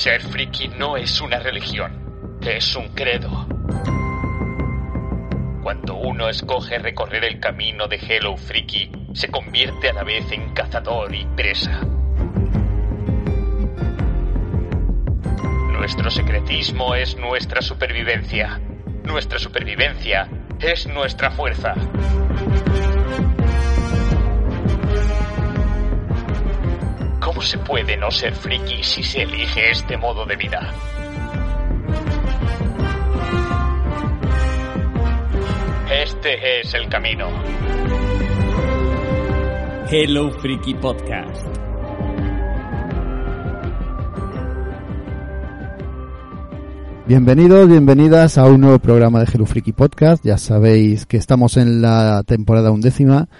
[0.00, 3.46] Ser friki no es una religión, es un credo.
[5.62, 10.54] Cuando uno escoge recorrer el camino de Hello Freaky, se convierte a la vez en
[10.54, 11.82] cazador y presa.
[15.70, 18.58] Nuestro secretismo es nuestra supervivencia.
[19.04, 20.30] Nuestra supervivencia
[20.60, 21.74] es nuestra fuerza.
[27.40, 30.74] ¿Cómo se puede no ser friki si se elige este modo de vida?
[35.90, 37.28] Este es el camino.
[39.90, 41.46] Hello Freaky Podcast.
[47.06, 50.22] Bienvenidos, bienvenidas a un nuevo programa de Hello Freaky Podcast.
[50.26, 53.30] Ya sabéis que estamos en la temporada undécima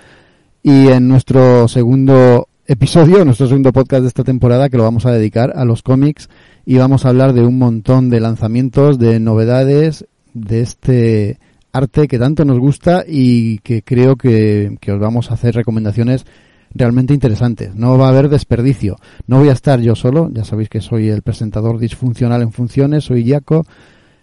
[0.63, 5.11] y en nuestro segundo episodio, nuestro segundo podcast de esta temporada que lo vamos a
[5.11, 6.29] dedicar a los cómics
[6.65, 11.41] y vamos a hablar de un montón de lanzamientos, de novedades de este
[11.73, 16.27] arte que tanto nos gusta y que creo que, que, os vamos a hacer recomendaciones
[16.73, 17.75] realmente interesantes.
[17.75, 18.99] No va a haber desperdicio.
[19.27, 23.03] No voy a estar yo solo, ya sabéis que soy el presentador disfuncional en funciones,
[23.03, 23.67] soy Jaco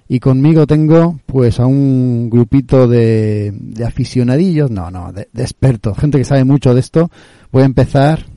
[0.08, 6.18] y conmigo tengo pues a un grupito de, de aficionadillos, no, no, de, expertos, gente
[6.18, 7.12] que sabe mucho de esto.
[7.52, 8.37] Voy a empezar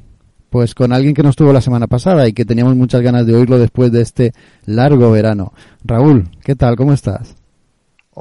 [0.51, 3.35] pues con alguien que no estuvo la semana pasada y que teníamos muchas ganas de
[3.35, 4.33] oírlo después de este
[4.67, 5.53] largo verano.
[5.85, 6.77] Raúl, ¿qué tal?
[6.77, 7.37] ¿Cómo estás?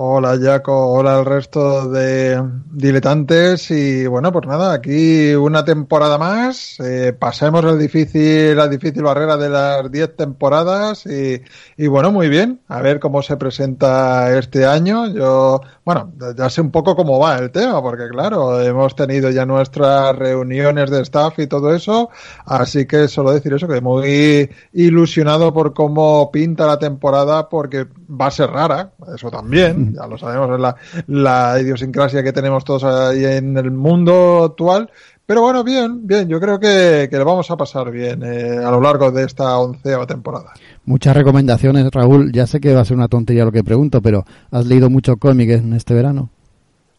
[0.02, 6.80] Hola Jaco, hola al resto de diletantes y bueno, pues nada, aquí una temporada más,
[6.80, 11.42] eh, pasemos el difícil, la difícil barrera de las 10 temporadas y,
[11.76, 15.08] y, bueno, muy bien, a ver cómo se presenta este año.
[15.08, 19.44] Yo, bueno, ya sé un poco cómo va el tema, porque claro, hemos tenido ya
[19.48, 22.12] nuestras reuniones de staff y todo eso,
[22.46, 28.28] así que solo decir eso, que muy ilusionado por cómo pinta la temporada, porque va
[28.28, 30.76] a ser rara, eso también ya lo sabemos, es la,
[31.08, 34.92] la, idiosincrasia que tenemos todos ahí en el mundo actual.
[35.30, 38.72] Pero bueno, bien, bien, yo creo que, que lo vamos a pasar bien eh, a
[38.72, 40.54] lo largo de esta onceava temporada.
[40.86, 42.32] Muchas recomendaciones, Raúl.
[42.32, 45.18] Ya sé que va a ser una tontería lo que pregunto, pero ¿has leído mucho
[45.18, 46.32] cómic en este verano?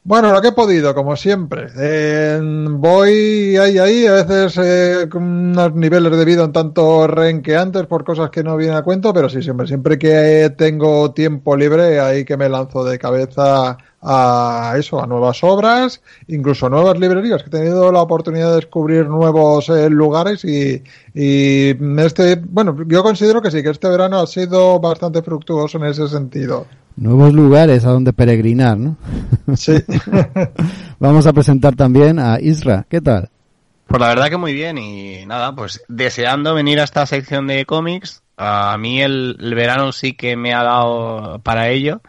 [0.05, 1.71] Bueno, lo que he podido, como siempre.
[1.77, 7.87] Eh, voy ahí, ahí, a veces eh, con unos niveles de vida un tanto renqueantes
[7.87, 11.99] por cosas que no vienen a cuento, pero sí, siempre, siempre que tengo tiempo libre,
[11.99, 17.49] ahí que me lanzo de cabeza a eso, a nuevas obras, incluso nuevas librerías, que
[17.49, 20.83] he tenido la oportunidad de descubrir nuevos eh, lugares y,
[21.15, 25.85] y este, bueno, yo considero que sí, que este verano ha sido bastante fructuoso en
[25.85, 26.67] ese sentido.
[26.97, 28.97] Nuevos lugares a donde peregrinar, ¿no?
[29.55, 29.75] Sí.
[30.99, 32.87] Vamos a presentar también a Isra.
[32.89, 33.31] ¿Qué tal?
[33.87, 37.65] Pues la verdad que muy bien y nada, pues deseando venir a esta sección de
[37.65, 38.23] cómics.
[38.37, 42.01] A mí el, el verano sí que me ha dado para ello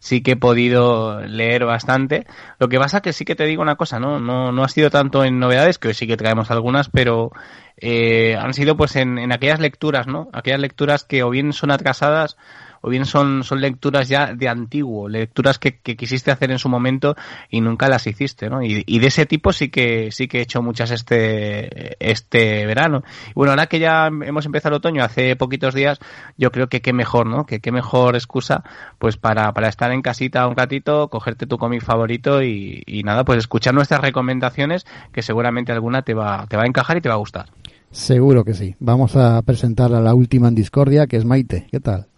[0.00, 2.26] sí que he podido leer bastante.
[2.58, 4.18] Lo que pasa que sí que te digo una cosa, ¿no?
[4.18, 7.30] No, no ha sido tanto en novedades, que hoy sí que traemos algunas, pero
[7.76, 10.28] eh, han sido pues en, en aquellas lecturas, ¿no?
[10.32, 12.36] Aquellas lecturas que o bien son atrasadas
[12.80, 17.16] o bien son, son lecturas ya de antiguo, lecturas que, quisiste hacer en su momento
[17.50, 18.62] y nunca las hiciste, ¿no?
[18.62, 23.02] Y, de ese tipo sí que sí que he hecho muchas este este verano.
[23.34, 25.98] Bueno, ahora que ya hemos empezado el otoño, hace poquitos días,
[26.36, 27.46] yo creo que qué mejor, ¿no?
[27.46, 28.62] Que qué mejor excusa
[28.98, 33.24] pues para, para estar en casita un ratito, cogerte tu cómic favorito y, y nada,
[33.24, 37.08] pues escuchar nuestras recomendaciones, que seguramente alguna te va, te va a encajar y te
[37.08, 37.46] va a gustar.
[37.90, 38.76] Seguro que sí.
[38.78, 41.66] Vamos a presentar a la última en discordia, que es Maite.
[41.70, 42.09] ¿Qué tal?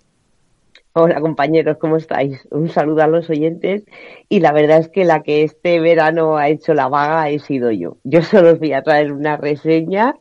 [0.95, 2.47] Hola compañeros, ¿cómo estáis?
[2.51, 3.87] Un saludo a los oyentes
[4.29, 7.71] y la verdad es que la que este verano ha hecho la vaga he sido
[7.71, 7.97] yo.
[8.05, 10.17] Yo solo os voy a traer una reseña,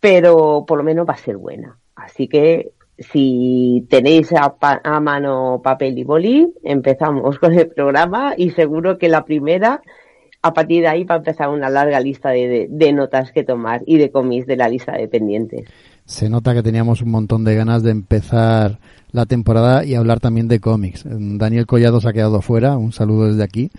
[0.00, 1.78] pero por lo menos va a ser buena.
[1.94, 8.48] Así que si tenéis a, a mano papel y boli, empezamos con el programa y
[8.52, 9.82] seguro que la primera,
[10.40, 13.44] a partir de ahí va a empezar una larga lista de, de, de notas que
[13.44, 15.68] tomar y de cómics de la lista de pendientes.
[16.06, 18.78] Se nota que teníamos un montón de ganas de empezar
[19.12, 21.04] la temporada y hablar también de cómics.
[21.06, 23.70] Daniel Collado se ha quedado fuera, un saludo desde aquí.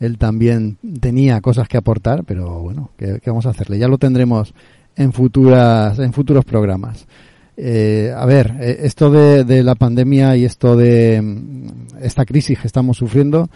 [0.00, 3.78] Él también tenía cosas que aportar, pero bueno, ¿qué, vamos a hacerle?
[3.78, 4.54] Ya lo tendremos
[4.96, 7.06] en futuras, en futuros programas.
[7.56, 12.60] Eh, a ver, eh, esto de, de, la pandemia y esto de mm, esta crisis
[12.60, 13.48] que estamos sufriendo,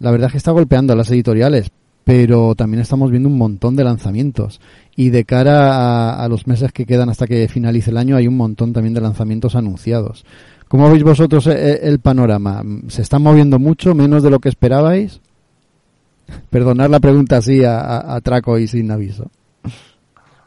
[0.00, 1.70] la verdad es que está golpeando a las editoriales,
[2.04, 4.60] pero también estamos viendo un montón de lanzamientos.
[4.94, 8.26] Y de cara a, a los meses que quedan hasta que finalice el año, hay
[8.26, 10.26] un montón también de lanzamientos anunciados.
[10.68, 12.62] ¿Cómo veis vosotros el panorama?
[12.88, 15.20] ¿Se está moviendo mucho, menos de lo que esperabais?
[16.50, 19.30] Perdonad la pregunta así a, a, a traco y sin aviso.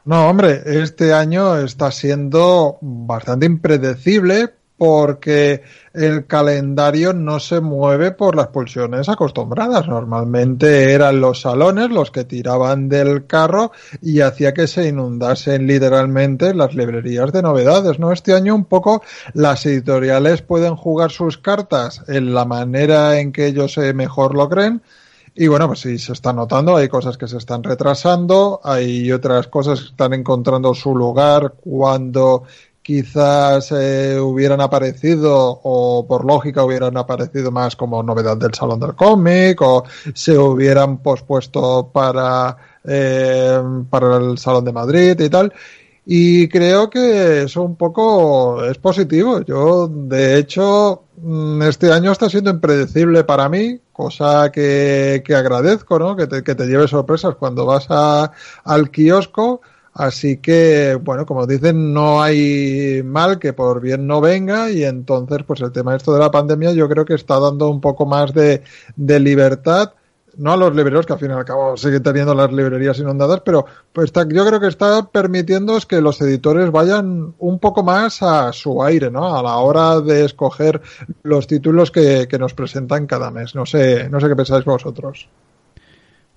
[0.06, 5.62] No, hombre, este año está siendo bastante impredecible porque
[5.94, 9.88] el calendario no se mueve por las pulsiones acostumbradas.
[9.88, 16.56] Normalmente eran los salones los que tiraban del carro y hacía que se inundasen literalmente
[16.56, 18.00] las librerías de novedades.
[18.00, 18.12] ¿no?
[18.12, 19.04] Este año un poco
[19.36, 24.82] las editoriales pueden jugar sus cartas en la manera en que ellos mejor lo creen
[25.34, 29.48] y bueno, pues sí, se está notando, hay cosas que se están retrasando, hay otras
[29.48, 32.44] cosas que están encontrando su lugar cuando
[32.82, 38.96] quizás eh, hubieran aparecido o por lógica hubieran aparecido más como novedad del Salón del
[38.96, 39.84] Cómic o
[40.14, 45.54] se hubieran pospuesto para, eh, para el Salón de Madrid y tal.
[46.06, 49.42] Y creo que eso un poco es positivo.
[49.42, 56.00] Yo, de hecho, mm, este año está siendo impredecible para mí, cosa que, que agradezco,
[56.00, 56.16] ¿no?
[56.16, 58.32] Que te, que te lleve sorpresas cuando vas a,
[58.64, 59.62] al kiosco.
[59.94, 65.40] Así que, bueno, como dicen, no hay mal que por bien no venga y entonces,
[65.46, 68.34] pues el tema esto de la pandemia yo creo que está dando un poco más
[68.34, 68.64] de,
[68.96, 69.94] de libertad
[70.38, 73.42] no a los libreros, que al fin y al cabo siguen teniendo las librerías inundadas,
[73.44, 78.22] pero pues está, yo creo que está permitiendo que los editores vayan un poco más
[78.22, 79.36] a su aire, ¿no?
[79.36, 80.82] A la hora de escoger
[81.24, 83.56] los títulos que, que nos presentan cada mes.
[83.56, 85.28] No sé, no sé qué pensáis vosotros.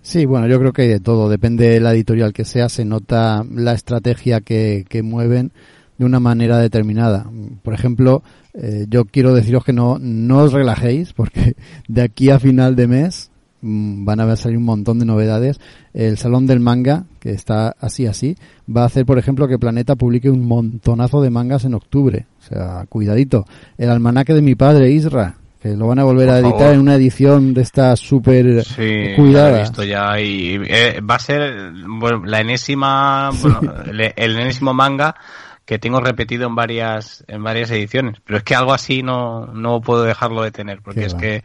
[0.04, 1.28] Sí, bueno, yo creo que hay de todo.
[1.28, 5.50] Depende de la editorial que sea, se nota la estrategia que, que mueven
[5.98, 7.26] de una manera determinada.
[7.62, 8.22] Por ejemplo,
[8.52, 11.56] eh, yo quiero deciros que no, no os relajéis, porque
[11.88, 13.30] de aquí a final de mes
[13.66, 15.58] Mm, van a salir un montón de novedades.
[15.94, 18.36] El Salón del Manga, que está así así,
[18.68, 22.26] va a hacer, por ejemplo, que Planeta publique un montonazo de mangas en octubre.
[22.40, 23.46] O sea, cuidadito.
[23.78, 26.94] El almanaque de mi padre, Isra, que lo van a volver a editar en una
[26.94, 29.62] edición de esta súper sí, cuidada.
[29.62, 35.16] Esto ya y eh, va a ser bueno, la enésima, bueno, el, el, enésimo manga
[35.64, 39.80] que tengo repetido en varias en varias ediciones, pero es que algo así no no
[39.80, 41.20] puedo dejarlo de tener porque Qué es va.
[41.20, 41.44] que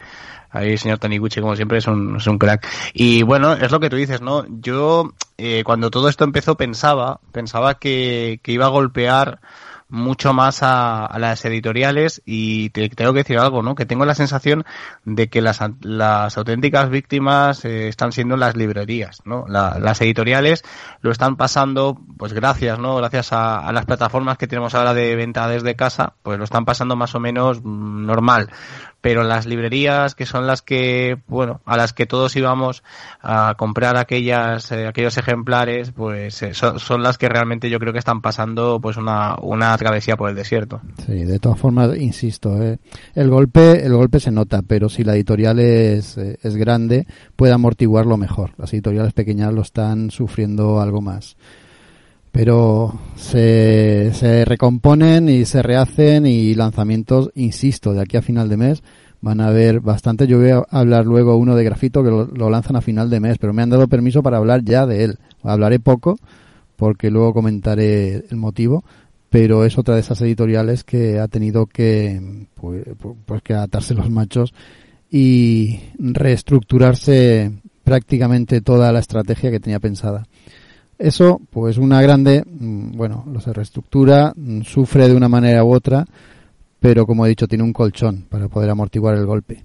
[0.52, 2.68] Ahí el señor Taniguchi, como siempre, es un, es un crack.
[2.92, 4.46] Y bueno, es lo que tú dices, ¿no?
[4.50, 9.42] Yo, eh, cuando todo esto empezó, pensaba, pensaba que, que iba a golpear
[9.90, 13.76] mucho más a, a, las editoriales y te tengo que decir algo, ¿no?
[13.76, 14.64] Que tengo la sensación
[15.04, 19.46] de que las, las auténticas víctimas eh, están siendo las librerías, ¿no?
[19.48, 20.64] La, las editoriales
[21.02, 22.96] lo están pasando, pues gracias, ¿no?
[22.98, 26.66] Gracias a, a, las plataformas que tenemos ahora de venta desde casa, pues lo están
[26.66, 28.50] pasando más o menos mm, normal
[29.02, 32.84] pero las librerías que son las que, bueno, a las que todos íbamos
[33.22, 37.94] a comprar aquellas, eh, aquellos ejemplares, pues eh, son, son, las que realmente yo creo
[37.94, 40.82] que están pasando pues una, una travesía por el desierto.
[41.06, 42.80] Sí, de todas formas, insisto, eh,
[43.16, 47.54] el golpe, el golpe se nota, pero si la editorial es, eh, es grande, puede
[47.54, 48.52] amortiguarlo mejor.
[48.58, 51.38] Las editoriales pequeñas lo están sufriendo algo más
[52.32, 58.58] pero se, se recomponen y se rehacen y lanzamientos, insisto, de aquí a final de
[58.58, 58.84] mes
[59.22, 60.28] van a haber bastante.
[60.28, 63.38] Yo voy a hablar luego uno de grafito que lo, lanzan a final de mes,
[63.38, 65.20] pero me han dado permiso para hablar ya de él.
[65.44, 66.18] Hablaré poco
[66.76, 68.84] porque luego comentaré el motivo,
[69.30, 72.86] pero es otra de esas editoriales que ha tenido que pues,
[73.26, 74.54] pues que atarse los machos
[75.12, 77.52] y reestructurarse
[77.84, 80.26] prácticamente toda la estrategia que tenía pensada.
[81.00, 85.74] Eso, pues una grande, mm, bueno, lo se reestructura, mm, sufre de una manera u
[85.74, 86.06] otra,
[86.78, 89.64] pero como he dicho, tiene un colchón para poder amortiguar el golpe.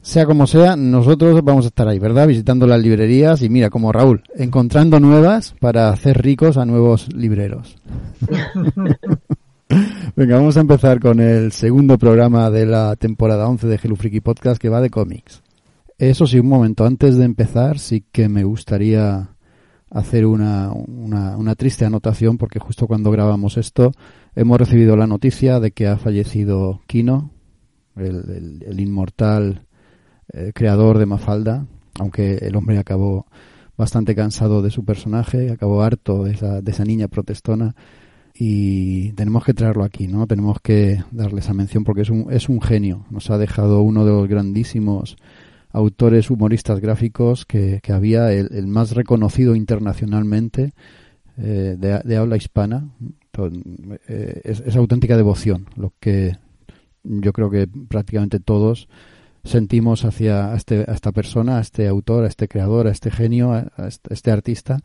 [0.00, 2.26] Sea como sea, nosotros vamos a estar ahí, ¿verdad?
[2.26, 7.76] Visitando las librerías y mira, como Raúl, encontrando nuevas para hacer ricos a nuevos libreros.
[10.16, 14.58] Venga, vamos a empezar con el segundo programa de la temporada 11 de Hello Podcast
[14.58, 15.42] que va de cómics.
[15.98, 19.28] Eso sí, un momento, antes de empezar sí que me gustaría
[19.90, 23.92] hacer una, una, una, triste anotación porque justo cuando grabamos esto
[24.34, 27.30] hemos recibido la noticia de que ha fallecido Kino,
[27.96, 29.66] el, el, inmortal
[30.32, 31.66] eh, creador de Mafalda,
[31.98, 33.26] aunque el hombre acabó
[33.76, 37.74] bastante cansado de su personaje, acabó harto de esa, de esa niña protestona
[38.34, 40.26] y tenemos que traerlo aquí, ¿no?
[40.26, 44.04] Tenemos que darle esa mención porque es un, es un genio, nos ha dejado uno
[44.04, 45.16] de los grandísimos
[45.70, 50.72] autores humoristas gráficos que, que había, el, más reconocido internacionalmente
[51.36, 52.88] eh, de, de, habla hispana.
[54.08, 56.36] Eh, es, auténtica devoción lo que
[57.04, 58.88] yo creo que prácticamente todos
[59.44, 63.52] sentimos hacia este, a esta persona, a este autor, a este creador, a este genio,
[63.52, 64.80] a a este artista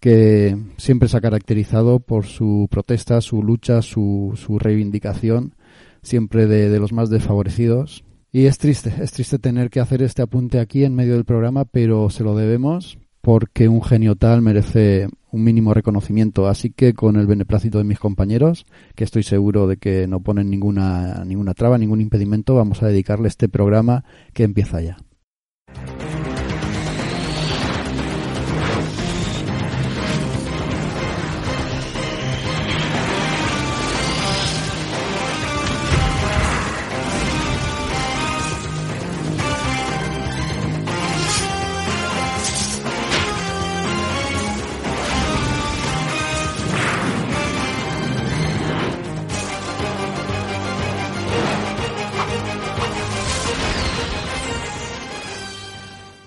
[0.00, 5.54] que siempre se ha caracterizado por su protesta, su lucha, su, su reivindicación,
[6.02, 10.22] siempre de, de los más desfavorecidos, y es triste, es triste tener que hacer este
[10.22, 15.08] apunte aquí en medio del programa, pero se lo debemos porque un genio tal merece
[15.30, 16.48] un mínimo reconocimiento.
[16.48, 20.50] Así que con el beneplácito de mis compañeros, que estoy seguro de que no ponen
[20.50, 24.98] ninguna, ninguna traba, ningún impedimento, vamos a dedicarle este programa que empieza ya.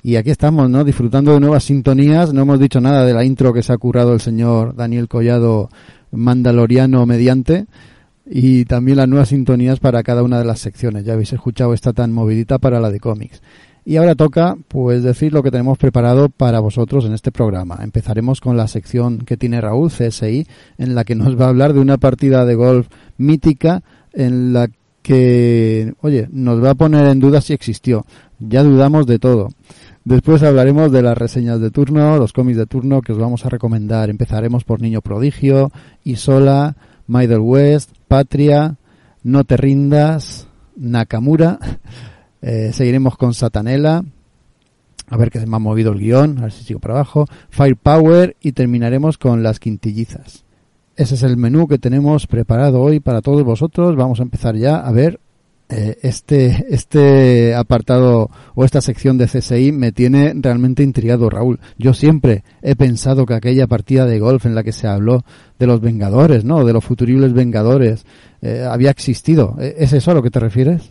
[0.04, 0.84] Y aquí estamos, ¿no?
[0.84, 2.34] Disfrutando de nuevas sintonías.
[2.34, 5.70] No hemos dicho nada de la intro que se ha currado el señor Daniel Collado
[6.12, 7.68] Mandaloriano mediante.
[8.26, 11.06] Y también las nuevas sintonías para cada una de las secciones.
[11.06, 13.42] Ya habéis escuchado esta tan movidita para la de cómics.
[13.84, 17.80] Y ahora toca, pues, decir lo que tenemos preparado para vosotros en este programa.
[17.82, 21.74] Empezaremos con la sección que tiene Raúl, CSI, en la que nos va a hablar
[21.74, 24.70] de una partida de golf mítica en la
[25.02, 28.06] que, oye, nos va a poner en duda si existió.
[28.40, 29.50] Ya dudamos de todo.
[30.04, 33.50] Después hablaremos de las reseñas de turno, los cómics de turno que os vamos a
[33.50, 34.10] recomendar.
[34.10, 35.72] Empezaremos por Niño Prodigio,
[36.04, 38.78] Isola, Middle West, Patria,
[39.24, 41.60] No te rindas, Nakamura.
[42.44, 44.04] Eh, seguiremos con Satanela.
[45.08, 47.28] A ver que se me ha movido el guion, a ver si sigo para abajo.
[47.52, 50.44] Firepower y terminaremos con las quintillizas.
[50.96, 53.96] Ese es el menú que tenemos preparado hoy para todos vosotros.
[53.96, 55.20] Vamos a empezar ya a ver
[55.72, 61.60] eh, este, este apartado o esta sección de CSI me tiene realmente intrigado, Raúl.
[61.78, 65.24] Yo siempre he pensado que aquella partida de golf en la que se habló
[65.60, 66.66] de los Vengadores, ¿no?
[66.66, 68.06] De los futuribles Vengadores,
[68.42, 69.56] eh, había existido.
[69.60, 70.90] ¿E-, ¿Es eso a lo que te refieres?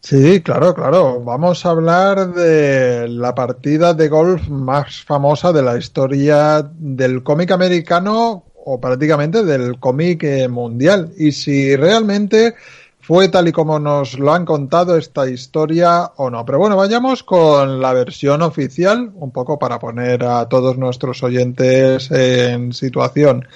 [0.00, 1.22] Sí, claro, claro.
[1.22, 7.52] Vamos a hablar de la partida de golf más famosa de la historia del cómic
[7.52, 11.12] americano o prácticamente del cómic eh, mundial.
[11.16, 12.54] Y si realmente
[13.02, 16.44] fue tal y como nos lo han contado esta historia o no.
[16.46, 22.10] Pero bueno, vayamos con la versión oficial, un poco para poner a todos nuestros oyentes
[22.12, 23.46] en situación.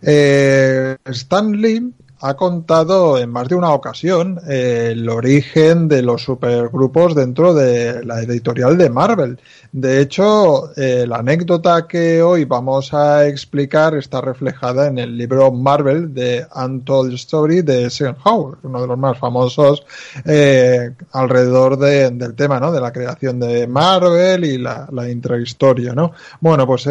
[0.00, 6.22] Eh, Stan Lee ha contado en más de una ocasión eh, el origen de los
[6.22, 9.38] supergrupos dentro de la editorial de Marvel.
[9.72, 15.52] De hecho, eh, la anécdota que hoy vamos a explicar está reflejada en el libro
[15.52, 19.84] Marvel de Untold Story de Eisenhower, uno de los más famosos
[20.24, 22.56] eh, alrededor del tema.
[22.56, 26.12] De la creación de Marvel y la, intrahistoria, ¿no?
[26.40, 26.88] Bueno, pues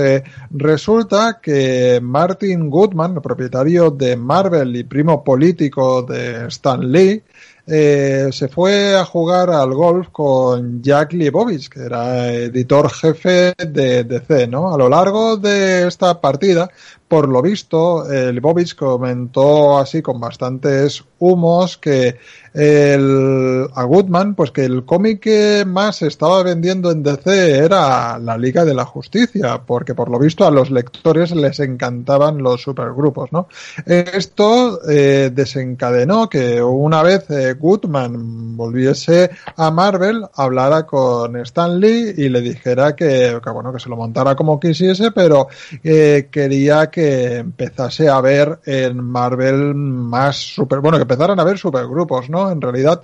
[0.51, 7.24] resulta que Martin Goodman, propietario de Marvel y primo político de Stan Lee,
[7.67, 14.03] eh, se fue a jugar al golf con Jack Leibovitz, que era editor jefe de
[14.03, 14.74] DC, ¿no?
[14.74, 16.69] A lo largo de esta partida,
[17.15, 22.17] por lo visto, eh, Leibovitz comentó así con bastantes humos que
[22.53, 28.38] el, a Goodman, pues que el cómic que más estaba vendiendo en DC era la
[28.38, 33.31] Liga de la Justicia, porque por lo visto a los lectores les encantaban los supergrupos,
[33.31, 33.48] ¿no?
[33.86, 42.13] Esto eh, desencadenó que una vez eh, Goodman volviese a Marvel, hablara con Stan Lee
[42.17, 45.48] y le dijera que, bueno, que se lo montara como quisiese, pero
[45.81, 47.04] quería que
[47.38, 52.51] empezase a ver en Marvel más super, bueno, que empezaran a ver supergrupos, ¿no?
[52.51, 53.01] En realidad,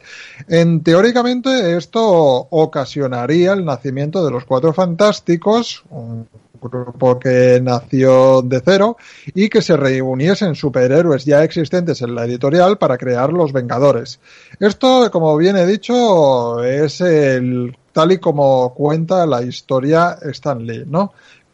[0.48, 6.27] en teóricamente esto ocasionaría el nacimiento de los Cuatro Fantásticos, un
[6.62, 8.98] grupo que nació de cero
[9.34, 14.20] y que se reuniesen superhéroes ya existentes en la editorial para crear los Vengadores.
[14.60, 21.13] Esto, como bien he dicho, es el tal y como cuenta la historia Stanley, ¿no?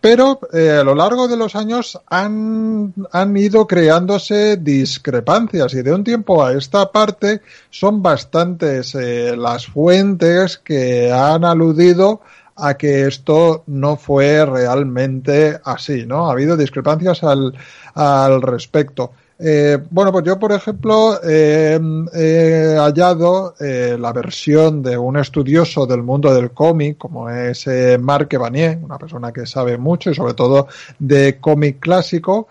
[0.10, 5.94] Pero eh, a lo largo de los años han, han, ido creándose discrepancias y de
[5.94, 12.22] un tiempo a esta parte son bastantes eh, las fuentes que han aludido
[12.56, 16.30] a que esto no fue realmente así, ¿no?
[16.30, 17.54] Ha habido discrepancias al,
[17.94, 19.12] al respecto.
[19.40, 21.80] Eh, bueno, pues yo, por ejemplo, eh,
[22.14, 27.68] he hallado eh, la versión de un estudioso del mundo del cómic, como es
[28.00, 30.68] Marc Evanier, una persona que sabe mucho y sobre todo
[30.98, 32.48] de cómic clásico,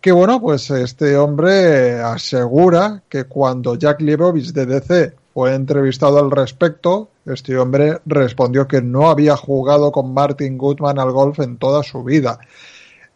[0.00, 6.30] que bueno, pues este hombre asegura que cuando Jack Leibovitz de DC fue entrevistado al
[6.30, 11.82] respecto, este hombre respondió que no había jugado con Martin Goodman al golf en toda
[11.82, 12.38] su vida.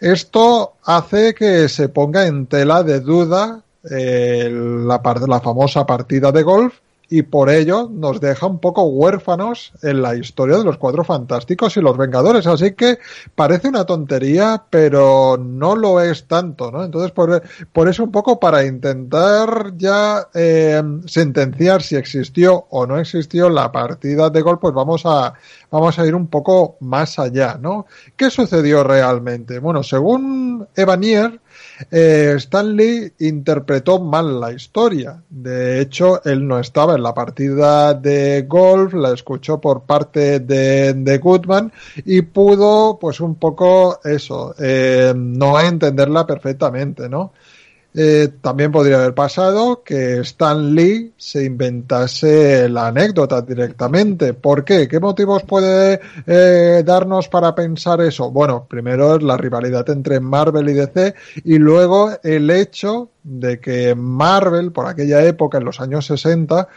[0.03, 6.43] Esto hace que se ponga en tela de duda eh, la, la famosa partida de
[6.43, 6.75] golf
[7.13, 11.77] y por ello nos deja un poco huérfanos en la historia de los Cuatro Fantásticos
[11.77, 12.47] y los Vengadores.
[12.47, 13.01] Así que
[13.35, 16.83] parece una tontería, pero no lo es tanto, ¿no?
[16.83, 22.99] Entonces, por, por eso un poco para intentar ya eh, sentenciar si existió o no
[22.99, 25.35] existió la partida de gol, pues vamos a,
[25.71, 27.85] vamos a ir un poco más allá, ¿no?
[28.17, 29.59] ¿Qué sucedió realmente?
[29.59, 31.43] Bueno, según Evanier,
[31.91, 35.23] eh, Stanley interpretó mal la historia.
[35.29, 40.93] De hecho, él no estaba en la partida de golf, la escuchó por parte de,
[40.95, 41.73] de Goodman
[42.05, 47.33] y pudo, pues un poco eso, eh, no entenderla perfectamente, ¿no?
[47.95, 54.33] Eh, también podría haber pasado que Stan Lee se inventase la anécdota directamente.
[54.33, 54.89] ¿Por qué?
[54.89, 58.31] ¿Qué motivos puede eh, darnos para pensar eso?
[58.31, 63.95] Bueno, primero es la rivalidad entre Marvel y DC y luego el hecho de que
[63.95, 66.69] Marvel, por aquella época, en los años 60,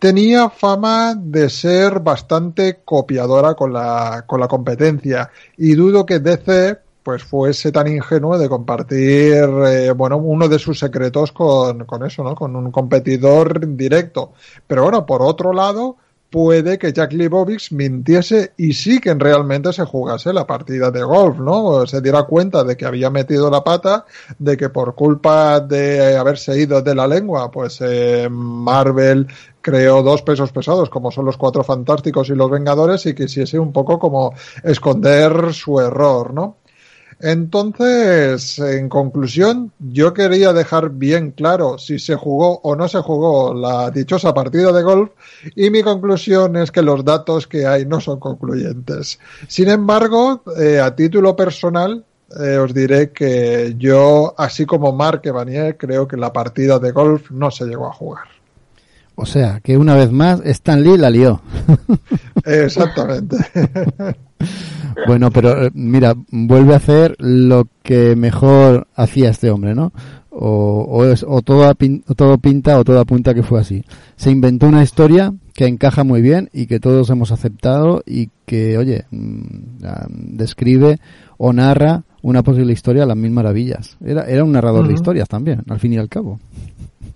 [0.00, 6.83] tenía fama de ser bastante copiadora con la, con la competencia y dudo que DC
[7.04, 12.24] pues fuese tan ingenuo de compartir eh, bueno uno de sus secretos con, con eso
[12.24, 14.32] no con un competidor directo
[14.66, 15.98] pero bueno por otro lado
[16.34, 21.38] puede que Jack Leibovitz mintiese y sí que realmente se jugase la partida de golf,
[21.38, 21.86] ¿no?
[21.86, 24.04] Se diera cuenta de que había metido la pata,
[24.36, 29.28] de que por culpa de haberse ido de la lengua, pues eh, Marvel
[29.60, 33.72] creó dos pesos pesados, como son los Cuatro Fantásticos y los Vengadores, y quisiese un
[33.72, 34.34] poco como
[34.64, 36.56] esconder su error, ¿no?
[37.24, 43.54] Entonces, en conclusión, yo quería dejar bien claro si se jugó o no se jugó
[43.54, 45.10] la dichosa partida de golf
[45.56, 49.18] y mi conclusión es que los datos que hay no son concluyentes.
[49.48, 52.04] Sin embargo, eh, a título personal,
[52.38, 57.30] eh, os diré que yo, así como Mark Evanier, creo que la partida de golf
[57.30, 58.24] no se llegó a jugar.
[59.14, 61.40] O sea, que una vez más Stan Lee la lió.
[62.44, 63.38] Exactamente.
[65.06, 69.92] Bueno, pero eh, mira, vuelve a hacer lo que mejor hacía este hombre, ¿no?
[70.30, 71.72] O, es, o, todo,
[72.16, 73.84] todo pinta o todo apunta que fue así.
[74.16, 78.76] Se inventó una historia que encaja muy bien y que todos hemos aceptado y que,
[78.76, 79.82] oye, mm,
[80.36, 80.98] describe
[81.38, 83.96] o narra una posible historia a las mil maravillas.
[84.04, 86.40] Era, era un narrador de historias también, al fin y al cabo.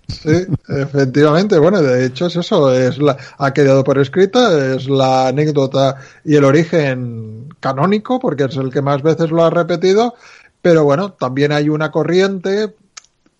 [0.09, 1.59] Sí, efectivamente.
[1.59, 6.35] Bueno, de hecho es eso, es la, ha quedado por escrita, es la anécdota y
[6.35, 10.15] el origen canónico, porque es el que más veces lo ha repetido,
[10.61, 12.73] pero bueno, también hay una corriente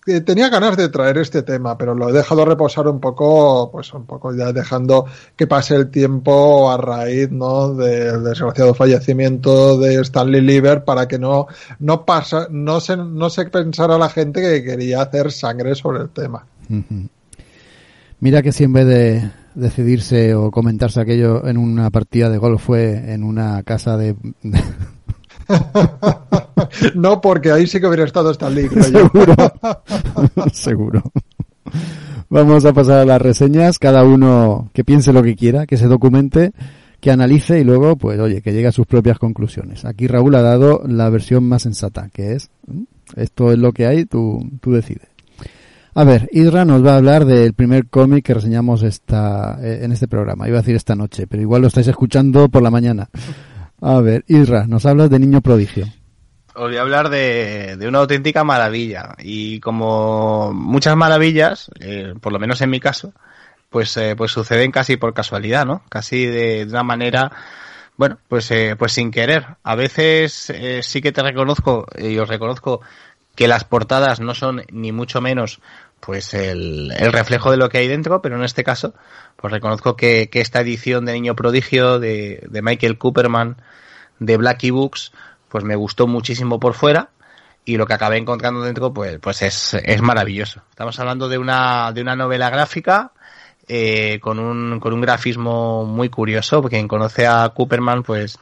[0.04, 3.92] que tenía ganas de traer este tema, pero lo he dejado reposar un poco, pues
[3.92, 5.06] un poco ya dejando
[5.36, 7.74] que pase el tiempo a raíz, ¿no?
[7.74, 11.48] del desgraciado fallecimiento de Stanley Lieber para que no,
[11.80, 16.08] no pasa, no se, no se pensara la gente que quería hacer sangre sobre el
[16.10, 16.46] tema.
[18.20, 22.62] Mira que si en vez de decidirse o comentarse aquello en una partida de golf
[22.62, 24.14] fue en una casa de...
[26.94, 29.34] no, porque ahí sí que hubiera estado esta Seguro.
[30.52, 31.02] Seguro.
[32.28, 35.86] Vamos a pasar a las reseñas, cada uno que piense lo que quiera, que se
[35.86, 36.52] documente,
[37.00, 39.84] que analice y luego, pues oye, que llegue a sus propias conclusiones.
[39.84, 42.50] Aquí Raúl ha dado la versión más sensata, que es,
[43.16, 45.09] esto es lo que hay, tú, tú decides.
[45.94, 49.90] A ver, Isra nos va a hablar del primer cómic que reseñamos esta, eh, en
[49.90, 50.46] este programa.
[50.46, 53.08] Iba a decir esta noche, pero igual lo estáis escuchando por la mañana.
[53.80, 55.86] A ver, Isra, nos hablas de Niño Prodigio.
[56.54, 59.16] Os voy a hablar de, una auténtica maravilla.
[59.18, 63.12] Y como muchas maravillas, eh, por lo menos en mi caso,
[63.68, 65.82] pues, eh, pues suceden casi por casualidad, ¿no?
[65.88, 67.32] Casi de, una manera,
[67.96, 69.44] bueno, pues, pues sin querer.
[69.64, 72.80] A veces sí que te reconozco, y os reconozco
[73.40, 75.62] que las portadas no son ni mucho menos
[76.00, 78.92] pues el, reflejo de lo que hay dentro, pero en este caso,
[79.36, 83.56] pues reconozco que, esta edición de Niño Prodigio de, Michael Cooperman
[84.18, 85.12] de Blackie Books,
[85.48, 87.08] pues me gustó muchísimo por fuera
[87.64, 90.60] y lo que acabé encontrando dentro, pues, pues es, es maravilloso.
[90.68, 93.12] Estamos hablando de una, de una novela gráfica
[93.68, 98.38] eh, con, un, con un grafismo muy curioso, porque quien conoce a Cooperman, pues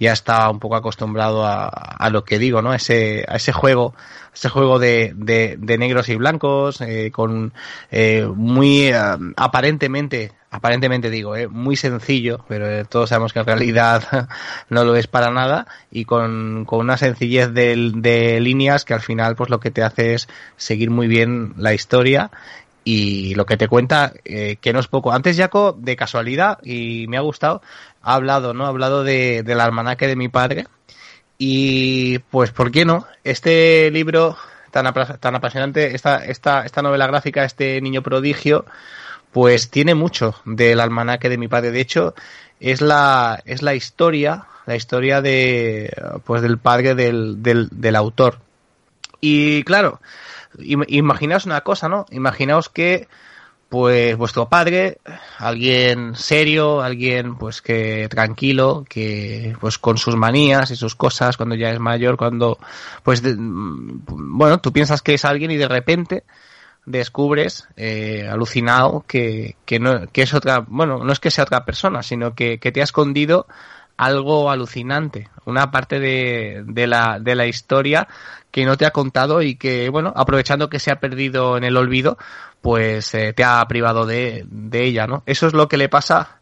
[0.00, 2.74] ya está un poco acostumbrado a, a lo que digo, ¿no?
[2.74, 3.94] Ese, a ese juego,
[4.34, 7.52] ese juego de, de, de negros y blancos, eh, con
[7.90, 8.94] eh, muy eh,
[9.36, 14.28] aparentemente, aparentemente digo, eh, muy sencillo, pero eh, todos sabemos que en realidad
[14.70, 19.00] no lo es para nada, y con, con una sencillez de, de líneas que al
[19.02, 22.30] final pues lo que te hace es seguir muy bien la historia
[22.82, 25.12] y lo que te cuenta, eh, que no es poco.
[25.12, 27.60] Antes, Jaco, de casualidad, y me ha gustado,
[28.02, 28.66] ha hablado, ¿no?
[28.66, 30.66] Ha hablado de, del almanaque de mi padre.
[31.38, 33.06] Y pues, ¿por qué no?
[33.24, 34.36] Este libro
[34.70, 38.64] tan, tan apasionante, esta, esta, esta novela gráfica, este niño prodigio,
[39.32, 41.70] pues tiene mucho del almanaque de mi padre.
[41.70, 42.14] De hecho,
[42.60, 45.92] es la, es la historia, la historia de,
[46.24, 48.38] pues del padre del, del, del autor.
[49.20, 50.00] Y claro,
[50.58, 52.06] imaginaos una cosa, ¿no?
[52.10, 53.08] Imaginaos que
[53.70, 54.98] pues vuestro padre,
[55.38, 61.54] alguien serio, alguien pues que tranquilo, que pues con sus manías y sus cosas cuando
[61.54, 62.58] ya es mayor, cuando
[63.04, 66.24] pues bueno, tú piensas que es alguien y de repente
[66.84, 71.64] descubres eh, alucinado que, que no que es otra, bueno, no es que sea otra
[71.64, 73.46] persona, sino que, que te ha escondido
[74.00, 78.08] algo alucinante, una parte de, de, la, de la historia
[78.50, 81.76] que no te ha contado y que, bueno, aprovechando que se ha perdido en el
[81.76, 82.16] olvido,
[82.62, 85.22] pues eh, te ha privado de, de, ella, ¿no?
[85.26, 86.40] Eso es lo que le pasa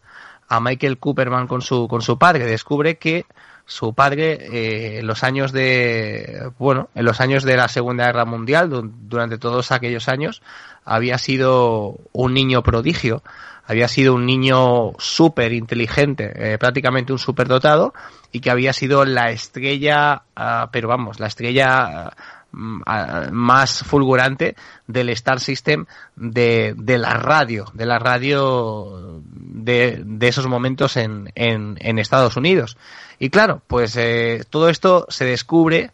[0.49, 2.47] a Michael Cooperman con su, con su padre.
[2.47, 3.27] Descubre que
[3.66, 8.25] su padre, eh, en los años de, bueno, en los años de la Segunda Guerra
[8.25, 10.42] Mundial, durante todos aquellos años,
[10.85, 13.25] había sido un niño prodigio,
[13.68, 17.92] había sido un niño súper inteligente, eh, prácticamente un superdotado,
[18.33, 22.11] y que había sido la estrella, uh, pero vamos, la estrella
[22.50, 25.85] uh, más fulgurante del Star System
[26.16, 32.38] de, de la radio, de la radio de, de esos momentos en, en, en, Estados
[32.38, 32.78] Unidos.
[33.18, 35.90] Y claro, pues eh, todo esto se descubre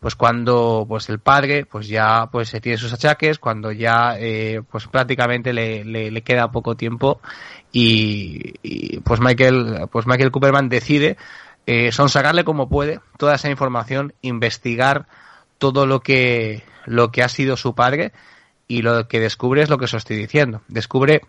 [0.00, 4.62] pues cuando pues el padre pues ya pues se tiene sus achaques cuando ya eh,
[4.70, 7.20] pues prácticamente le, le, le, queda poco tiempo
[7.72, 11.16] y, pues Michael pues Michael Cooperman decide
[11.66, 15.06] eh, sonsacarle como puede toda esa información investigar
[15.58, 18.12] todo lo que lo que ha sido su padre
[18.68, 20.62] y lo que descubre es lo que os estoy diciendo.
[20.68, 21.22] Descubre,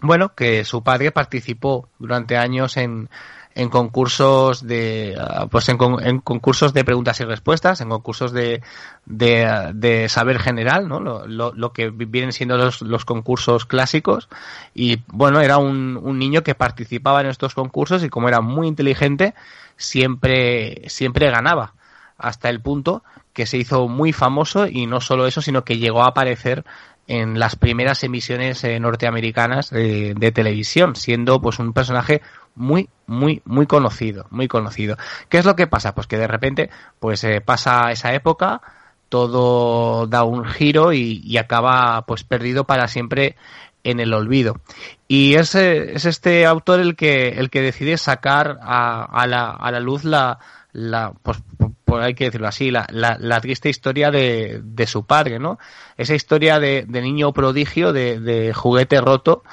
[0.00, 3.08] bueno, que su padre participó durante años en,
[3.54, 8.62] en concursos de uh, pues en, en, concursos de preguntas y respuestas en concursos de,
[9.06, 14.28] de, de saber general no lo, lo, lo, que vienen siendo los, los concursos clásicos.
[14.74, 18.66] Y bueno era un, un niño que participaba en estos concursos y como era muy
[18.66, 19.34] inteligente
[19.76, 21.74] siempre siempre ganaba.
[22.18, 26.02] Hasta el punto que se hizo muy famoso y no solo eso, sino que llegó
[26.04, 26.64] a aparecer
[27.06, 32.22] en las primeras emisiones eh, norteamericanas eh, de televisión, siendo pues un personaje
[32.54, 34.96] muy, muy, muy conocido, muy conocido.
[35.28, 35.94] ¿Qué es lo que pasa?
[35.94, 38.60] Pues que de repente, pues eh, pasa esa época,
[39.08, 43.36] todo da un giro y, acaba pues perdido para siempre
[43.82, 44.60] en el olvido.
[45.08, 49.70] Y es, es este autor el que, el que decide sacar a, a, la, a
[49.70, 50.38] la luz la,
[50.72, 51.38] la pues,
[51.84, 55.58] por hay que decirlo así, la, la, la triste historia de, de, su padre, ¿no?
[55.96, 59.44] Esa historia de, de niño prodigio, de, de, juguete roto,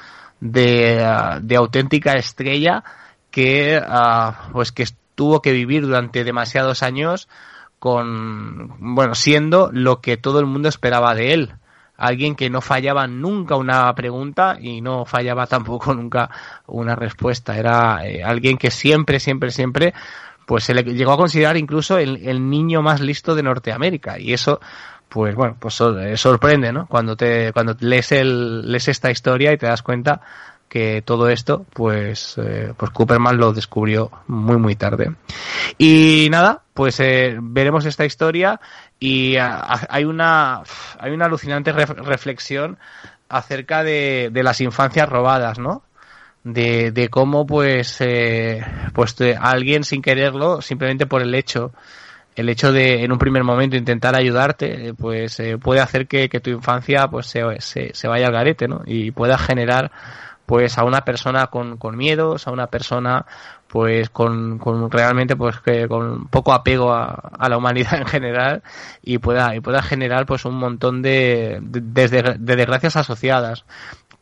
[0.42, 2.82] de, uh, de auténtica estrella
[3.30, 7.28] que, uh, pues que tuvo que vivir durante demasiados años
[7.78, 11.54] con, bueno, siendo lo que todo el mundo esperaba de él.
[11.96, 16.28] Alguien que no fallaba nunca una pregunta y no fallaba tampoco nunca
[16.66, 17.56] una respuesta.
[17.56, 19.94] Era eh, alguien que siempre, siempre, siempre
[20.44, 24.60] pues se le llegó a considerar incluso el niño más listo de Norteamérica y eso
[25.12, 29.58] pues bueno pues eh, sorprende no cuando te cuando lees el lees esta historia y
[29.58, 30.22] te das cuenta
[30.70, 35.12] que todo esto pues eh, pues Cooperman lo descubrió muy muy tarde.
[35.76, 38.58] Y nada pues eh, veremos esta historia
[38.98, 40.62] y a, a, hay una
[40.98, 42.78] hay una alucinante ref, reflexión
[43.28, 45.82] acerca de, de las infancias robadas no
[46.42, 51.74] de, de cómo pues eh, pues de alguien sin quererlo simplemente por el hecho
[52.36, 56.50] el hecho de en un primer momento intentar ayudarte pues eh, puede hacer que, tu
[56.50, 59.90] infancia pues se, se, se, vaya al garete no y pueda generar
[60.46, 63.26] pues a una persona con, con miedos a una persona
[63.68, 68.62] pues con, con realmente pues que con poco apego a, la humanidad en general
[69.02, 73.64] y pueda y pueda generar pues un montón de, de, de, de desgracias asociadas.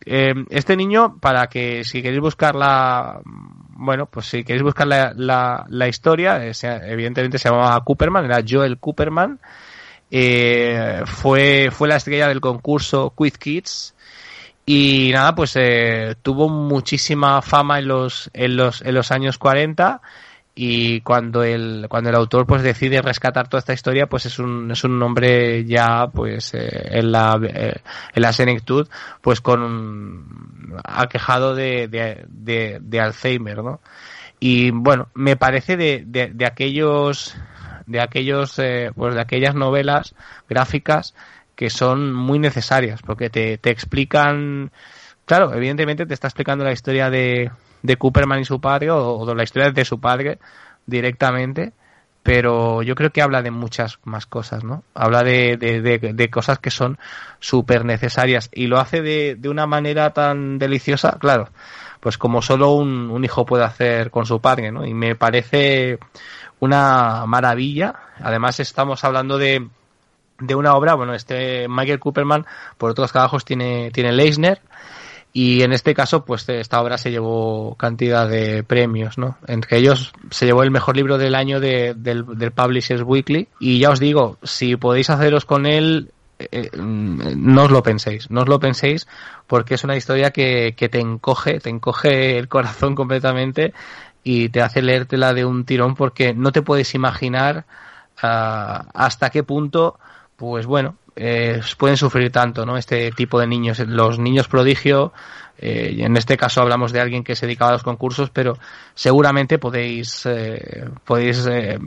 [0.07, 3.21] Eh, este niño, para que si queréis buscar la,
[3.81, 6.53] bueno, pues si queréis buscar la, la, la historia, eh,
[6.85, 9.41] evidentemente se llamaba Cooperman, era Joel Cooperman,
[10.11, 13.95] eh, fue, fue la estrella del concurso Quiz Kids,
[14.67, 20.03] y nada, pues eh, tuvo muchísima fama en los, en los, en los años 40
[20.63, 24.71] y cuando el cuando el autor pues decide rescatar toda esta historia pues es un
[24.71, 27.77] es un nombre ya pues eh, en la eh,
[28.13, 28.87] en la senectud
[29.23, 33.81] pues con aquejado de, de, Alzheimer no
[34.39, 37.35] y bueno me parece de, de, de aquellos
[37.87, 40.15] de aquellos eh, pues de aquellas novelas
[40.47, 41.15] gráficas
[41.55, 44.73] que son muy necesarias porque te, te explican
[45.25, 47.51] claro evidentemente te está explicando la historia de
[47.83, 50.39] de Cooperman y su padre o, de la historia de su padre
[50.87, 51.73] directamente
[52.23, 54.85] pero yo creo que habla de muchas más cosas, ¿no?
[54.95, 56.99] Habla de, de, cosas que son
[57.39, 61.49] súper necesarias y lo hace de, de una manera tan deliciosa, claro,
[62.01, 64.85] pues como solo un, un, hijo puede hacer con su padre, ¿no?
[64.85, 65.99] Y me parece
[66.61, 67.95] una maravilla.
[68.23, 69.67] Además estamos hablando de,
[70.39, 72.47] de una obra, bueno, este Michael Cooperman
[72.79, 74.61] por otros trabajos tiene, tiene Leisner,
[75.33, 79.39] y en este caso, pues esta obra se llevó cantidad de premios, ¿no?
[79.47, 83.47] Entre ellos se llevó el mejor libro del año de, del, del Publishers Weekly.
[83.61, 88.29] Y ya os digo, si podéis haceros con él, eh, mm, no os lo penséis,
[88.31, 89.07] no os lo penséis,
[89.47, 93.73] porque es una historia que, que te encoge, te encoge el corazón completamente
[94.25, 97.67] y te hace leértela de un tirón porque no te puedes imaginar
[98.23, 99.99] uh, hasta qué punto,
[100.37, 102.77] pues bueno, eh, pueden sufrir tanto, ¿no?
[102.77, 105.13] Este tipo de niños, los niños prodigio,
[105.63, 108.57] eh, en este caso hablamos de alguien que se dedicaba a los concursos, pero
[108.95, 111.79] seguramente podéis, eh, podéis, eh,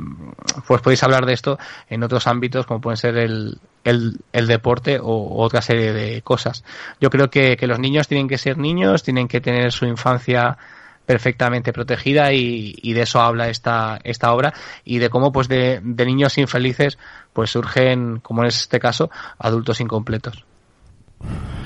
[0.67, 1.57] pues podéis hablar de esto
[1.89, 6.63] en otros ámbitos como pueden ser el, el, el deporte o, otra serie de cosas.
[7.01, 10.57] Yo creo que, que los niños tienen que ser niños, tienen que tener su infancia
[11.05, 14.53] perfectamente protegida y, y, de eso habla esta, esta obra
[14.85, 16.97] y de cómo pues de, niños infelices
[17.33, 20.45] pues surgen, como en este caso, adultos incompletos.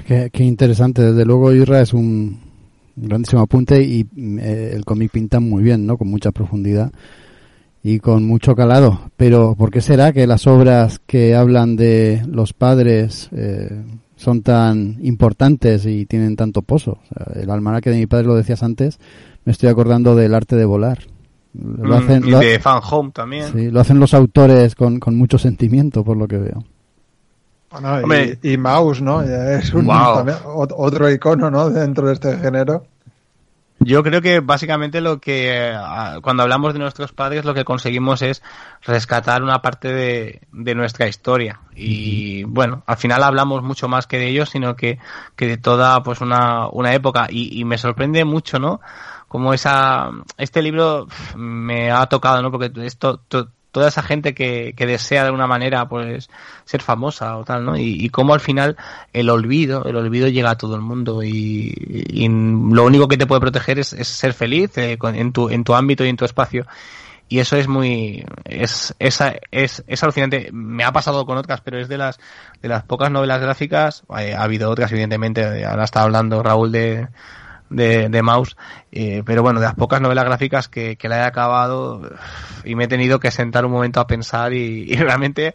[0.06, 2.40] Qué, interesante, desde luego Irra es un
[2.96, 4.08] grandísimo apunte y
[4.40, 5.98] eh, el cómic pinta muy bien, ¿no?
[5.98, 6.92] Con mucha profundidad
[7.84, 9.12] y con mucho calado.
[9.18, 13.84] Pero ¿por qué será que las obras que hablan de los padres eh,
[14.18, 17.00] son tan importantes y tienen tanto poso?
[17.04, 19.00] O sea, el almanaque de mi padre lo decías antes,
[19.46, 21.00] me estoy acordando del arte de volar.
[21.54, 23.52] Lo hacen, mm, y lo, de Fan Home también.
[23.52, 26.64] Sí, lo hacen los autores con, con mucho sentimiento, por lo que veo.
[27.72, 29.22] Bueno, y, y, Mouse, ¿no?
[29.22, 30.18] Es un, Wow.
[30.18, 31.70] también, otro icono, ¿no?
[31.70, 32.86] Dentro de este género.
[33.80, 35.78] Yo creo que básicamente lo que eh,
[36.24, 38.42] cuando hablamos de nuestros padres lo que conseguimos es
[38.82, 41.62] rescatar una parte de, de nuestra historia.
[41.76, 44.98] Y bueno al final hablamos mucho más que de ellos sino que,
[45.36, 47.28] que de toda pues una, una época.
[47.30, 48.82] Y, y me sorprende mucho no
[49.28, 54.74] como esa este libro me ha tocado no porque esto to- toda esa gente que,
[54.76, 56.30] que desea de alguna manera pues
[56.66, 57.78] ser famosa o tal, ¿no?
[57.78, 58.78] Y, y cómo al final
[59.14, 61.74] el olvido, el olvido llega a todo el mundo y,
[62.28, 66.06] lo único que te puede proteger es, ser feliz eh, en, tu, en tu ámbito
[66.06, 66.66] y en tu espacio.
[67.30, 70.50] Y eso es muy, es, esa, es, es alucinante.
[70.54, 72.20] Me ha pasado con otras, pero es de las,
[72.62, 77.08] de las pocas novelas gráficas, eh, ha habido otras evidentemente, ahora está hablando Raúl de,
[77.70, 78.56] de, de Mouse,
[78.92, 82.02] eh, pero bueno, de las pocas novelas gráficas que, que la he acabado
[82.64, 85.54] y me he tenido que sentar un momento a pensar y, y realmente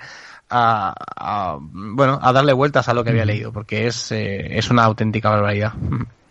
[0.50, 4.70] a, a, bueno, a darle vueltas a lo que había leído, porque es, eh, es
[4.70, 5.72] una auténtica barbaridad.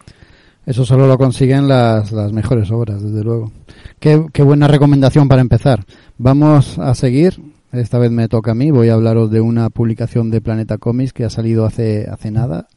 [0.66, 3.52] Eso solo lo consiguen las, las mejores obras, desde luego.
[4.00, 5.86] Qué, qué buena recomendación para empezar.
[6.20, 7.42] Vamos a seguir.
[7.72, 8.70] Esta vez me toca a mí.
[8.70, 12.68] Voy a hablaros de una publicación de Planeta Comics que ha salido hace, hace nada.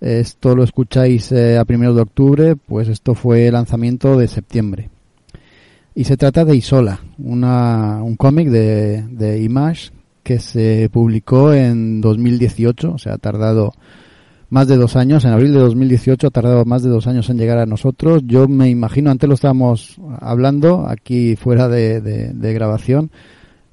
[0.00, 4.90] Esto lo escucháis eh, a primeros de octubre, pues esto fue lanzamiento de septiembre.
[5.94, 9.90] Y se trata de Isola, una, un cómic de, de Image
[10.22, 13.72] que se publicó en 2018, o sea, ha tardado
[14.50, 17.38] más de dos años, en abril de 2018 ha tardado más de dos años en
[17.38, 18.22] llegar a nosotros.
[18.26, 23.10] Yo me imagino, antes lo estábamos hablando aquí fuera de, de, de grabación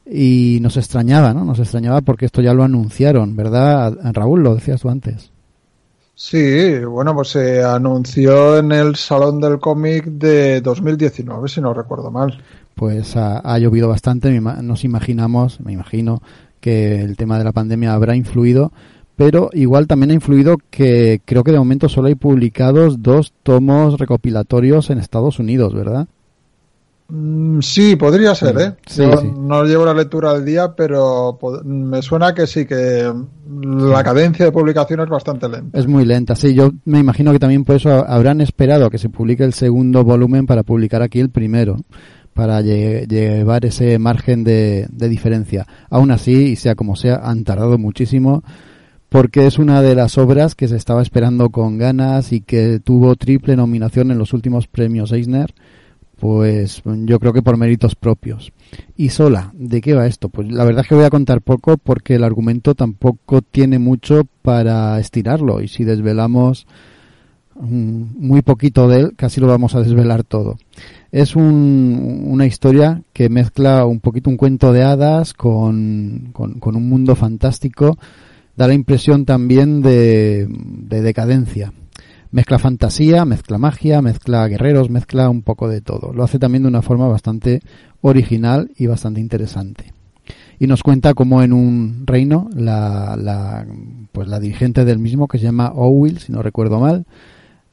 [0.10, 1.44] y nos extrañaba, ¿no?
[1.44, 3.98] Nos extrañaba porque esto ya lo anunciaron, ¿verdad?
[4.14, 5.33] Raúl, lo decías tú antes.
[6.16, 12.12] Sí, bueno, pues se anunció en el Salón del Cómic de 2019, si no recuerdo
[12.12, 12.40] mal.
[12.76, 16.22] Pues ha, ha llovido bastante, nos imaginamos, me imagino
[16.60, 18.72] que el tema de la pandemia habrá influido,
[19.16, 24.00] pero igual también ha influido que creo que de momento solo hay publicados dos tomos
[24.00, 26.08] recopilatorios en Estados Unidos, ¿verdad?
[27.16, 28.74] Mm, Sí, podría ser, ¿eh?
[28.88, 29.32] Sí, Yo sí.
[29.38, 33.12] no llevo la lectura al día, pero me suena que sí, que
[33.48, 35.78] la cadencia de publicación es bastante lenta.
[35.78, 36.56] Es muy lenta, sí.
[36.56, 40.04] Yo me imagino que también por eso habrán esperado a que se publique el segundo
[40.04, 41.78] volumen para publicar aquí el primero,
[42.34, 45.68] para lle- llevar ese margen de, de diferencia.
[45.92, 48.44] Aún así, y sea como sea, han tardado muchísimo
[49.10, 53.16] porque es una de las obras que se estaba esperando con ganas y que tuvo
[53.16, 55.54] triple nominación en los últimos premios Eisner,
[56.24, 58.54] pues yo creo que por méritos propios.
[58.96, 60.30] Y sola, ¿de qué va esto?
[60.30, 64.22] Pues la verdad es que voy a contar poco porque el argumento tampoco tiene mucho
[64.42, 66.66] para estirarlo y si desvelamos
[67.56, 70.56] mm, muy poquito de él, casi lo vamos a desvelar todo.
[71.12, 77.18] Es un, una historia que mezcla un poquito un cuento de hadas con, un mundo
[77.18, 77.98] fantástico.
[78.56, 80.48] Da la impresión también de
[80.88, 81.74] decadencia.
[82.34, 86.14] Mezcla fantasía, mezcla magia, mezcla guerreros, mezcla un poco de todo.
[86.14, 87.62] Lo hace también de una forma bastante
[88.02, 89.94] original y bastante interesante.
[90.58, 93.68] Y nos cuenta cómo en un reino la, la,
[94.12, 97.06] pues la dirigente del mismo, que se llama Owil, si no recuerdo mal,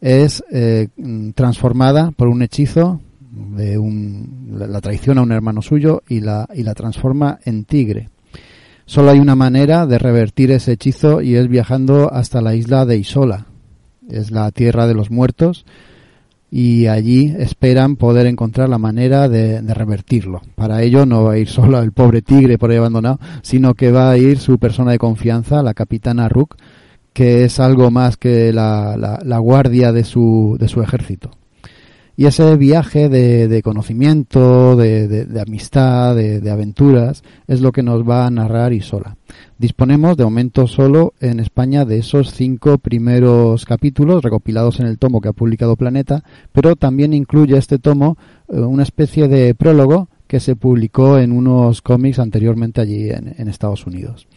[0.03, 0.88] es eh,
[1.35, 6.64] transformada por un hechizo de un, la traiciona a un hermano suyo y la, y
[6.64, 8.11] la transforma en tigre.
[8.85, 12.99] Solo hay una manera de revertir ese hechizo y es viajando hasta la isla de
[12.99, 13.46] Isola,
[14.12, 15.64] es la tierra de los muertos,
[16.51, 20.42] y allí esperan poder encontrar la manera de, revertirlo.
[20.57, 23.92] Para ello no va a ir solo el pobre tigre por ahí abandonado, sino que
[23.92, 26.57] va a ir su persona de confianza, la capitana Rook,
[27.12, 31.31] que es algo más que la, la guardia de su, de su ejército.
[32.20, 38.30] Y ese viaje de, conocimiento, de, amistad, de, aventuras, es lo que nos va a
[38.30, 39.16] narrar Isola.
[39.56, 45.22] Disponemos de momento solo en España de esos cinco primeros capítulos recopilados en el tomo
[45.22, 50.40] que ha publicado Planeta, pero también incluye este tomo eh, una especie de prólogo que
[50.40, 54.28] se publicó en unos cómics anteriormente allí en, Estados Unidos.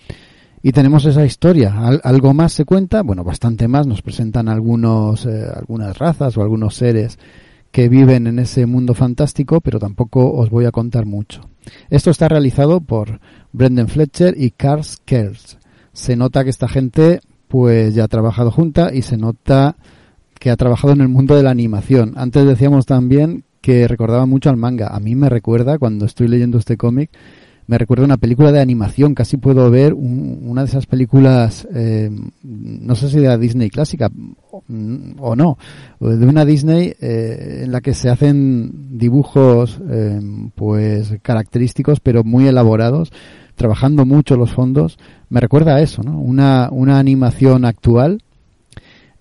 [0.62, 1.76] Y tenemos esa historia.
[2.02, 3.02] ¿Algo más se cuenta?
[3.02, 3.86] Bueno, bastante más.
[3.86, 7.20] Nos presentan algunos, eh, algunas razas o algunos seres
[7.74, 11.50] que viven en ese mundo fantástico, pero tampoco os voy a contar mucho.
[11.90, 13.20] Esto está realizado por
[13.52, 15.58] Brendan Fletcher y Carl Kells.
[15.92, 19.76] Se nota que esta gente pues ya ha trabajado junta y se nota
[20.38, 22.14] que ha trabajado en el mundo de la animación.
[22.16, 24.90] Antes decíamos también que recordaba mucho al manga.
[24.90, 27.10] A mí me recuerda cuando estoy leyendo este cómic
[27.68, 32.10] me recuerda una película de animación, casi puedo ver una de esas películas, eh,
[32.44, 34.10] no sé si de la Disney clásica
[34.52, 35.58] o, no,
[36.00, 40.20] de una Disney eh, en la que se hacen dibujos eh,
[40.56, 43.12] pues característicos pero muy elaborados,
[43.56, 44.98] trabajando mucho los fondos,
[45.30, 46.20] me recuerda a eso, ¿no?
[46.20, 48.22] Una, una animación actual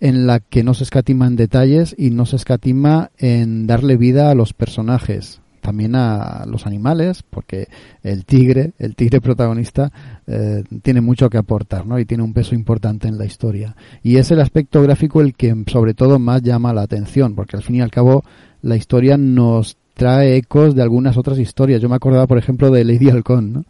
[0.01, 4.31] en la que no se escatima en detalles y no se escatima en darle vida
[4.31, 7.69] a los personajes también a los animales, porque
[8.03, 9.91] el tigre, el tigre protagonista,
[10.27, 11.99] eh, tiene mucho que aportar, ¿no?
[11.99, 13.77] Y tiene un peso importante en la historia.
[14.03, 17.63] Y es el aspecto gráfico el que sobre todo más llama la atención, porque al
[17.63, 18.25] fin y al cabo
[18.61, 21.81] la historia nos trae ecos de algunas otras historias.
[21.81, 23.65] Yo me acordaba, por ejemplo, de Lady Halcón, ¿no?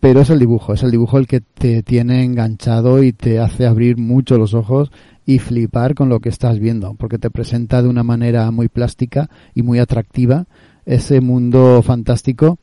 [0.00, 3.66] Pero es el dibujo, es el dibujo el que te tiene enganchado y te hace
[3.66, 4.90] abrir mucho los ojos
[5.24, 9.30] y flipar con lo que estás viendo, porque te presenta de una manera muy plástica
[9.54, 10.46] y muy atractiva
[10.86, 12.58] ese mundo fantástico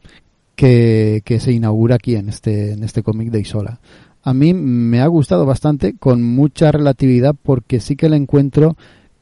[0.56, 3.80] que, que se inaugura aquí en este, en este cómic de Isola.
[4.24, 8.76] A mí me ha gustado bastante, con mucha relatividad, porque sí que le encuentro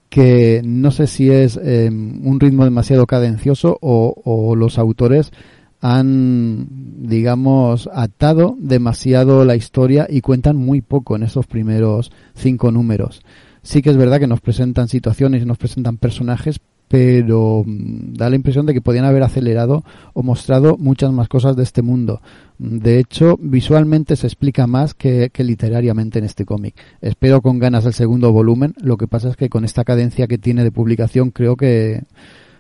[0.09, 5.31] que no sé si es em, un ritmo demasiado cadencioso o, o, los autores
[5.79, 6.67] han,
[7.07, 13.21] digamos, atado demasiado la historia y cuentan muy poco en esos primeros cinco números.
[13.61, 18.29] Sí que es verdad que nos presentan situaciones y nos presentan personajes, pero mm, da
[18.29, 22.21] la impresión de que podían haber acelerado o mostrado muchas más cosas de este mundo.
[22.57, 26.75] De hecho, visualmente se explica más que, literariamente en este cómic.
[27.01, 28.73] Espero con ganas el segundo volumen.
[28.81, 32.03] Lo que pasa es que con esta cadencia que tiene de publicación creo que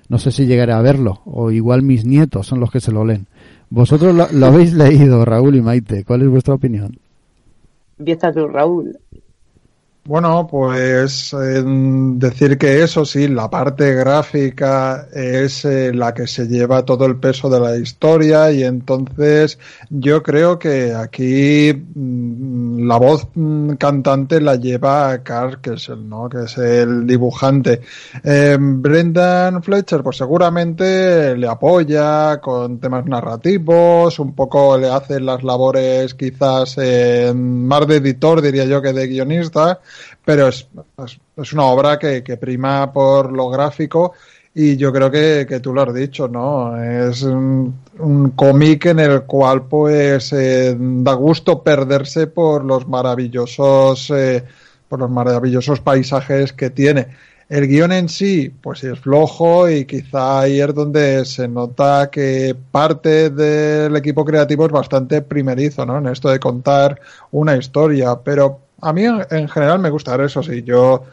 [0.09, 3.05] no sé si llegaré a verlo o igual mis nietos son los que se lo
[3.05, 3.27] leen.
[3.69, 6.03] Vosotros lo, habéis leído, Raúl y Maite.
[6.05, 6.97] ¿Cuál es vuestra opinión?
[7.99, 8.97] Empieza tú, Raúl.
[10.07, 16.85] Bueno, pues decir que eso sí, la parte gráfica es eh, la que se lleva
[16.85, 23.27] todo el peso de la historia y entonces yo creo que aquí mm, la voz
[23.35, 26.29] mm, cantante la lleva Carl Kessel, ¿no?
[26.29, 27.81] que es el dibujante.
[28.23, 35.43] Em, Brendan Fletcher, pues seguramente le apoya con temas narrativos, un poco le hace las
[35.43, 36.77] labores quizás
[37.35, 39.81] más de editor, diría yo, que de guionista
[40.27, 40.67] pero es,
[41.37, 44.11] es, una obra que, prima por lo gráfico
[44.53, 46.75] y yo creo que, tú lo has dicho, ¿no?
[46.83, 47.73] Es un,
[48.35, 54.43] cómic en el cual pues eh, da gusto perderse por los maravillosos eh,
[54.89, 57.07] por los maravillosos paisajes que tiene.
[57.47, 62.53] El guion en sí, pues es flojo y quizá ahí es donde se nota que
[62.69, 65.99] parte del equipo creativo es bastante primerizo, ¿no?
[65.99, 66.99] En esto de contar
[67.31, 70.63] una historia, pero a mí en general me gusta eso, sí.
[70.63, 71.03] Yo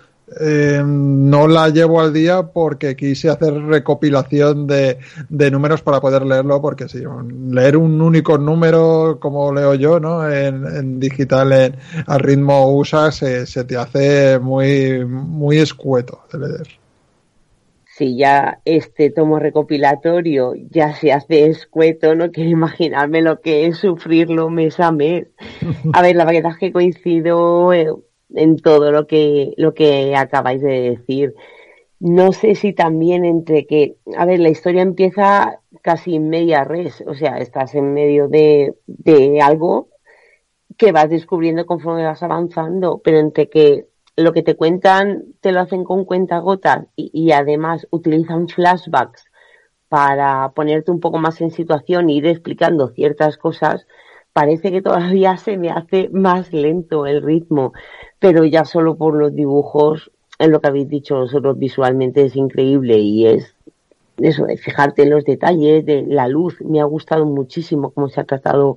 [0.41, 4.99] eh, no la llevo al día porque quise hacer recopilación de,
[5.29, 7.03] de, números para poder leerlo, porque si
[7.51, 10.31] leer un único número como leo yo, ¿no?
[10.31, 16.84] En, digital, en, al ritmo USA, se, se te hace muy, muy escueto de leer
[17.97, 23.79] si ya este tomo recopilatorio ya se hace escueto, no quiero imaginarme lo que es
[23.79, 25.29] sufrirlo mes a mes.
[25.93, 27.93] A ver, la verdad es que coincido, eh,
[28.35, 31.35] en todo lo que, lo que acabáis de decir.
[32.01, 37.03] No sé si también entre que, a ver, la historia empieza casi en media res,
[37.07, 39.89] o sea, estás en medio de, de algo
[40.77, 43.87] que vas descubriendo conforme vas avanzando, pero entre que
[44.17, 49.25] lo que te cuentan te lo hacen con cuenta gotas y, y, además utilizan flashbacks
[49.89, 53.87] para ponerte un poco más en situación e ir explicando ciertas cosas,
[54.33, 57.73] parece que todavía se me hace más lento el ritmo,
[58.19, 62.99] pero ya solo por los dibujos, en lo que habéis dicho vosotros visualmente es increíble
[62.99, 63.55] y es
[64.19, 68.25] eso fijarte en los detalles, de la luz, me ha gustado muchísimo cómo se ha
[68.25, 68.77] tratado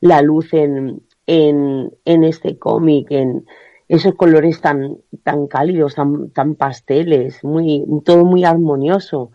[0.00, 3.46] la luz en, en, en este cómic, en
[3.88, 9.30] esos colores tan, tan cálidos, tan, tan pasteles, muy, todo muy armonioso.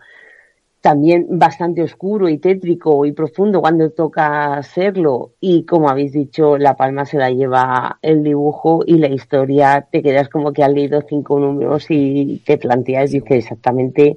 [0.80, 5.32] También bastante oscuro y tétrico y profundo cuando toca serlo.
[5.38, 10.02] Y como habéis dicho, la palma se la lleva el dibujo y la historia te
[10.02, 14.16] quedas como que has leído cinco números y te planteas, dices exactamente,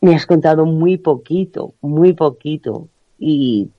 [0.00, 2.88] me has contado muy poquito, muy poquito.
[3.18, 3.70] Y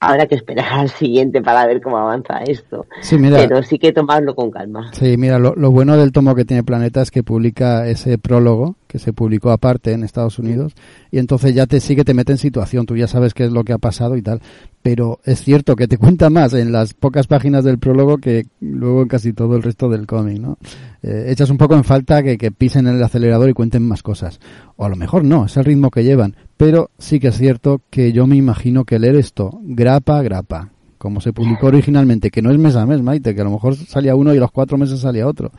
[0.00, 2.86] habrá que esperar al siguiente para ver cómo avanza esto.
[3.00, 4.90] Sí, mira, Pero sí que tomarlo con calma.
[4.92, 8.76] Sí, mira, lo, lo, bueno del tomo que tiene Planeta es que publica ese prólogo
[8.86, 10.74] que se publicó aparte en Estados Unidos
[11.10, 13.62] y entonces ya te sigue, te mete en situación, tú ya sabes qué es lo
[13.64, 14.40] que ha pasado y tal.
[14.82, 19.02] Pero es cierto que te cuenta más en las pocas páginas del prólogo que luego
[19.02, 20.58] en casi todo el resto del cómic, ¿no?
[21.02, 24.40] Eh, echas un poco en falta que, que pisen el acelerador y cuenten más cosas.
[24.80, 26.36] O a lo mejor no, es el ritmo que llevan.
[26.56, 31.20] Pero sí que es cierto que yo me imagino que leer esto, grapa, grapa, como
[31.20, 34.14] se publicó originalmente, que no es mes a mes, Maite, que a lo mejor salía
[34.14, 35.50] uno y a los cuatro meses salía otro.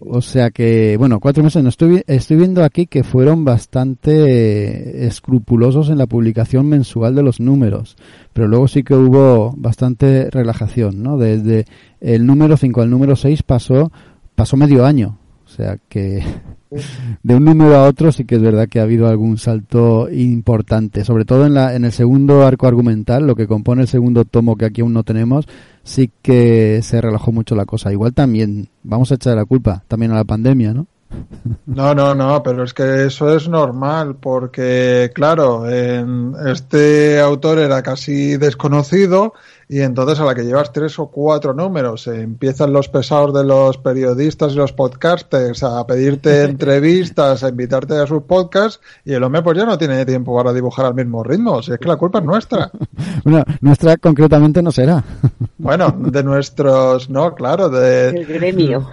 [0.00, 5.90] O sea que, bueno, cuatro meses no estoy, estoy viendo aquí que fueron bastante escrupulosos
[5.90, 7.96] en la publicación mensual de los números,
[8.32, 11.18] pero luego sí que hubo bastante relajación, ¿no?
[11.18, 11.66] Desde
[12.00, 13.92] el número 5 al número 6 pasó,
[14.34, 15.19] pasó medio año.
[15.50, 16.24] O sea que
[17.22, 21.04] de un número a otro sí que es verdad que ha habido algún salto importante,
[21.04, 24.56] sobre todo en, la, en el segundo arco argumental, lo que compone el segundo tomo
[24.56, 25.48] que aquí aún no tenemos,
[25.82, 27.90] sí que se relajó mucho la cosa.
[27.90, 30.86] Igual también vamos a echar la culpa también a la pandemia, ¿no?
[31.66, 37.82] No, no, no, pero es que eso es normal porque, claro, en este autor era
[37.82, 39.34] casi desconocido
[39.72, 43.44] y entonces a la que llevas tres o cuatro números eh, empiezan los pesados de
[43.44, 49.22] los periodistas y los podcasters a pedirte entrevistas, a invitarte a sus podcasts y el
[49.22, 51.94] hombre pues ya no tiene tiempo para dibujar al mismo ritmo, si es que la
[51.96, 52.70] culpa es nuestra.
[53.22, 55.04] Bueno, nuestra concretamente no será.
[55.58, 58.08] Bueno, de nuestros, no, claro, de...
[58.08, 58.88] El gremio.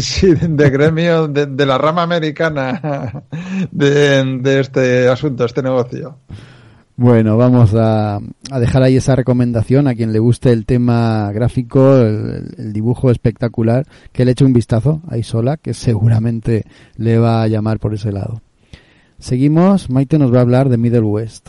[0.00, 3.22] Sí, de gremio, de, de la rama americana
[3.70, 6.16] de, de este asunto, este negocio.
[7.02, 11.96] Bueno, vamos a, a, dejar ahí esa recomendación a quien le guste el tema gráfico,
[11.96, 16.64] el, el, dibujo espectacular, que le eche un vistazo ahí sola, que seguramente
[16.98, 18.42] le va a llamar por ese lado.
[19.18, 21.48] Seguimos, Maite nos va a hablar de Middle West.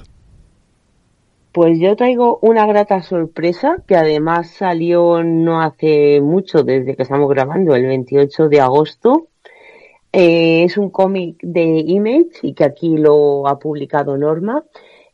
[1.51, 7.29] Pues yo traigo una grata sorpresa que además salió no hace mucho desde que estamos
[7.29, 9.27] grabando, el 28 de agosto.
[10.13, 14.63] Eh, es un cómic de Image y que aquí lo ha publicado Norma.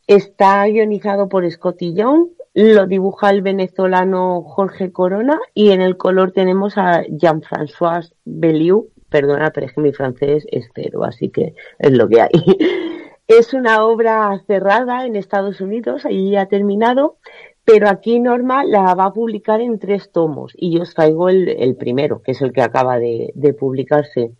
[0.08, 6.32] Está guionizado por Scotty Young, lo dibuja el venezolano Jorge Corona y en el color
[6.32, 8.88] tenemos a Jean-François Belliou.
[9.10, 12.30] Perdona, pero es que mi francés es cero, así que es lo que hay.
[13.28, 17.18] Es una obra cerrada en Estados Unidos, allí ha terminado,
[17.62, 21.76] pero aquí Norma la va a publicar en tres tomos y yo os traigo el,
[21.76, 24.32] primero, que es el que acaba de, publicarse.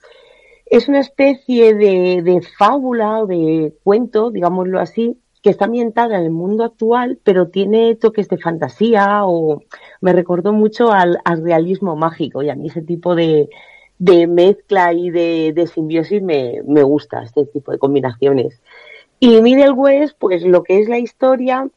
[0.64, 6.30] Es una especie de fábula o de cuento, digámoslo así, que está ambientada en el
[6.30, 9.62] mundo actual, pero tiene toques de fantasía o
[10.00, 13.48] me recordó mucho al, al realismo mágico y a mí ese tipo de,
[13.98, 18.60] de mezcla y de, de simbiosis me, me, gusta, este tipo de combinaciones.
[19.20, 21.68] Y Middle West, pues lo que es la historia,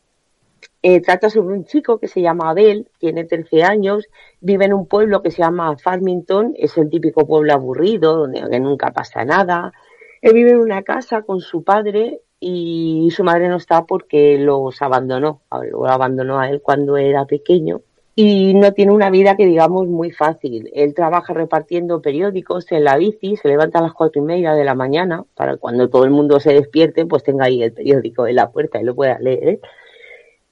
[0.83, 4.07] eh, trata sobre un chico que se llama Abel, tiene 13 años,
[4.39, 8.91] vive en un pueblo que se llama Farmington, es el típico pueblo aburrido, donde nunca
[8.91, 9.73] pasa nada.
[10.21, 14.81] Él vive en una casa con su padre y su madre no está porque los
[14.81, 17.81] abandonó, lo abandonó a él cuando era pequeño
[18.15, 20.69] y no tiene una vida que digamos muy fácil.
[20.73, 24.65] Él trabaja repartiendo periódicos en la bici, se levanta a las cuatro y media de
[24.65, 28.35] la mañana para cuando todo el mundo se despierte, pues tenga ahí el periódico en
[28.35, 29.59] la puerta y lo pueda leer.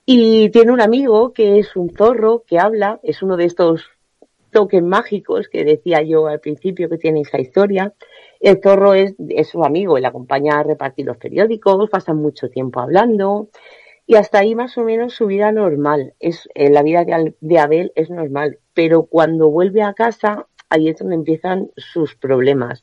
[0.05, 3.85] Y tiene un amigo que es un zorro que habla, es uno de estos
[4.51, 7.93] toques mágicos que decía yo al principio que tiene esa historia.
[8.39, 12.79] El zorro es, es su amigo, él acompaña a repartir los periódicos, pasan mucho tiempo
[12.79, 13.49] hablando,
[14.07, 16.13] y hasta ahí más o menos su vida normal.
[16.19, 20.97] Es, la vida de, de, Abel es normal, pero cuando vuelve a casa ahí es
[20.97, 22.81] donde empiezan sus problemas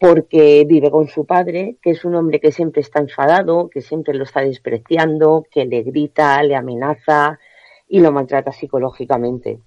[0.00, 4.14] porque vive con su padre, que es un hombre que siempre está enfadado, que siempre
[4.14, 7.38] lo está despreciando, que le grita, le amenaza
[7.86, 9.60] y lo maltrata psicológicamente.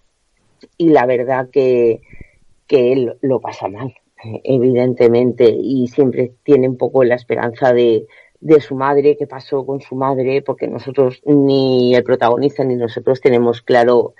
[0.76, 2.02] Y la verdad que,
[2.66, 3.94] que él lo pasa mal,
[4.44, 8.08] evidentemente, y siempre tiene un poco la esperanza de,
[8.40, 13.22] de su madre, qué pasó con su madre, porque nosotros, ni el protagonista ni nosotros
[13.22, 14.14] tenemos claro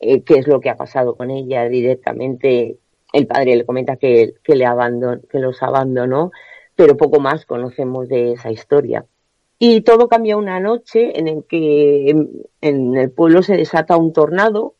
[0.00, 2.78] eh, qué es lo que ha pasado con ella directamente
[3.12, 6.32] el padre le comenta que, que, le abandon, que los abandonó,
[6.74, 9.06] pero poco más conocemos de esa historia.
[9.58, 12.10] Y todo cambia una noche en el que
[12.60, 14.74] en, el pueblo se desata un tornado.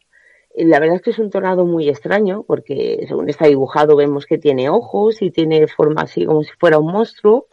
[0.57, 4.39] La verdad es que es un tornado muy extraño porque según está dibujado vemos que
[4.39, 7.47] tiene ojos y tiene forma así como si fuera un monstruo.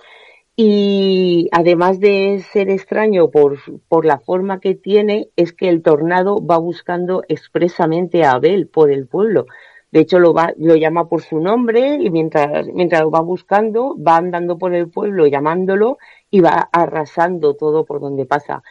[0.55, 3.57] Y además de ser extraño por,
[3.89, 8.91] por la forma que tiene, es que el tornado va buscando expresamente a Abel por
[8.91, 9.47] el pueblo.
[9.91, 13.95] De hecho, lo, va, lo llama por su nombre y mientras, mientras lo va buscando,
[13.95, 15.97] va andando por el pueblo llamándolo
[16.31, 18.63] y va arrasando todo por donde pasa.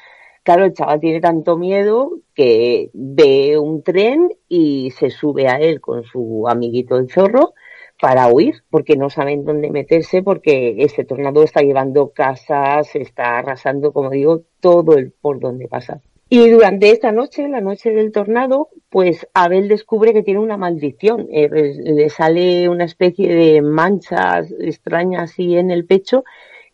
[0.42, 5.80] Claro, el chaval tiene tanto miedo que ve un tren y se sube a él
[5.80, 7.54] con su amiguito el zorro
[8.00, 13.92] para huir, porque no saben dónde meterse, porque este tornado está llevando casas, está arrasando,
[13.92, 16.00] como digo, todo el por donde pasa.
[16.28, 21.28] Y durante esta noche, la noche del tornado, pues Abel descubre que tiene una maldición.
[21.30, 26.24] Eh, le sale una especie de manchas extrañas así en el pecho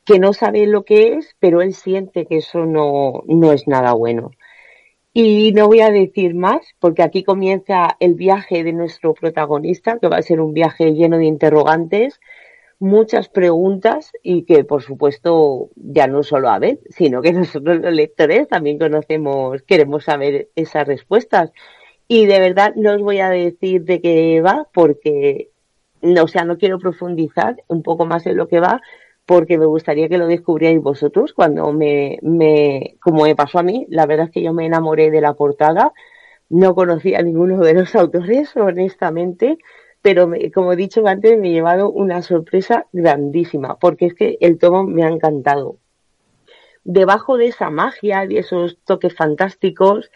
[0.08, 3.92] que no sabe lo que es, pero él siente que eso no, no es nada
[3.92, 4.30] bueno.
[5.12, 10.08] Y no voy a decir más, porque aquí comienza el viaje de nuestro protagonista, que
[10.08, 12.20] va a ser un viaje lleno de interrogantes,
[12.78, 18.48] muchas preguntas y que, por supuesto, ya no solo Abel, sino que nosotros los lectores
[18.48, 21.52] también conocemos, queremos saber esas respuestas.
[22.06, 25.50] Y de verdad no os voy a decir de qué va porque,
[26.00, 28.80] o sea, no quiero profundizar un poco más en lo que va
[29.28, 31.34] porque me gustaría que lo descubrierais vosotros.
[31.34, 35.10] Cuando me, me, como me pasó a mí, la verdad es que yo me enamoré
[35.10, 35.92] de la portada,
[36.48, 39.58] no conocía a ninguno de los autores, honestamente,
[40.00, 44.56] pero como he dicho antes, me he llevado una sorpresa grandísima, porque es que el
[44.56, 45.76] tomo me ha encantado.
[46.84, 50.10] Debajo de esa magia, de esos toques fantásticos,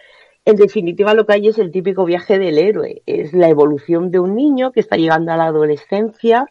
[0.47, 4.21] en definitiva lo que hay es el típico viaje del héroe, es la evolución de
[4.21, 6.47] un niño que está llegando a la adolescencia,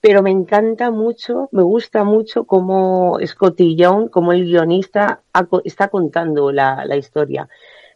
[0.00, 5.22] pero me encanta mucho, me gusta mucho cómo Scotty Young, como el guionista,
[5.64, 7.48] está contando la, la historia.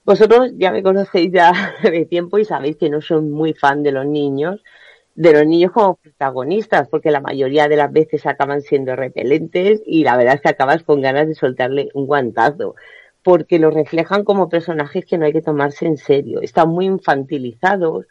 [0.04, 1.52] Vosotros ya me conocéis ya
[1.82, 4.62] de tiempo y sabéis que no soy muy fan de los niños,
[5.14, 10.04] de los niños como protagonistas, porque la mayoría de las veces acaban siendo repelentes y
[10.04, 12.74] la verdad es que acabas con ganas de soltarle un guantazo,
[13.22, 18.06] porque los reflejan como personajes que no hay que tomarse en serio, están muy infantilizados,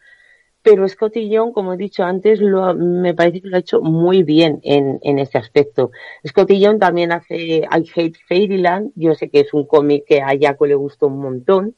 [0.64, 4.24] pero Scotty Young, como he dicho antes, lo, me parece que lo ha hecho muy
[4.24, 5.92] bien en, este aspecto.
[6.26, 10.32] Scotty Young también hace I Hate Fairyland, yo sé que es un cómic que a
[10.40, 11.76] Jaco le gustó un montón,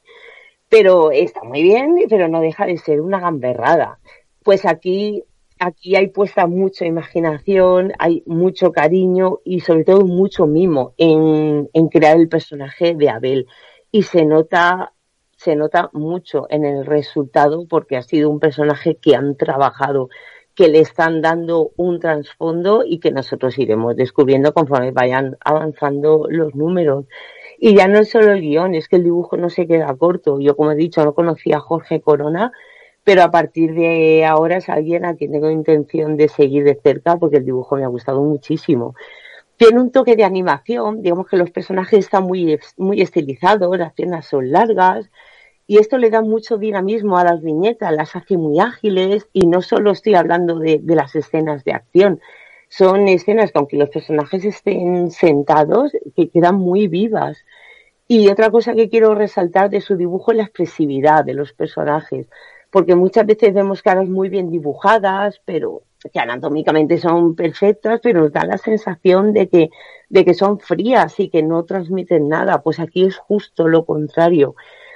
[0.69, 3.99] pero está muy bien, pero no deja de ser una gamberrada.
[4.43, 5.23] Pues aquí,
[5.57, 11.87] aquí hay puesta mucha imaginación, hay mucho cariño y sobre todo mucho mimo en, en
[11.87, 13.47] crear el personaje de Abel.
[13.91, 14.93] Y se nota
[15.45, 20.09] se nota mucho en el resultado porque ha sido un personaje que han trabajado,
[20.55, 26.55] que le están dando un trasfondo y que nosotros iremos descubriendo conforme vayan avanzando los
[26.55, 27.05] números.
[27.59, 30.39] Y ya no es solo el guion, es que el dibujo no se queda corto.
[30.39, 32.51] Yo, como he dicho, no conocía a Jorge Corona,
[33.03, 37.17] pero a partir de ahora es alguien a quien tengo intención de seguir de cerca
[37.17, 38.95] porque el dibujo me ha gustado muchísimo.
[39.57, 44.25] Tiene un toque de animación, digamos que los personajes están muy, muy estilizados, las piernas
[44.25, 45.09] son largas,
[45.67, 49.61] y esto le da mucho dinamismo a las viñetas, las hace muy ágiles y no
[49.61, 52.21] solo estoy hablando de, las escenas de acción,
[52.69, 57.37] son escenas que aunque los personajes estén sentados, que quedan muy vivas.
[58.07, 62.27] Y otra cosa que quiero resaltar de su dibujo es la expresividad de los personajes,
[62.69, 65.81] porque muchas veces vemos caras muy bien dibujadas, pero
[66.13, 69.69] que anatómicamente son perfectas, pero nos da la sensación de que,
[70.09, 72.61] de que son frías y que no transmiten nada.
[72.61, 74.55] Pues aquí es justo lo contrario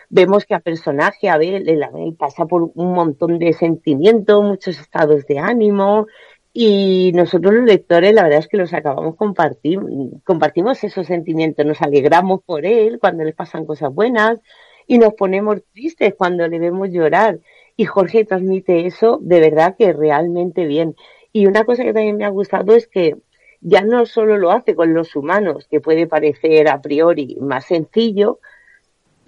[0.09, 5.25] vemos que a personaje, a ver, él, pasa por un montón de sentimientos, muchos estados
[5.27, 6.07] de ánimo,
[6.51, 9.79] y nosotros los lectores, la verdad es que los acabamos compartir,
[10.25, 14.39] compartimos esos sentimientos, nos alegramos por él cuando le pasan cosas buenas
[14.87, 17.39] y nos ponemos tristes cuando le vemos llorar.
[17.77, 20.95] Y Jorge transmite eso de verdad que realmente bien.
[21.31, 23.15] Y una cosa que también me ha gustado es que
[23.61, 28.39] ya no solo lo hace con los humanos, que puede parecer a priori más sencillo,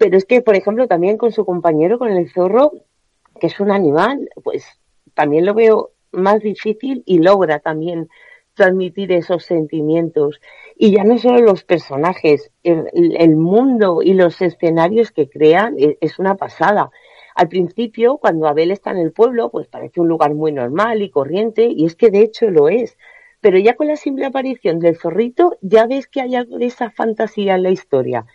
[0.01, 2.71] pero es que, por ejemplo, también con su compañero, con el zorro,
[3.39, 4.65] que es un animal, pues
[5.13, 8.09] también lo veo más difícil y logra también
[8.55, 10.41] transmitir esos sentimientos.
[10.75, 16.17] Y ya no solo los personajes, el, mundo y los escenarios que crean es, es
[16.17, 16.89] una pasada.
[17.35, 21.11] Al principio, cuando Abel está en el pueblo, pues parece un lugar muy normal y
[21.11, 22.97] corriente, y es que de hecho lo es.
[23.39, 26.89] Pero ya con la simple aparición del zorrito, ya ves que hay algo de esa
[26.89, 28.25] fantasía en la historia.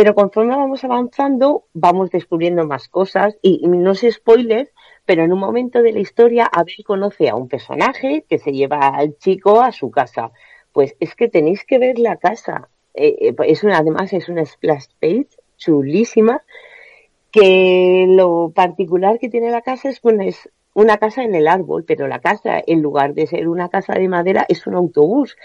[0.00, 4.70] Pero conforme vamos avanzando, vamos descubriendo más cosas, y no sé spoilers,
[5.04, 8.78] pero en un momento de la historia Abel conoce a un personaje que se lleva
[8.78, 10.30] al chico a su casa.
[10.72, 12.70] Pues es que tenéis que ver la casa.
[12.94, 15.28] Eh, eh, es una, además es una splash page
[15.58, 16.42] chulísima
[17.30, 21.84] que lo particular que tiene la casa es, bueno, es una casa en el árbol,
[21.86, 25.36] pero la casa, en lugar de ser una casa de madera, es un autobús.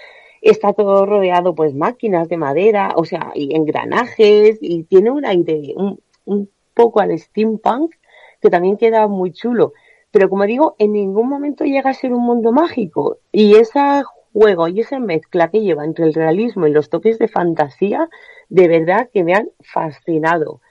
[0.46, 5.74] Está todo rodeado, pues, máquinas de madera, o sea, y engranajes, y tiene un aire
[5.76, 7.96] un, un poco al steampunk,
[8.40, 9.74] que también queda muy chulo.
[10.12, 13.18] Pero como digo, en ningún momento llega a ser un mundo mágico.
[13.32, 17.28] Y ese juego y esa mezcla que lleva entre el realismo y los toques de
[17.28, 18.08] fantasía,
[18.50, 20.62] de verdad que me han fascinado.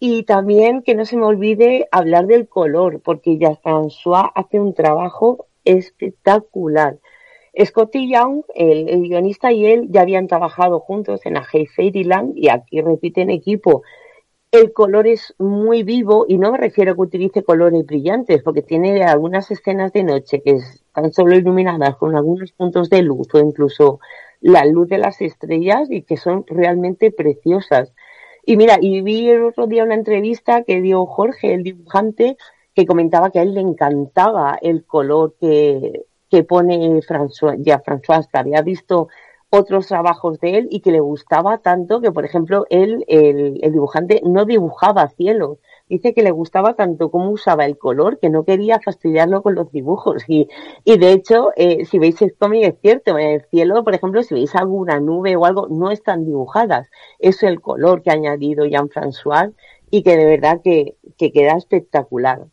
[0.00, 4.74] Y también que no se me olvide hablar del color, porque ya François hace un
[4.74, 6.98] trabajo espectacular.
[7.58, 12.48] Scotty Young, el, guionista y él ya habían trabajado juntos en A Hey Fairyland y
[12.48, 13.82] aquí repiten equipo.
[14.50, 18.62] El color es muy vivo y no me refiero a que utilice colores brillantes, porque
[18.62, 23.38] tiene algunas escenas de noche que están solo iluminadas con algunos puntos de luz o
[23.38, 24.00] incluso
[24.40, 27.92] la luz de las estrellas y que son realmente preciosas.
[28.44, 32.36] Y mira, y vi el otro día una entrevista que dio Jorge, el dibujante,
[32.74, 38.26] que comentaba que a él le encantaba el color que, que pone François, ya François,
[38.26, 39.08] que había visto
[39.50, 43.72] otros trabajos de él y que le gustaba tanto que, por ejemplo, él, el, el
[43.72, 45.58] dibujante, no dibujaba cielos,
[45.90, 49.70] dice que le gustaba tanto cómo usaba el color que no quería fastidiarlo con los
[49.70, 50.24] dibujos.
[50.26, 50.48] Y,
[50.84, 54.22] y de hecho, eh, si veis el cómic es cierto, en el cielo, por ejemplo,
[54.22, 56.88] si veis alguna nube o algo, no están dibujadas.
[57.18, 59.52] Es el color que ha añadido Jean-François
[59.90, 62.46] y que de verdad que, que queda espectacular.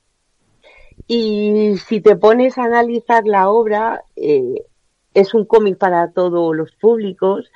[1.12, 4.64] Y si te pones a analizar la obra, eh,
[5.16, 7.52] es un cómic para todos los públicos,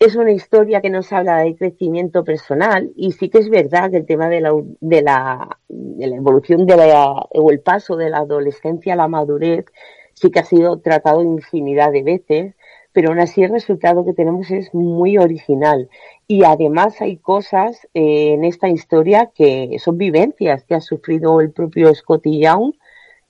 [0.00, 3.98] es una historia que nos habla de crecimiento personal y sí que es verdad que
[3.98, 8.94] el tema de la, de la, evolución de la, o el paso de la adolescencia
[8.94, 9.66] a la madurez
[10.14, 12.54] sí que ha sido tratado infinidad de veces,
[12.92, 15.90] pero aún así el resultado que tenemos es muy original.
[16.26, 21.52] Y además hay cosas eh, en esta historia que son vivencias que ha sufrido el
[21.52, 22.72] propio Scotty Young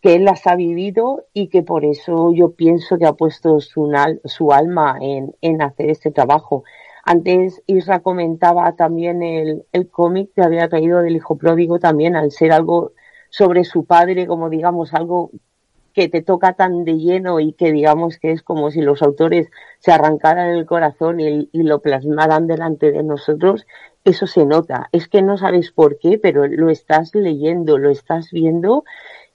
[0.05, 3.90] que él las ha vivido y que por eso yo pienso que ha puesto su,
[4.26, 6.62] su alma en, hacer este trabajo.
[7.07, 12.52] Antes Isra comentaba también el, cómic que había caído del hijo pródigo también, al ser
[12.52, 12.92] algo
[13.30, 15.30] sobre su padre, como digamos, algo
[15.94, 19.48] que te toca tan de lleno y que digamos que es como si los autores
[19.78, 23.66] se arrancaran el corazón y lo plasmaran delante de nosotros,
[24.05, 24.90] eso se nota.
[24.92, 28.84] Es que no sabes por qué, pero lo estás leyendo, lo estás viendo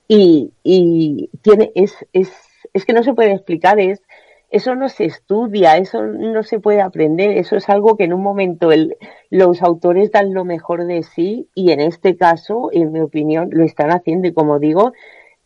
[0.10, 2.32] y, y tiene, es, es,
[2.74, 4.01] es que no se puede explicar, es,
[4.49, 8.24] eso no se estudia, eso no se puede aprender, eso es algo que en un
[8.24, 8.97] momento el,
[9.30, 13.64] los autores dan lo mejor de sí y en este caso, en mi opinión, lo
[13.64, 14.93] están haciendo y como digo,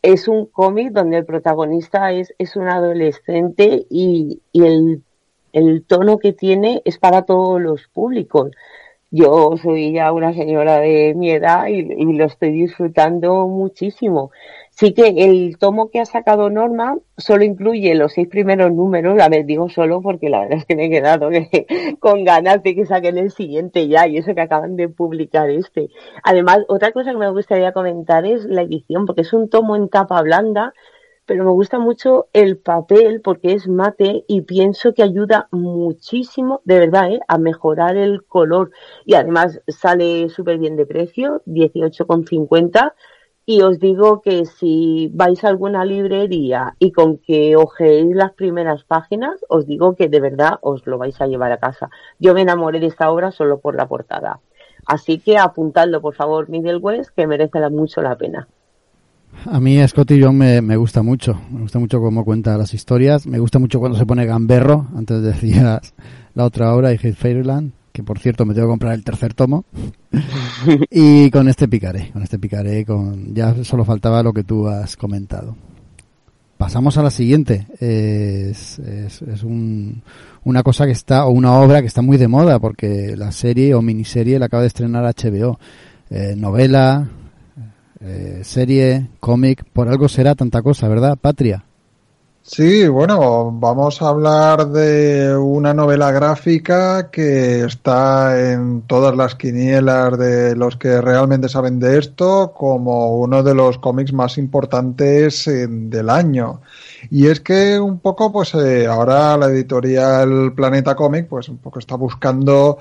[0.01, 5.03] es un cómic donde el protagonista es, es un adolescente y, y el,
[5.51, 8.51] el tono que tiene es para todos los públicos
[9.15, 14.31] yo soy ya una señora de mi edad y, lo estoy disfrutando muchísimo.
[14.71, 19.29] Sí que el tomo que ha sacado Norma solo incluye los seis primeros números, a
[19.29, 21.29] ver, digo solo porque la verdad es que me he quedado
[21.99, 25.89] con ganas de que saquen el siguiente ya y eso que acaban de publicar este.
[26.23, 29.89] Además, otra cosa que me gustaría comentar es la edición, porque es un tomo en
[29.89, 30.73] tapa blanda,
[31.25, 36.79] pero me gusta mucho el papel porque es mate y pienso que ayuda muchísimo, de
[36.79, 37.19] verdad, ¿eh?
[37.27, 38.71] a mejorar el color.
[39.05, 42.93] Y además sale súper bien de precio, 18,50.
[43.45, 48.85] Y os digo que si vais a alguna librería y con que ojeéis las primeras
[48.85, 51.89] páginas, os digo que de verdad os lo vais a llevar a casa.
[52.19, 54.39] Yo me enamoré de esta obra solo por la portada.
[54.85, 58.47] Así que apuntadlo, por favor, Miguel West, que merece mucho la pena.
[59.45, 63.27] A mí Scotty Young me, me, gusta mucho, me gusta mucho cómo cuenta las historias,
[63.27, 65.93] me gusta mucho cuando se pone gamberro, antes decías
[66.33, 69.65] la otra obra, Hate Fairyland, que por cierto me tengo que comprar el tercer tomo,
[70.89, 74.95] y con este picaré, con este picaré, con ya solo faltaba lo que tú has
[74.95, 75.55] comentado.
[76.57, 80.01] Pasamos a la siguiente, es, es, es un,
[80.45, 83.73] una cosa que está, o una obra que está muy de moda, porque la serie
[83.73, 85.59] o miniserie la acaba de estrenar HBO,
[86.09, 87.09] eh, novela,
[88.03, 91.63] eh, serie, cómic, por algo será tanta cosa, ¿verdad, Patria?
[92.45, 100.17] Sí, bueno, vamos a hablar de una novela gráfica que está en todas las quinielas
[100.19, 105.67] de los que realmente saben de esto como uno de los cómics más importantes eh,
[105.69, 106.59] del año.
[107.09, 111.79] Y es que un poco, pues eh, ahora la editorial Planeta Cómic, pues un poco
[111.79, 112.77] está buscando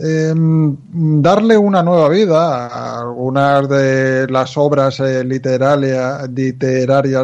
[0.00, 6.28] eh, darle una nueva vida a algunas de las obras eh, literarias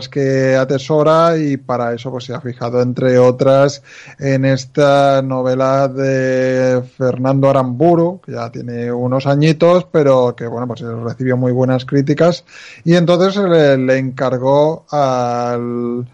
[0.08, 3.82] que atesora y para eso pues se ha fijado entre otras
[4.18, 10.80] en esta novela de Fernando Aramburu que ya tiene unos añitos pero que bueno pues
[10.80, 12.44] recibió muy buenas críticas
[12.84, 13.36] y entonces
[13.78, 16.04] le encargó al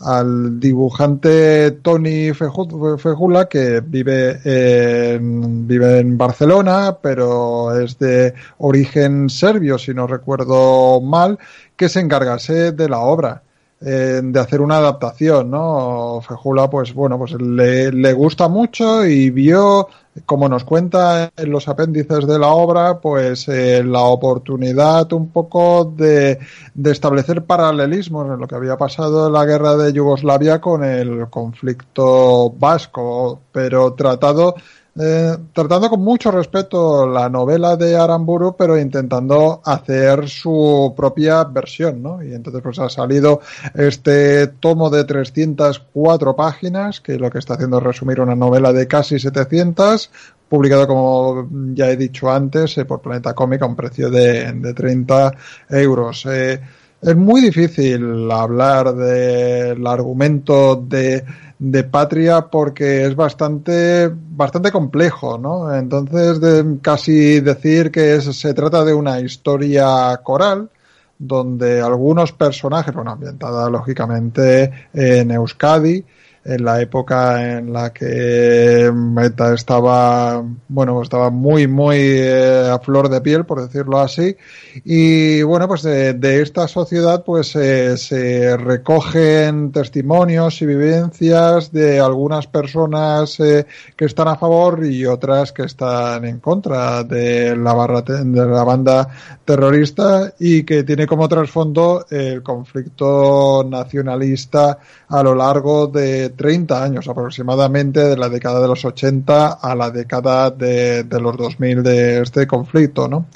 [0.00, 9.78] al dibujante Tony Fejula, que vive en, vive en Barcelona, pero es de origen serbio,
[9.78, 11.38] si no recuerdo mal,
[11.76, 13.42] que se encargase de la obra.
[13.82, 16.20] Eh, de hacer una adaptación, ¿no?
[16.20, 19.88] Fejula, pues bueno, pues le, le gusta mucho y vio
[20.26, 25.94] como nos cuenta en los apéndices de la obra, pues eh, la oportunidad un poco
[25.96, 26.38] de,
[26.74, 31.30] de, establecer paralelismos en lo que había pasado en la guerra de Yugoslavia con el
[31.30, 34.56] conflicto vasco, pero tratado
[34.98, 42.02] eh, tratando con mucho respeto la novela de Aramburu, pero intentando hacer su propia versión,
[42.02, 42.22] ¿no?
[42.22, 43.40] Y entonces pues ha salido
[43.74, 48.88] este tomo de 304 páginas, que lo que está haciendo es resumir una novela de
[48.88, 50.10] casi 700,
[50.48, 54.74] publicado, como ya he dicho antes, eh, por Planeta Cómic a un precio de, de
[54.74, 55.32] 30
[55.70, 56.26] euros.
[56.26, 56.60] Eh,
[57.00, 61.24] es muy difícil hablar del argumento de
[61.60, 65.72] de Patria porque es bastante, bastante complejo, ¿no?
[65.74, 70.70] Entonces, de, casi decir que se trata de una historia coral,
[71.18, 76.02] donde algunos personajes, bueno, ambientada lógicamente en Euskadi,
[76.44, 83.10] en la época en la que Meta estaba, bueno, estaba muy, muy eh, a flor
[83.10, 84.36] de piel, por decirlo así.
[84.84, 92.46] Y bueno, pues de, esta sociedad, pues eh, se recogen testimonios y vivencias de algunas
[92.46, 98.00] personas eh, que están a favor y otras que están en contra de la, barra
[98.00, 99.08] de la banda
[99.44, 104.78] terrorista y que tiene como trasfondo el conflicto nacionalista
[105.08, 109.90] a lo largo de 30 años aproximadamente, de la década de los 80 a la
[109.90, 113.26] década de, los 2000 de este conflicto, ¿no?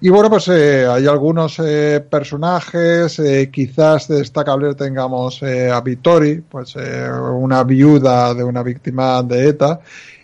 [0.00, 6.76] Y bueno, pues eh, hay algunos eh, personajes, eh, quizás destacables tengamos a Vittori, pues
[6.76, 9.80] una viuda de una víctima de ETA,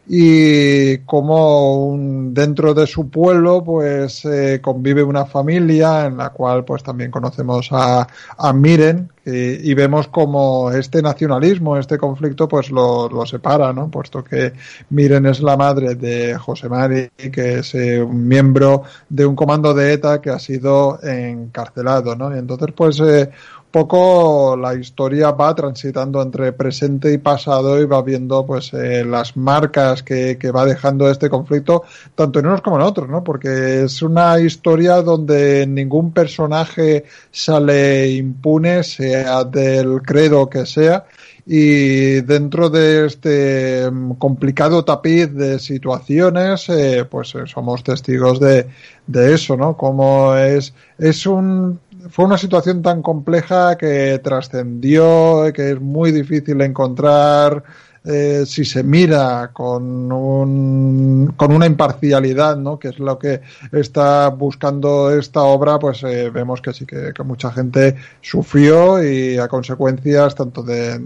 [0.08, 6.82] y como dentro de su pueblo pues eh, convive una familia en la cual pues
[6.82, 8.06] también conocemos a,
[8.38, 13.90] a Miren y, vemos como este nacionalismo, este conflicto pues lo, lo, separa, ¿no?
[13.90, 14.54] Puesto que
[14.90, 19.74] Miren es la madre de José Mari, que es eh, un miembro de un comando
[19.74, 22.34] de ETA que ha sido encarcelado, ¿no?
[22.34, 23.30] Y entonces pues eh,
[23.70, 29.36] poco la historia va transitando entre presente y pasado y va viendo pues eh, las
[29.36, 33.22] marcas que, que, va dejando este conflicto tanto en unos como en otros, ¿no?
[33.22, 41.04] Porque es una historia donde ningún personaje sale impune, sea del credo que sea,
[41.50, 48.66] y dentro de este mm, complicado tapiz de situaciones, eh, pues eh, somos testigos de,
[49.06, 49.74] de eso, ¿no?
[49.74, 56.60] Como es, es un fue una situación tan compleja que trascendió, que es muy difícil
[56.60, 57.62] encontrar
[58.04, 62.78] eh, si se mira con, un, con una imparcialidad, ¿no?
[62.78, 63.42] que es lo que
[63.72, 69.48] está buscando esta obra, pues eh, vemos que sí que, mucha gente sufrió y a
[69.48, 70.98] consecuencias tanto de,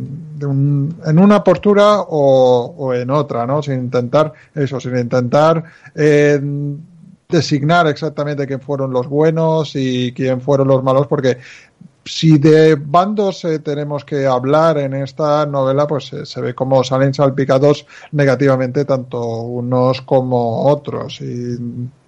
[0.47, 3.63] un, en una postura o, o, en otra, ¿no?
[3.63, 5.65] sin intentar eso, sin intentar
[5.97, 6.41] eh,
[7.33, 11.39] designar exactamente quién fueron los buenos y quién fueron los malos, porque
[12.05, 16.83] si de bandos eh, tenemos que hablar en esta novela, pues eh, se ve como
[16.85, 21.21] salen salpicados negativamente tanto unos como otros.
[21.21, 21.57] Y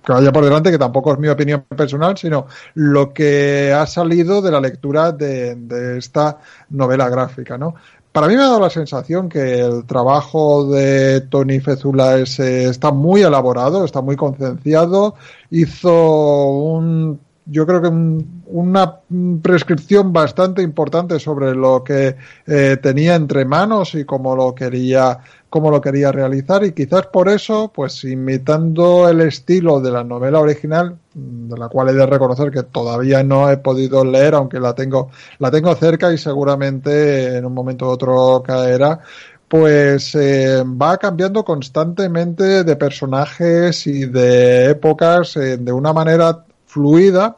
[0.05, 4.43] que vaya por delante, que tampoco es mi opinión personal, sino lo que ha salido
[4.43, 6.39] de la lectura de, de esta
[6.70, 7.75] novela gráfica, ¿no?
[8.15, 12.93] Para mí me ha dado la sensación que el trabajo de Tony Fezula es, está
[12.93, 15.17] muy elaborado, está muy concienciado.
[15.51, 19.01] Hizo un yo creo que una
[19.43, 25.19] prescripción bastante importante sobre lo que eh, tenía entre manos y cómo lo quería
[25.55, 30.41] cómo lo quería realizar y quizás por eso pues imitando el estilo de la novela
[30.41, 34.75] original de la cual he de reconocer que todavía no he podido leer aunque la
[34.75, 38.99] tengo la tengo cerca y seguramente en un momento u otro caerá
[39.47, 47.37] pues eh, va cambiando constantemente de personajes y de épocas eh, de una manera fluida,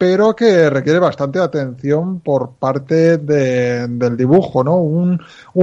[0.00, 4.76] pero que requiere bastante atención por parte del dibujo, ¿no?
[4.78, 5.20] Un,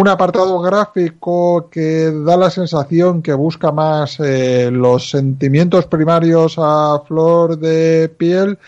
[0.08, 7.58] apartado gráfico que da la sensación que busca más eh, los sentimientos primarios a flor
[7.58, 8.60] de piel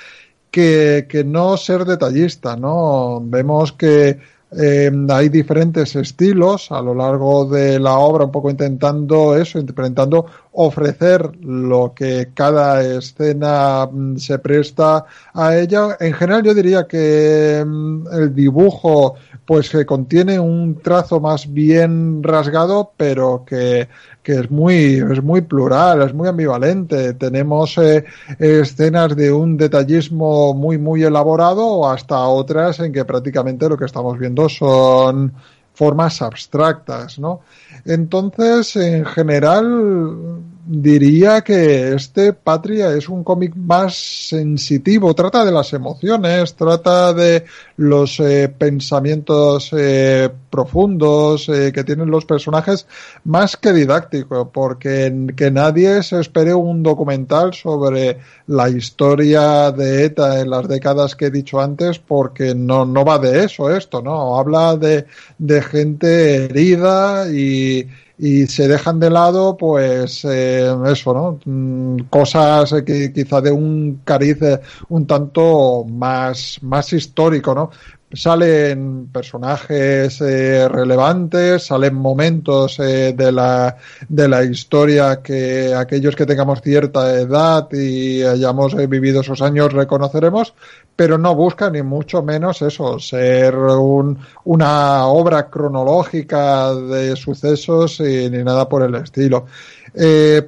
[0.49, 3.22] que, que no ser detallista, ¿no?
[3.24, 4.17] Vemos que
[4.51, 10.25] eh, hay diferentes estilos a lo largo de la obra, un poco intentando eso, intentando
[10.53, 15.97] ofrecer lo que cada escena mm, se presta a ella.
[15.99, 22.23] En general, yo diría que mm, el dibujo, pues que contiene un trazo más bien
[22.23, 23.87] rasgado, pero que
[24.30, 27.15] que es muy, es muy plural, es muy ambivalente.
[27.15, 28.05] Tenemos eh,
[28.38, 34.19] escenas de un detallismo muy, muy elaborado hasta otras en que prácticamente lo que estamos
[34.19, 35.34] viendo son
[35.73, 37.39] formas abstractas, ¿no?
[37.86, 45.74] Entonces, en general, diría que este Patria es un cómic más sensitivo, trata de las
[45.74, 47.45] emociones, trata de
[47.78, 52.86] los eh, pensamientos eh, profundos eh, que tienen los personajes,
[53.24, 60.39] más que didáctico, porque que nadie se espere un documental sobre la historia de ETA
[60.41, 64.38] en las décadas que he dicho antes, porque no, no va de eso esto, ¿no?
[64.38, 65.07] Habla de,
[65.39, 67.88] de gente herida y
[68.22, 71.39] y se dejan de lado, pues eh, eso, ¿no?
[71.45, 74.59] Mm, cosas que quizá de un cariz eh,
[74.89, 77.72] un tanto más, más histórico, ¿no?
[78.12, 86.26] Salen personajes eh, relevantes, salen momentos eh, de, la, de la historia que aquellos que
[86.26, 90.55] tengamos cierta edad y hayamos eh, vivido esos años reconoceremos,
[90.95, 98.30] pero no busca ni mucho menos eso, ser un, una obra cronológica de sucesos y
[98.30, 99.45] ni nada por el estilo.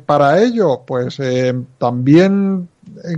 [0.05, 1.17] para ello, pues
[1.77, 2.67] también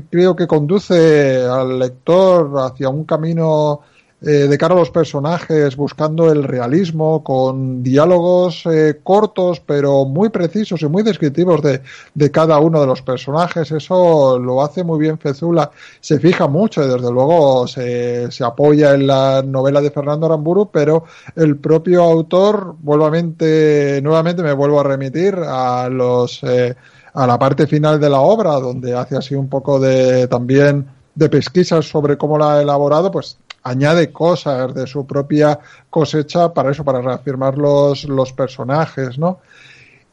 [0.09, 3.81] creo que conduce al lector hacia un camino
[4.25, 10.29] eh, de cara a los personajes, buscando el realismo, con diálogos eh, cortos pero muy
[10.29, 11.81] precisos y muy descriptivos de,
[12.13, 13.71] de, cada uno de los personajes.
[13.71, 15.71] Eso lo hace muy bien Fezula.
[15.99, 20.69] Se fija mucho y desde luego se, se apoya en la novela de Fernando Aramburu,
[20.71, 21.03] pero
[21.35, 26.41] el propio autor, nuevamente, nuevamente me vuelvo a remitir a los...
[26.43, 26.75] Eh,
[27.15, 31.29] a la parte final de la obra, donde hace así un poco de también de
[31.29, 35.59] pesquisas sobre cómo la ha elaborado, pues añade cosas de su propia
[35.89, 39.39] cosecha para eso, para reafirmar los, los personajes, ¿no?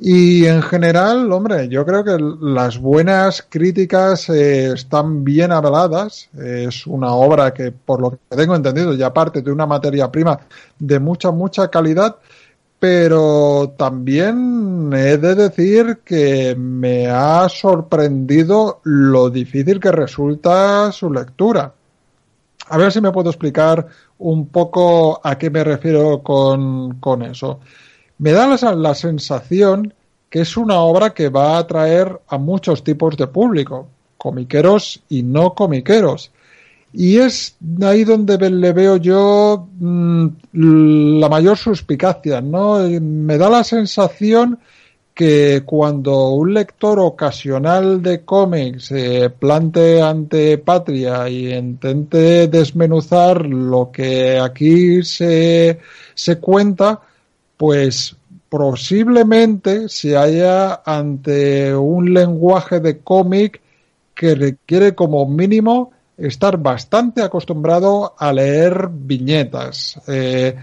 [0.03, 6.31] Y en general, hombre, yo creo que las buenas críticas eh, están bien avaladas.
[6.35, 10.41] Es una obra que, por lo que tengo entendido, ya parte de una materia prima
[10.79, 12.17] de mucha, mucha calidad,
[12.79, 21.75] pero también he de decir que me ha sorprendido lo difícil que resulta su lectura.
[22.71, 23.87] A ver si me puedo explicar
[24.19, 27.61] un poco a qué me refiero con, eso.
[28.19, 29.93] Me da la, la, sensación
[30.29, 35.25] que es una obra que va a atraer a muchos tipos de público, comiqueros y
[35.25, 36.31] no comiqueros.
[36.93, 42.79] Y es ahí donde le veo yo mm, la mayor suspicacia, ¿no?
[43.01, 44.61] Me da la sensación
[45.21, 53.91] que cuando un lector ocasional de cómics se plante ante Patria y intente desmenuzar lo
[53.93, 55.79] que aquí se,
[56.15, 57.03] se cuenta,
[57.59, 58.17] pues
[58.49, 63.61] posiblemente se haya ante un lenguaje de cómic
[64.15, 70.01] que requiere como mínimo estar bastante acostumbrado a leer viñetas.
[70.09, 70.57] Eh,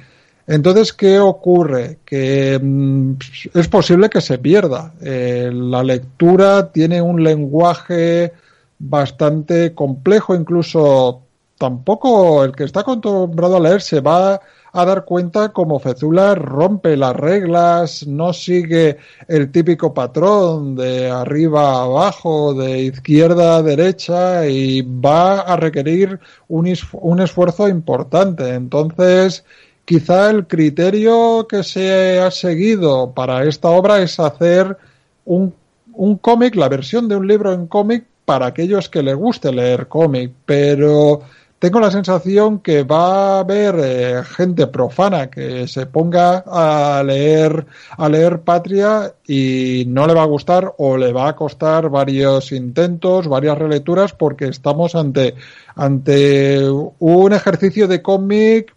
[0.48, 2.00] entonces, ¿qué ocurre?
[2.06, 3.14] Que mm,
[3.54, 4.94] es posible que se pierda.
[5.02, 8.32] Eh, la lectura tiene un lenguaje
[8.80, 11.24] bastante complejo, incluso
[11.58, 14.40] tampoco el que está acostumbrado a leer se va
[14.74, 21.72] a dar cuenta como Fezula rompe las reglas, no sigue el típico patrón de arriba
[21.72, 28.54] a abajo, de izquierda a derecha y va a requerir un, un esfuerzo importante.
[28.54, 29.44] Entonces,
[29.88, 34.78] quizá el criterio que se ha seguido para esta obra es hacer
[35.24, 35.54] un,
[35.94, 39.88] un cómic, la versión de un libro en cómic para aquellos que les guste leer
[39.88, 41.22] cómic, pero
[41.60, 47.66] tengo la sensación que va a haber eh, gente profana que se ponga a leer
[47.98, 52.52] a leer Patria y no le va a gustar o le va a costar varios
[52.52, 55.36] intentos, varias relecturas porque estamos ante
[55.76, 56.70] ante
[57.00, 58.76] un ejercicio de cómic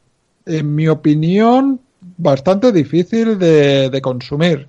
[0.59, 1.81] en mi opinión
[2.17, 4.69] bastante difícil de, de consumir.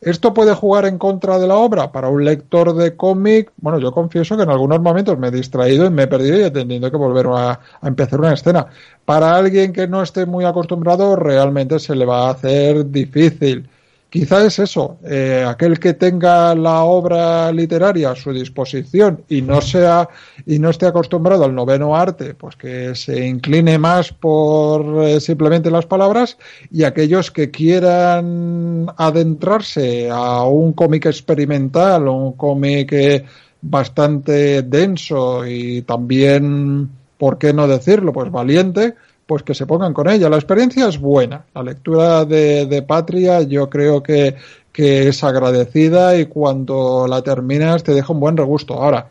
[0.00, 1.90] ¿Esto puede jugar en contra de la obra?
[1.90, 5.86] Para un lector de cómic, bueno, yo confieso que en algunos momentos me he distraído
[5.86, 8.66] y me he perdido y he tenido que volver a, a, empezar una escena.
[9.06, 13.66] Para alguien que no esté muy acostumbrado, realmente se le va a hacer difícil.
[14.14, 19.60] Quizá es eso, eh, aquel que tenga la obra literaria a su disposición y no
[19.60, 20.08] sea
[20.46, 25.68] y no esté acostumbrado al noveno arte, pues que se incline más por eh, simplemente
[25.68, 26.38] las palabras
[26.70, 33.24] y aquellos que quieran adentrarse a un cómic experimental un cómic eh,
[33.62, 36.88] bastante denso y también,
[37.18, 38.12] ¿por qué no decirlo?
[38.12, 38.94] Pues valiente,
[39.26, 40.28] pues que se pongan con ella.
[40.28, 41.44] La experiencia es buena.
[41.54, 44.36] La lectura de, de Patria yo creo que,
[44.72, 48.74] que, es agradecida y cuando la terminas te deja un buen regusto.
[48.74, 49.08] Ahora,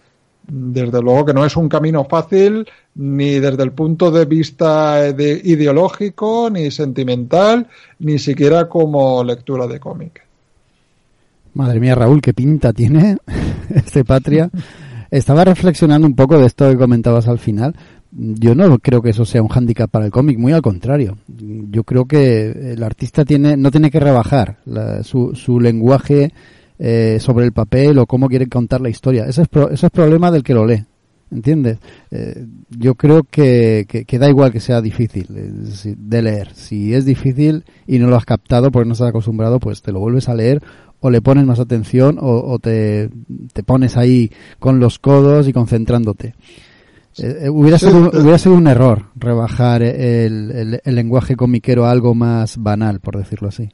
[0.47, 5.41] desde luego que no es un camino fácil ni desde el punto de vista de
[5.43, 7.67] ideológico, ni sentimental,
[7.99, 10.23] ni siquiera como lectura de cómic.
[11.55, 13.17] Madre mía, Raúl, qué pinta tiene
[13.69, 14.49] este Patria.
[15.11, 17.75] Estaba reflexionando un poco de esto que comentabas al final,
[18.15, 21.17] yo no creo que eso sea un hándicap para el cómic, muy al contrario.
[21.27, 24.59] Yo creo que el artista tiene no tiene que rebajar
[25.03, 26.31] su, su lenguaje
[26.77, 29.25] eh, sobre el papel o cómo quiere contar la historia.
[29.25, 30.83] Ese es, pro, es problema del que lo lee.
[31.31, 31.79] ¿Entiendes?
[32.11, 36.53] Eh, yo creo que, que, que, da igual que sea difícil eh, de leer.
[36.53, 39.99] Si es difícil y no lo has captado porque no estás acostumbrado, pues te lo
[39.99, 40.61] vuelves a leer
[40.99, 43.09] o le pones más atención o, o te,
[43.51, 46.35] te pones ahí con los codos y concentrándote.
[47.17, 52.15] Eh, hubiera, sido, hubiera sido un error rebajar el, el, el, lenguaje comiquero a algo
[52.15, 53.69] más banal, por decirlo así.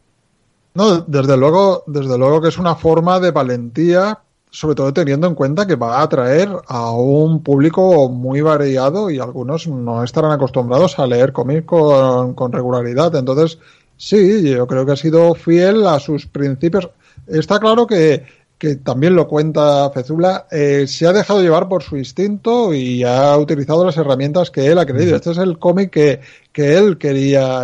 [0.74, 4.20] No, desde luego, desde luego que es una forma de valentía,
[4.52, 9.20] sobre todo teniendo en cuenta que va a atraer a un público muy variado y
[9.20, 13.16] algunos no estarán acostumbrados a leer cómics con, con regularidad.
[13.16, 13.60] Entonces,
[13.98, 16.90] sí, yo creo que ha sido fiel a sus principios.
[17.28, 18.24] Está claro que
[18.60, 23.36] que también lo cuenta Fezula, eh, se ha dejado llevar por su instinto y ha
[23.38, 25.16] utilizado las herramientas que él ha creído.
[25.16, 26.20] Este es el cómic que,
[26.52, 27.64] que él quería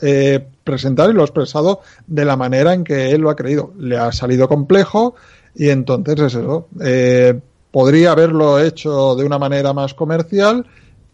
[0.00, 3.74] eh, presentar y lo ha expresado de la manera en que él lo ha creído.
[3.78, 5.14] Le ha salido complejo
[5.54, 6.68] y entonces es eso.
[6.82, 7.38] Eh,
[7.70, 10.64] podría haberlo hecho de una manera más comercial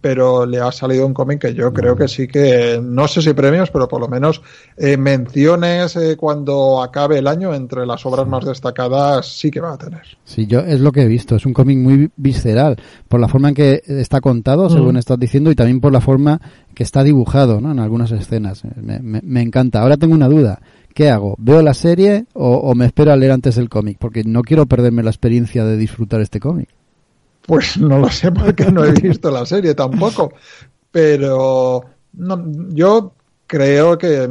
[0.07, 3.33] pero le ha salido un cómic que yo creo que sí que, no sé si
[3.33, 4.41] premios, pero por lo menos
[4.77, 9.73] eh, menciones eh, cuando acabe el año entre las obras más destacadas sí que va
[9.73, 10.03] a tener.
[10.25, 12.77] Sí, yo es lo que he visto, es un cómic muy visceral,
[13.09, 14.99] por la forma en que está contado, según mm.
[14.99, 16.41] estás diciendo, y también por la forma
[16.73, 17.73] que está dibujado ¿no?
[17.73, 18.63] en algunas escenas.
[18.81, 19.83] Me, me, me encanta.
[19.83, 20.61] Ahora tengo una duda.
[20.95, 21.35] ¿Qué hago?
[21.39, 23.97] ¿Veo la serie o, o me espero a leer antes el cómic?
[23.99, 26.69] Porque no quiero perderme la experiencia de disfrutar este cómic.
[27.47, 30.33] Pues no lo sé porque no he visto la serie tampoco.
[30.91, 31.85] Pero
[32.15, 33.13] no, yo
[33.47, 34.29] creo que eh,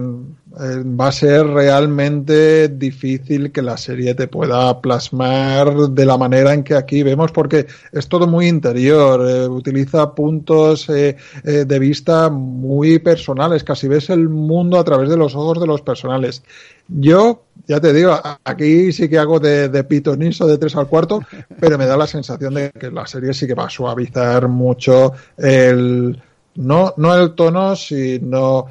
[0.84, 6.64] va a ser realmente difícil que la serie te pueda plasmar de la manera en
[6.64, 13.00] que aquí vemos, porque es todo muy interior, eh, utiliza puntos eh, de vista muy
[13.00, 16.44] personales, casi ves el mundo a través de los ojos de los personales.
[16.88, 21.22] Yo, ya te digo, aquí sí que hago de, de pitoniso de tres al cuarto,
[21.60, 25.14] pero me da la sensación de que la serie sí que va a suavizar mucho
[25.38, 26.22] el,
[26.56, 28.68] no, no el tono, sino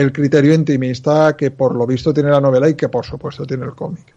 [0.00, 3.64] el criterio intimista que por lo visto tiene la novela y que por supuesto tiene
[3.64, 4.14] el cómic.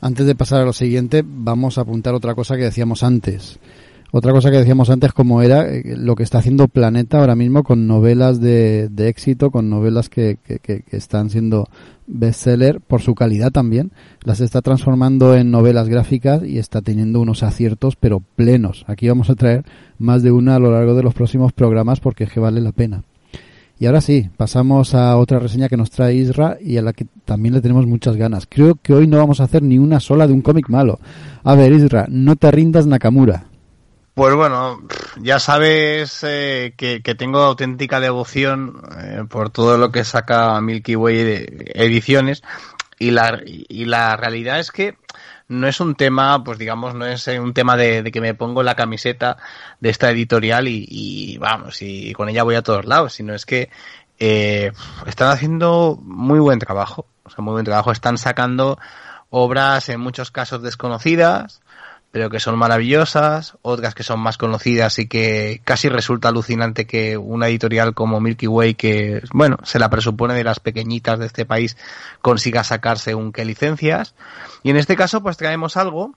[0.00, 3.58] Antes de pasar a lo siguiente, vamos a apuntar otra cosa que decíamos antes.
[4.12, 7.64] Otra cosa que decíamos antes, como era eh, lo que está haciendo Planeta ahora mismo
[7.64, 11.68] con novelas de, éxito, con novelas que, que, que, están siendo
[12.06, 13.90] bestseller por su calidad también,
[14.22, 18.84] las está transformando en novelas gráficas y está teniendo unos aciertos, pero plenos.
[18.86, 19.64] Aquí vamos a traer
[19.98, 22.72] más de una a lo largo de los próximos programas porque es que vale la
[22.72, 23.02] pena.
[23.78, 27.06] Y ahora sí, pasamos a otra reseña que nos trae Isra y a la que
[27.26, 28.46] también le tenemos muchas ganas.
[28.48, 30.98] Creo que hoy no vamos a hacer ni una sola de un cómic malo.
[31.44, 33.44] A ver, Isra, no te rindas Nakamura.
[34.14, 34.80] Pues bueno,
[35.20, 40.96] ya sabes eh, que, que, tengo auténtica devoción eh, por todo lo que saca Milky
[40.96, 42.42] Way de ediciones
[42.98, 44.94] y la, y la realidad es que
[45.48, 48.62] no es un tema, pues digamos, no es un tema de, de que me pongo
[48.62, 49.36] la camiseta
[49.80, 53.46] de esta editorial y, y, vamos, y con ella voy a todos lados, sino es
[53.46, 53.70] que
[54.18, 54.72] eh,
[55.06, 58.78] están haciendo muy buen trabajo, o sea, muy buen trabajo, están sacando
[59.30, 61.60] obras en muchos casos desconocidas,
[62.16, 67.18] pero que son maravillosas, otras que son más conocidas y que casi resulta alucinante que
[67.18, 71.44] una editorial como Milky Way, que, bueno, se la presupone de las pequeñitas de este
[71.44, 71.76] país,
[72.22, 74.14] consiga sacarse un que licencias.
[74.62, 76.14] Y en este caso, pues traemos algo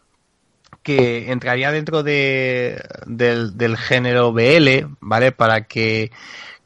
[0.84, 5.34] que entraría dentro de, del género BL, ¿vale?
[5.34, 6.12] Para que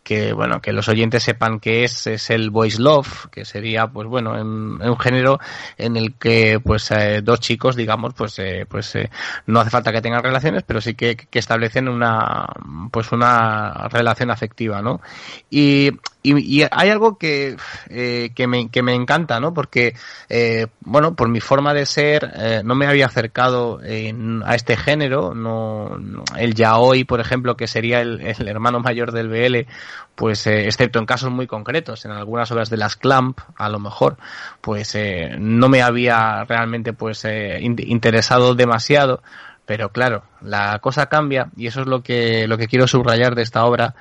[0.03, 4.07] que bueno que los oyentes sepan que es es el voice love que sería pues
[4.07, 5.39] bueno en, un género
[5.77, 9.09] en el que pues eh, dos chicos digamos pues eh, pues eh,
[9.47, 12.45] no hace falta que tengan relaciones pero sí que, que establecen una
[12.91, 15.01] pues una relación afectiva no
[15.49, 15.91] y
[16.23, 17.57] y, y, hay algo que,
[17.89, 19.53] eh, que, me, que me encanta, ¿no?
[19.53, 19.95] Porque,
[20.29, 25.35] eh, bueno, por mi forma de ser, eh, no me había acercado a este género.
[25.35, 25.97] No,
[26.37, 29.67] el yaoi, por ejemplo, que sería el, el hermano mayor del BL,
[30.15, 33.79] pues, eh, excepto en casos muy concretos, en algunas obras de las Clamp, a lo
[33.79, 34.17] mejor,
[34.61, 39.21] pues, eh, no me había realmente, pues, eh, interesado demasiado.
[39.65, 43.43] Pero claro, la cosa cambia y eso es lo que, lo que quiero subrayar de
[43.43, 43.95] esta obra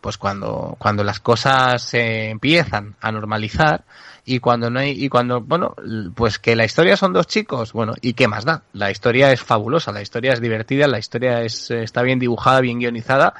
[0.00, 3.84] pues cuando, cuando las cosas se empiezan a normalizar
[4.24, 5.76] y cuando no hay, y cuando, bueno,
[6.14, 8.62] pues que la historia son dos chicos, bueno, ¿y qué más da?
[8.72, 12.80] La historia es fabulosa, la historia es divertida, la historia es, está bien dibujada, bien
[12.80, 13.34] guionizada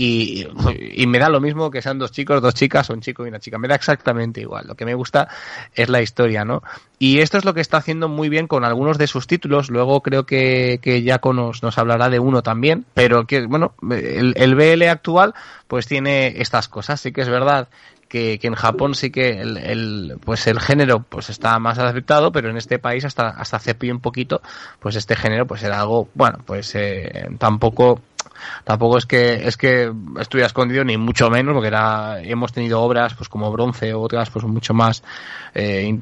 [0.00, 0.46] y,
[0.94, 3.30] y, me da lo mismo que sean dos chicos, dos chicas o un chico y
[3.30, 3.58] una chica.
[3.58, 4.68] Me da exactamente igual.
[4.68, 5.26] Lo que me gusta
[5.74, 6.62] es la historia, ¿no?
[7.00, 9.70] Y esto es lo que está haciendo muy bien con algunos de sus títulos.
[9.70, 12.84] Luego creo que, que Jaco nos, nos hablará de uno también.
[12.94, 15.34] Pero que, bueno, el, el BL actual
[15.66, 17.00] pues tiene estas cosas.
[17.00, 17.66] Sí que es verdad
[18.08, 22.30] que, que, en Japón sí que el, el, pues el género pues está más aceptado,
[22.30, 24.42] pero en este país hasta, hasta hace un poquito,
[24.78, 28.00] pues este género pues era algo, bueno, pues eh, tampoco
[28.64, 33.14] tampoco es que es que estuviera escondido ni mucho menos porque era hemos tenido obras
[33.14, 35.02] pues como bronce o otras pues mucho más
[35.54, 35.98] eh,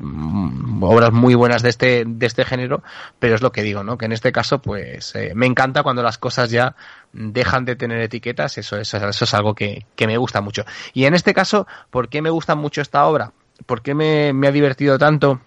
[0.80, 2.82] obras muy buenas de este de este género
[3.18, 6.02] pero es lo que digo no que en este caso pues eh, me encanta cuando
[6.02, 6.76] las cosas ya
[7.12, 11.04] dejan de tener etiquetas eso, eso, eso es algo que, que me gusta mucho y
[11.04, 13.32] en este caso ¿por qué me gusta mucho esta obra?
[13.64, 15.40] ¿por qué me, me ha divertido tanto?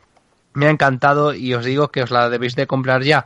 [0.53, 3.25] me ha encantado y os digo que os la debéis de comprar ya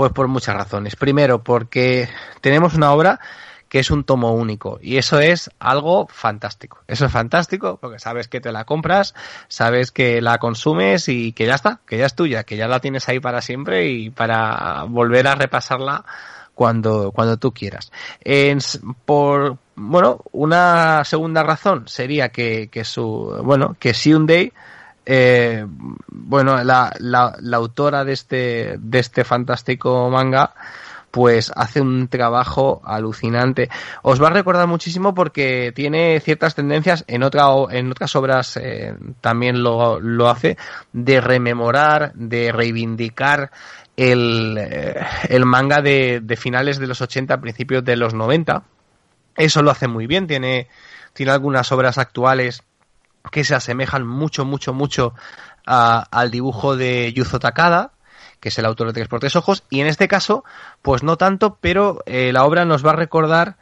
[0.00, 0.96] pues por muchas razones.
[0.96, 2.08] Primero, porque
[2.40, 3.20] tenemos una obra
[3.68, 6.78] que es un tomo único y eso es algo fantástico.
[6.86, 9.14] Eso es fantástico porque sabes que te la compras,
[9.48, 12.80] sabes que la consumes y que ya está, que ya es tuya, que ya la
[12.80, 16.06] tienes ahí para siempre y para volver a repasarla
[16.54, 17.92] cuando, cuando tú quieras.
[19.04, 23.92] Por, bueno, una segunda razón sería que, que su, bueno, que
[24.26, 24.50] Day
[25.12, 25.66] eh,
[26.06, 26.92] bueno, la,
[27.54, 30.54] autora de este, de este fantástico manga,
[31.10, 33.68] pues hace un trabajo alucinante.
[34.02, 39.64] Os va a recordar muchísimo porque tiene ciertas tendencias en en otras obras eh, también
[39.64, 40.56] lo, lo hace
[40.92, 43.50] de rememorar, de reivindicar
[43.96, 44.94] el, eh,
[45.28, 48.62] el manga de, de, finales de los 80, principios de los 90.
[49.36, 50.68] Eso lo hace muy bien, tiene,
[51.14, 52.62] tiene algunas obras actuales
[53.30, 55.14] que se asemejan mucho, mucho, mucho
[55.66, 57.92] a, al dibujo de Yuzo Takada,
[58.40, 60.44] que es el autor de Tres por Tres Ojos, y en este caso,
[60.82, 63.56] pues no tanto, pero eh, la obra nos va a recordar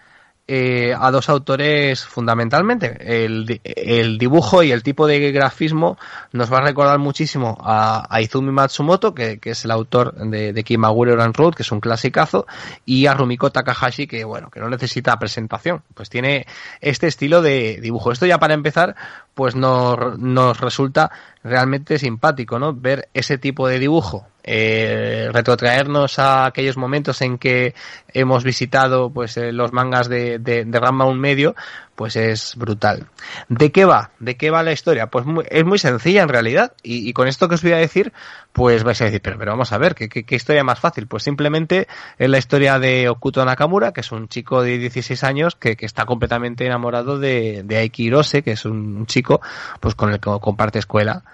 [0.51, 2.97] eh, a dos autores fundamentalmente.
[3.01, 5.99] El, el, dibujo y el tipo de grafismo
[6.33, 10.65] nos va a recordar muchísimo a, Izumi Matsumoto, que, que, es el autor de, de
[10.65, 12.47] Kimagure Road, que es un clasicazo,
[12.87, 15.83] y a Rumiko Takahashi, que bueno, que no necesita presentación.
[15.93, 16.47] Pues tiene
[16.81, 18.11] este estilo de dibujo.
[18.11, 18.97] Esto ya para empezar,
[19.35, 21.11] pues nos, nos resulta
[21.45, 22.73] realmente simpático, ¿no?
[22.73, 27.75] Ver ese tipo de dibujo, eh, retrotraernos a aquellos momentos en que
[28.15, 31.55] hemos visitado, pues, eh, los mangas de, de, de un medio,
[31.95, 33.09] pues es brutal.
[33.49, 34.13] ¿De qué va?
[34.21, 35.09] ¿De qué va la historia?
[35.09, 36.73] Pues muy, es muy sencilla en realidad.
[36.83, 38.13] Y, con esto que os voy a decir,
[38.53, 41.09] pues vais a decir, pero, pero vamos a ver, ¿qué, ¿qué, qué, historia más fácil?
[41.09, 45.57] Pues simplemente es la historia de Okuto Nakamura, que es un chico de 16 años
[45.57, 49.43] que, que está completamente enamorado de, de Aiki Hirose, que es un, un chico
[49.81, 51.25] pues con el que comparte escuela.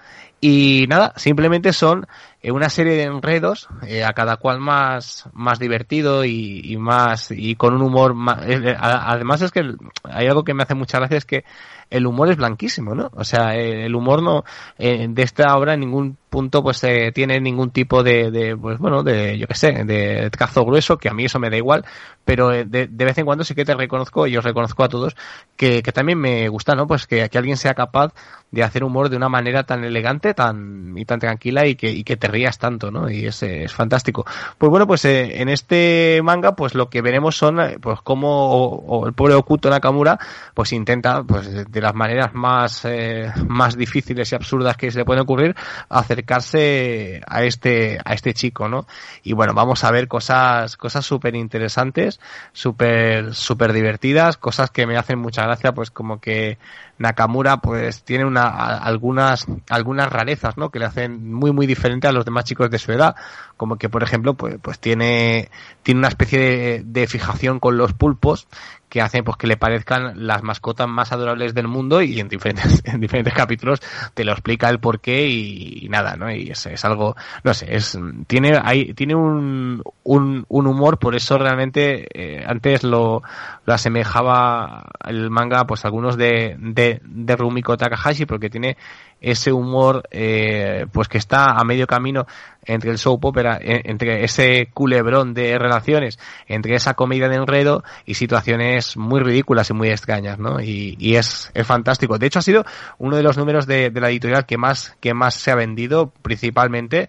[0.47, 2.05] Y nada, simplemente son
[2.39, 7.31] eh, una serie de enredos, eh, a cada cual más, más divertido y, y más,
[7.31, 10.99] y con un humor más, eh, además es que hay algo que me hace mucha
[10.99, 11.45] gracia es que
[11.89, 13.09] el humor es blanquísimo, ¿no?
[13.13, 14.43] O sea, el humor no,
[14.77, 18.77] eh, de esta obra en ningún punto pues eh, tiene ningún tipo de, de, pues
[18.77, 21.85] bueno, de, yo qué sé, de trazo grueso, que a mí eso me da igual,
[22.25, 25.15] pero de, de, vez en cuando sí que te reconozco, y os reconozco a todos,
[25.55, 26.87] que, también me gusta, ¿no?
[26.87, 28.13] Pues que, que alguien sea capaz
[28.51, 32.27] de hacer humor de una manera tan elegante tan y tan tranquila y que, te
[32.27, 33.09] rías tanto, ¿no?
[33.09, 34.25] Y es, es fantástico.
[34.57, 39.13] Pues bueno, pues eh, en este manga, pues lo que veremos son, pues cómo el
[39.13, 40.19] pobre Okuto Nakamura,
[40.53, 45.05] pues intenta, pues de las maneras más, eh, más difíciles y absurdas que se le
[45.05, 45.55] pueden ocurrir,
[45.89, 48.87] acercar a este, a este chico, ¿no?
[49.23, 52.19] Y bueno, vamos a ver cosas, cosas súper interesantes,
[52.53, 56.57] súper, súper divertidas, cosas que me hacen mucha gracia, pues como que
[56.97, 60.69] Nakamura pues tiene una, algunas, algunas rarezas, ¿no?
[60.69, 63.15] Que le hacen muy, muy diferente a los demás chicos de su edad.
[63.57, 65.49] Como que, por ejemplo, pues, pues tiene,
[65.83, 68.47] tiene una especie de fijación con los pulpos
[68.95, 72.81] que hacen pues que le parezcan las mascotas más adorables del mundo y en diferentes,
[72.85, 73.81] en diferentes capítulos
[74.13, 76.31] te lo explica el porqué y, nada, ¿no?
[76.31, 77.13] Y es, es, algo,
[77.43, 82.85] no sé, es, tiene, hay, tiene un, un, un humor, por eso realmente eh, antes
[82.85, 83.21] lo,
[83.65, 88.77] lo asemejaba el manga pues algunos de, de, de Rumiko Takahashi porque tiene
[89.19, 92.27] ese humor eh, pues que está a medio camino
[92.65, 98.15] entre el soap opera, entre ese culebrón de relaciones, entre esa comida de enredo y
[98.15, 100.59] situaciones muy ridículas y muy extrañas, ¿no?
[100.61, 102.17] Y, es fantástico.
[102.17, 102.65] De hecho, ha sido
[102.97, 106.11] uno de los números de, de la editorial que más, que más se ha vendido,
[106.21, 107.07] principalmente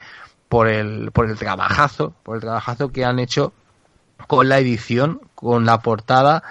[0.49, 3.53] por el, por el trabajazo, por el trabajazo que han hecho
[4.27, 6.43] con la edición, con la portada,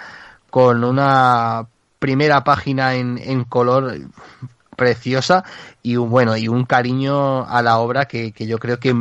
[0.49, 1.67] con una
[1.99, 3.95] primera página en, en color
[4.75, 5.43] preciosa
[5.81, 8.95] y un bueno y un cariño a la obra que, que yo creo que,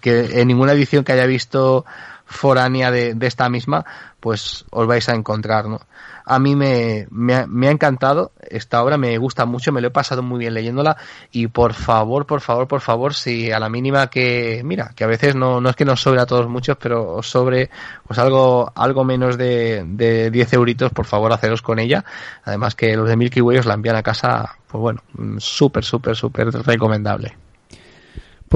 [0.00, 1.84] que, en ninguna edición que haya visto
[2.26, 3.84] foránea de, esta misma
[4.20, 5.80] pues os vais a encontrar no
[6.28, 9.86] a mí me, me, ha, me, ha, encantado esta obra, me gusta mucho, me lo
[9.86, 10.96] he pasado muy bien leyéndola
[11.30, 15.06] y por favor, por favor, por favor, si a la mínima que, mira, que a
[15.06, 17.70] veces no, no es que nos sobre a todos muchos, pero os sobre
[18.04, 22.04] pues algo, algo menos de, de 10 euritos, por favor, haceros con ella.
[22.44, 25.02] Además que los de Milky Way os la envían a casa, pues bueno,
[25.38, 27.45] súper, súper, súper recomendable.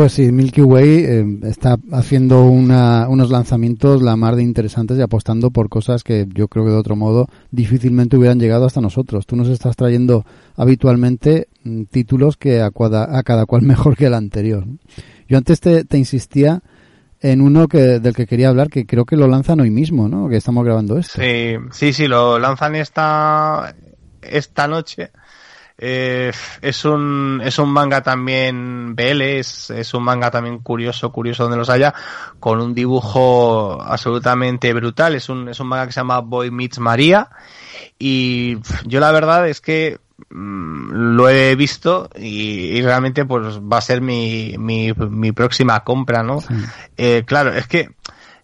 [0.00, 5.02] Pues sí, Milky Way eh, está haciendo una, unos lanzamientos la mar de interesantes y
[5.02, 9.26] apostando por cosas que yo creo que de otro modo difícilmente hubieran llegado hasta nosotros.
[9.26, 10.24] Tú nos estás trayendo
[10.56, 14.64] habitualmente mm, títulos que a, cada cual mejor que el anterior.
[15.28, 16.62] Yo antes te, te insistía
[17.20, 20.30] en uno que, del que quería hablar, que creo que lo lanzan hoy mismo, ¿no?
[20.30, 21.20] Que estamos grabando esto.
[21.20, 23.74] Sí, sí, sí, lo lanzan esta,
[24.22, 25.10] esta noche.
[25.82, 26.30] Eh,
[26.60, 31.56] es un es un manga también BL, es, es un manga también curioso, curioso donde
[31.56, 31.94] los haya,
[32.38, 35.14] con un dibujo absolutamente brutal.
[35.14, 37.30] Es un, es un manga que se llama Boy Meets María.
[37.98, 39.98] Y yo la verdad es que
[40.28, 45.80] mmm, lo he visto y, y, realmente pues va a ser mi, mi, mi próxima
[45.80, 46.42] compra, ¿no?
[46.42, 46.54] Sí.
[46.98, 47.88] Eh, claro, es que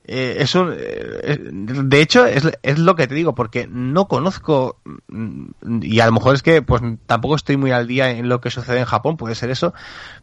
[0.09, 4.79] eh, es un, eh, de hecho, es, es, lo que te digo, porque no conozco,
[5.81, 8.51] y a lo mejor es que pues tampoco estoy muy al día en lo que
[8.51, 9.75] sucede en Japón, puede ser eso,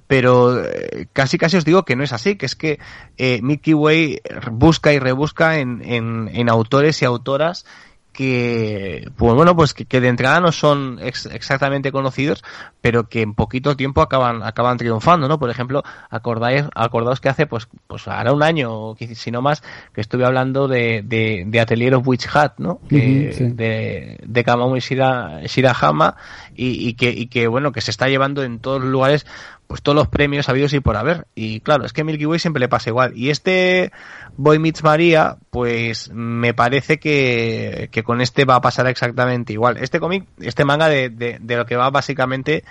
[0.07, 2.79] pero eh, casi casi os digo que no es así, que es que
[3.17, 7.65] eh, Mickey Way busca y rebusca en, en, en autores y autoras
[8.13, 12.43] que, pues bueno, pues que, que de entrada no son ex exactamente conocidos,
[12.79, 15.39] pero que en poquito tiempo acaban, acaban triunfando, ¿no?
[15.39, 19.63] Por ejemplo, acordáis, acordaos que hace, pues, pues hará un año, o si no más,
[19.93, 22.79] que estuve hablando de, de, de Atelier of Witch Hat, ¿no?
[22.87, 23.43] Que, uh -huh, sí.
[23.49, 26.15] De, de Kamamu Shira, Shirahama,
[26.55, 29.25] y, y, que, y que, bueno, que se está llevando en todos los lugares,
[29.67, 31.27] pues todos los premios habidos y por haber.
[31.35, 33.13] Y claro, es que Milky Way siempre le pasa igual.
[33.15, 33.91] Y este
[34.37, 39.77] Boy Meets María, pues me parece que, que con este va a pasar exactamente igual.
[39.77, 42.63] Este cómic, este manga de, de, de, lo que va básicamente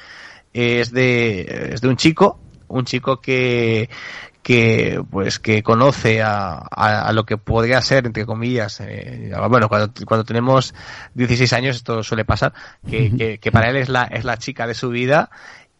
[0.53, 2.39] es de, es de un chico,
[2.69, 3.89] un chico que,
[4.43, 9.69] que pues que conoce a, a, a, lo que podría ser entre comillas eh, bueno
[9.69, 10.75] cuando, cuando tenemos
[11.15, 12.53] 16 años esto suele pasar
[12.89, 15.31] que, que, que, para él es la es la chica de su vida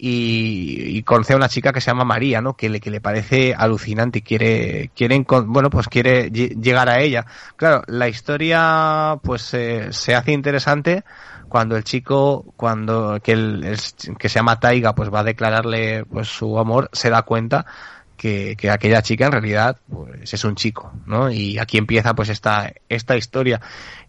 [0.05, 2.55] y, y, conoce a una chica que se llama María, ¿no?
[2.55, 7.25] Que le, que le parece alucinante y quiere, quiere, bueno, pues quiere llegar a ella.
[7.55, 11.05] Claro, la historia, pues, eh, se hace interesante
[11.49, 13.79] cuando el chico, cuando, que el, el,
[14.19, 17.65] que se llama Taiga, pues va a declararle, pues, su amor, se da cuenta
[18.17, 21.31] que, que, aquella chica en realidad pues es un chico, ¿no?
[21.31, 23.61] Y aquí empieza pues esta, esta historia.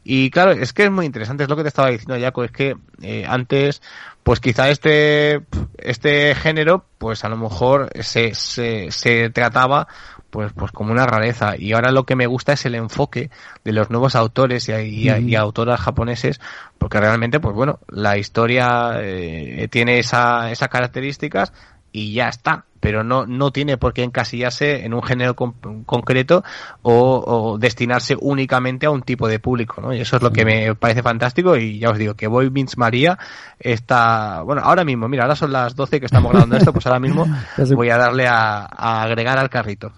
[0.04, 2.52] Y claro, es que es muy interesante, es lo que te estaba diciendo, Jaco, es
[2.52, 3.82] que eh, antes,
[4.24, 5.42] pues quizá este,
[5.78, 9.88] este género, pues a lo mejor se, se, se trataba
[10.34, 11.56] pues, pues como una rareza.
[11.58, 13.30] Y ahora lo que me gusta es el enfoque
[13.64, 15.30] de los nuevos autores y, y, mm.
[15.30, 16.42] y autoras japoneses,
[16.80, 21.54] porque realmente, pues bueno, la historia eh, tiene esa, esas características
[21.94, 25.54] y ya está pero no, no tiene por qué encasillarse en un género con,
[25.86, 26.44] concreto
[26.82, 29.94] o, o, destinarse únicamente a un tipo de público, ¿no?
[29.94, 32.78] Y eso es lo que me parece fantástico y ya os digo que Boy Meets
[32.78, 33.18] María
[33.58, 37.00] está, bueno, ahora mismo, mira, ahora son las 12 que estamos grabando esto, pues ahora
[37.00, 37.26] mismo
[37.74, 39.94] voy a darle a, a agregar al carrito.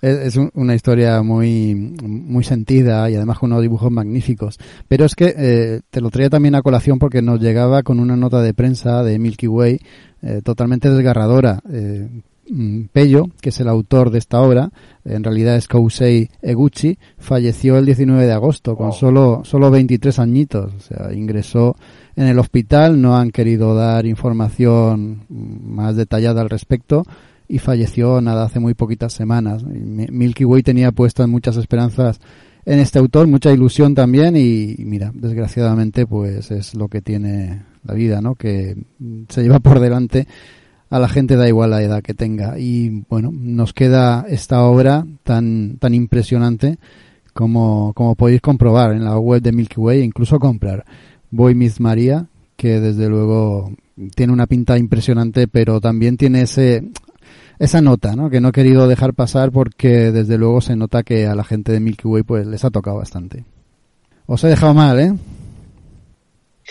[0.00, 4.58] Es, es, una historia muy, muy sentida y además con unos dibujos magníficos,
[4.88, 8.16] pero es que eh, te lo traía también a colación porque nos llegaba con una
[8.16, 9.80] nota de prensa de Milky Way
[10.22, 11.60] eh, totalmente desgarradora.
[11.70, 12.08] Eh,
[12.48, 14.70] mm, Pello, que es el autor de esta obra,
[15.04, 20.72] en realidad es Kousei Eguchi, falleció el 19 de agosto con solo, solo 23 añitos.
[20.74, 21.76] O sea, ingresó
[22.16, 27.04] en el hospital, no han querido dar información más detallada al respecto
[27.48, 29.64] y falleció nada hace muy poquitas semanas.
[29.64, 32.20] Milky Way tenía puestas muchas esperanzas
[32.64, 37.94] en este autor, mucha ilusión también y mira, desgraciadamente pues es lo que tiene la
[37.94, 38.34] vida, ¿no?
[38.34, 38.76] Que
[39.28, 40.26] se lleva por delante
[40.92, 45.06] a la gente da igual la edad que tenga y bueno, nos queda esta obra
[45.22, 46.78] tan tan impresionante
[47.32, 50.84] como, como podéis comprobar en la web de Milky Way e incluso comprar
[51.30, 52.26] Boy Miss María
[52.56, 53.72] que desde luego
[54.14, 56.84] tiene una pinta impresionante pero también tiene ese
[57.58, 58.28] esa nota, ¿no?
[58.28, 61.72] Que no he querido dejar pasar porque desde luego se nota que a la gente
[61.72, 63.46] de Milky Way pues les ha tocado bastante.
[64.26, 65.14] Os he dejado mal, ¿eh?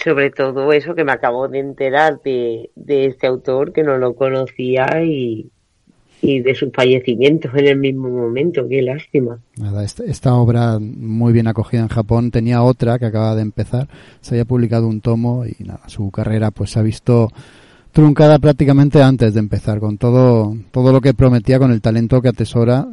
[0.03, 5.03] Sobre todo eso que me acabo de enterar de, este autor que no lo conocía
[5.03, 5.52] y,
[6.22, 8.68] de su fallecimiento en el mismo momento.
[8.68, 9.40] Qué lástima.
[9.57, 13.88] Nada, esta, esta, obra muy bien acogida en Japón tenía otra que acaba de empezar.
[14.22, 17.30] Se había publicado un tomo y nada, su carrera pues se ha visto
[17.91, 22.30] truncada prácticamente antes de empezar, con todo, todo lo que prometía, con el talento que
[22.30, 22.88] atesora,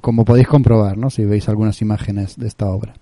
[0.00, 1.10] como podéis comprobar, ¿no?
[1.10, 2.94] Si veis algunas imágenes de esta obra.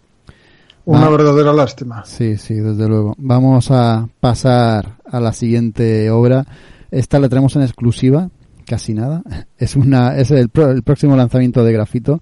[0.85, 2.05] Una verdadera lástima.
[2.05, 3.15] Sí, sí, desde luego.
[3.19, 6.45] Vamos a pasar a la siguiente obra.
[6.91, 8.31] Esta la tenemos en exclusiva,
[8.67, 9.23] casi nada.
[9.59, 12.21] Es una, es el, el próximo lanzamiento de Grafito.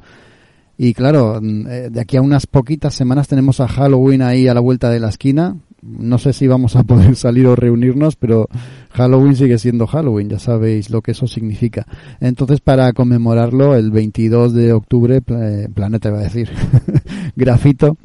[0.76, 4.54] Y claro, mm, eh, de aquí a unas poquitas semanas tenemos a Halloween ahí a
[4.54, 8.48] la vuelta de la esquina no sé si vamos a poder salir o reunirnos, pero
[8.90, 11.86] Halloween sigue siendo Halloween, ya sabéis lo que eso significa.
[12.20, 16.50] Entonces, para conmemorarlo, el 22 de octubre, Planeta va a decir,
[17.36, 17.96] Grafito,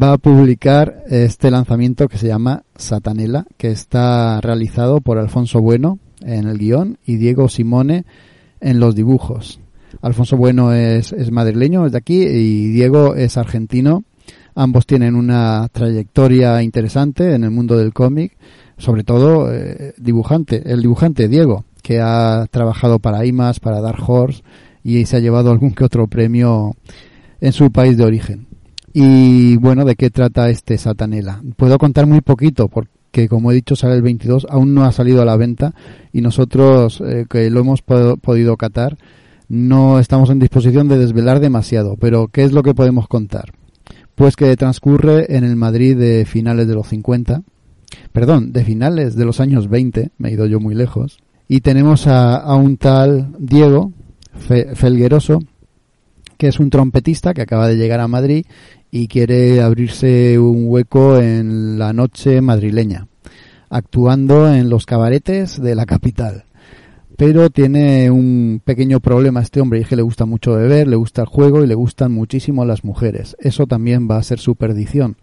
[0.00, 5.98] va a publicar este lanzamiento que se llama Satanela, que está realizado por Alfonso Bueno
[6.20, 8.04] en el guion y Diego Simone
[8.60, 9.60] en los dibujos.
[10.02, 14.04] Alfonso Bueno es, es madrileño, es de aquí, y Diego es argentino
[14.56, 18.36] Ambos tienen una trayectoria interesante en el mundo del cómic,
[18.78, 24.42] sobre todo eh, dibujante, el dibujante Diego, que ha trabajado para IMAS, para Dark Horse
[24.84, 26.76] y se ha llevado algún que otro premio
[27.40, 28.46] en su país de origen.
[28.94, 31.42] Y bueno, ¿de qué trata este Satanela?
[31.56, 35.20] Puedo contar muy poquito porque como he dicho sale el 22, aún no ha salido
[35.20, 35.74] a la venta
[36.12, 38.96] y nosotros eh, que lo hemos podido catar
[39.48, 43.52] no estamos en disposición de desvelar demasiado, pero ¿qué es lo que podemos contar?
[44.14, 47.42] pues que transcurre en el Madrid de finales de los 50,
[48.12, 51.18] perdón, de finales de los años 20, me he ido yo muy lejos,
[51.48, 53.92] y tenemos a, un tal Diego
[54.74, 55.40] Felgueroso,
[56.36, 58.46] que es un trompetista que acaba de llegar a Madrid
[58.90, 63.08] y quiere abrirse un hueco en la noche madrileña,
[63.70, 66.44] actuando en los cabaretes de la capital
[67.16, 70.96] pero tiene un pequeño problema este hombre y es que le gusta mucho beber, le
[70.96, 73.36] gusta el juego y le gustan muchísimo las mujeres.
[73.38, 75.16] Eso también va a ser su perdición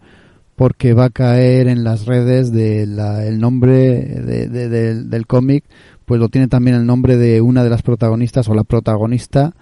[0.56, 5.64] porque va a caer en las redes del el nombre del cómic,
[6.04, 9.54] pues lo tiene también el nombre de una de las protagonistas o la protagonista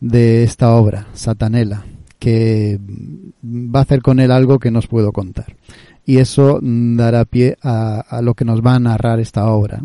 [0.00, 1.84] de esta obra, Satanela,
[2.18, 2.78] que
[3.42, 5.56] va a hacer con él algo que no os puedo contar.
[6.04, 9.82] Y eso dará pie a, lo que nos va a narrar esta obra.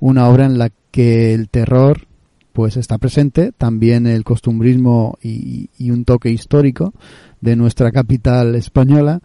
[0.00, 2.06] Una obra en la que el terror
[2.52, 6.92] pues está presente, también el costumbrismo y, un toque histórico
[7.40, 9.20] de nuestra capital española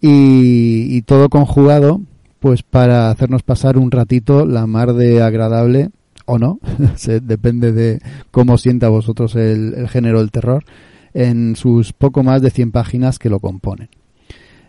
[0.00, 2.02] y, todo conjugado
[2.40, 5.88] pues para hacernos pasar un ratito la mar de agradable
[6.26, 6.60] o no,
[7.22, 8.00] depende de
[8.30, 10.64] cómo sienta vosotros el, género del terror,
[11.14, 13.88] en sus poco más de 100 páginas que lo componen.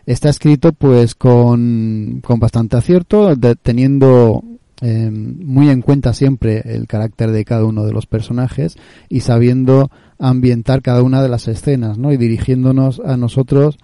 [0.06, 4.42] Está escrito pues con, con bastante acierto, teniendo
[4.80, 8.76] eh, muy en cuenta siempre el carácter de cada uno de los personajes
[9.08, 12.12] y sabiendo ambientar cada una de las escenas, ¿no?
[12.12, 13.76] Y dirigiéndonos a nosotros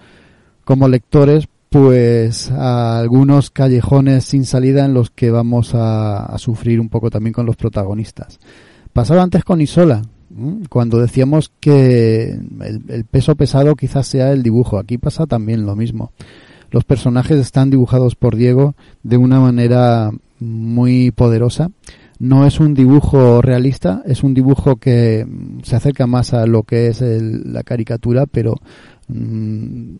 [0.64, 6.88] como lectores, pues a algunos callejones sin salida en los que vamos a, sufrir un
[6.88, 8.38] poco también con los protagonistas.
[8.92, 10.02] Pasaba antes con Isola,
[10.68, 14.78] cuando decíamos que el, el, peso pesado quizás sea el dibujo.
[14.78, 16.12] Aquí pasa también lo mismo.
[16.70, 21.72] Los personajes están dibujados por Diego de una manera muy poderosa.
[22.20, 25.26] No es un dibujo realista, es un dibujo que
[25.64, 28.60] se acerca más a lo que es la caricatura, pero
[29.08, 29.96] mm,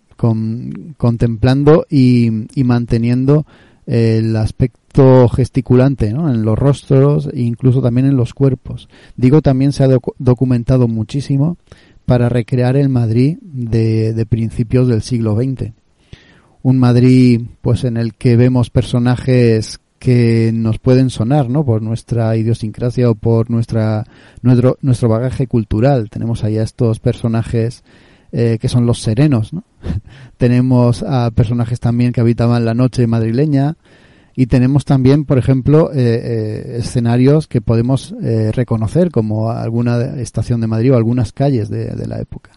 [0.97, 3.47] contemplando y, manteniendo
[3.86, 8.89] el aspecto gesticulante en los rostros e incluso también en los cuerpos.
[9.16, 11.59] Digo, también se ha documentado muchísimo
[12.06, 15.72] para recrear el Madrid de, principios del siglo XX.
[16.62, 21.64] Un Madrid pues en el que vemos personajes que nos pueden sonar, ¿no?
[21.64, 24.05] Por nuestra idiosincrasia o por nuestra
[24.43, 26.10] nuestro nuestro bagaje cultural.
[26.10, 27.85] Tenemos ahí a estos personajes
[28.36, 29.62] eh, que son los serenos, ¿no?
[30.36, 33.77] tenemos a personajes también que habitaban la noche madrileña
[34.35, 38.12] y tenemos también, por ejemplo, eh, eh, escenarios que podemos
[38.52, 42.51] reconocer como alguna estación de Madrid o algunas calles de la época.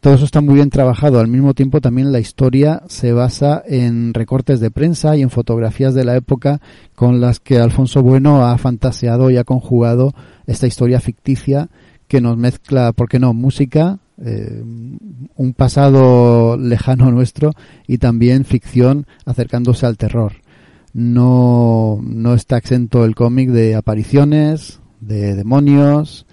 [0.00, 1.20] Todo eso está muy bien trabajado.
[1.20, 5.92] Al mismo tiempo también la historia se basa en recortes de prensa y en fotografías
[5.92, 6.62] de la época
[6.94, 10.14] con las que Alfonso Bueno ha fantaseado y ha conjugado
[10.46, 11.68] esta historia ficticia
[12.08, 17.52] que nos mezcla, ¿por qué no?, música, eh, un pasado lejano nuestro
[17.86, 20.32] y también ficción acercándose al terror.
[20.92, 26.26] No, no está exento el cómic de apariciones, de demonios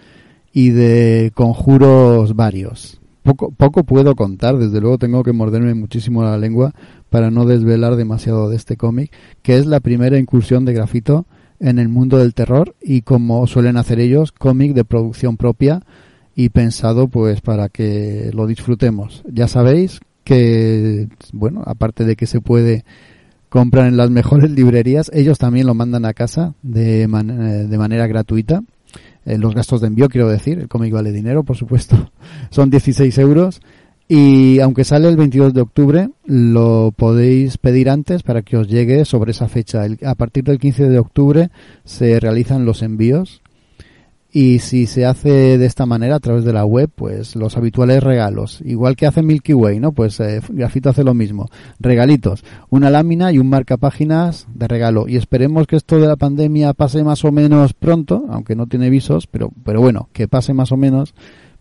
[0.52, 6.38] y de conjuros varios poco, poco puedo contar, desde luego tengo que morderme muchísimo la
[6.38, 6.74] lengua
[7.10, 9.12] para no desvelar demasiado de este cómic,
[9.42, 11.26] que es la primera incursión de grafito
[11.60, 15.82] en el mundo del terror y como suelen hacer ellos, cómic de producción propia
[16.40, 19.24] y pensado pues para que lo disfrutemos.
[19.28, 22.86] Ya sabéis que, bueno, aparte de que se puede
[23.50, 28.06] comprar en las mejores librerías, ellos también lo mandan a casa de, eh, de manera
[28.06, 28.62] gratuita
[29.26, 32.12] eh, los gastos de envío, quiero decir, el cómic vale dinero, por supuesto,
[32.52, 33.60] son 16 euros.
[34.08, 39.06] Y aunque sale el 22 de octubre, lo podéis pedir antes para que os llegue
[39.06, 39.86] sobre esa fecha.
[40.06, 41.50] a partir del 15 de octubre
[41.84, 43.42] se realizan los envíos
[44.32, 48.04] y si se hace de esta manera a través de la web, pues los habituales
[48.04, 49.94] regalos, igual que hace Milky Way, ¿no?
[49.94, 51.48] Pues eh, Grafito hace lo mismo,
[51.80, 55.08] regalitos, una lámina y un marcapáginas de regalo.
[55.08, 58.90] Y esperemos que esto de la pandemia pase más o menos pronto, aunque no tiene
[58.90, 61.14] visos, pero, pero bueno, que pase más o menos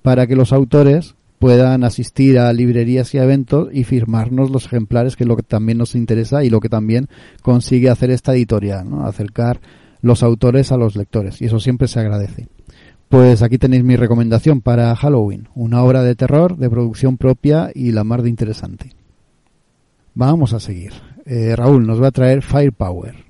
[0.02, 5.24] para que los autores puedan asistir a librerías y eventos y firmarnos los ejemplares, que
[5.24, 7.09] es lo que también nos interesa y lo que también
[7.43, 9.06] consigue hacer esta editorial, ¿no?
[9.06, 9.60] Acercar
[10.01, 11.40] los autores a los lectores.
[11.43, 12.48] Y eso siempre se agradece.
[13.09, 17.93] Pues aquí tenéis mi recomendación para Halloween, una obra de terror de producción propia y
[17.93, 18.95] la mar de interesante.
[20.15, 20.93] Vamos a seguir.
[21.24, 23.27] Eh, Raúl nos va a traer Firepower.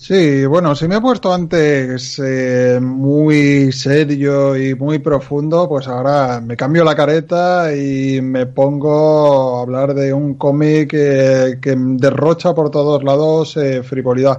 [0.00, 6.40] Sí, bueno, si me he puesto antes eh, muy serio y muy profundo, pues ahora
[6.40, 12.54] me cambio la careta y me pongo a hablar de un cómic que, que derrocha
[12.54, 14.38] por todos lados eh, frivolidad.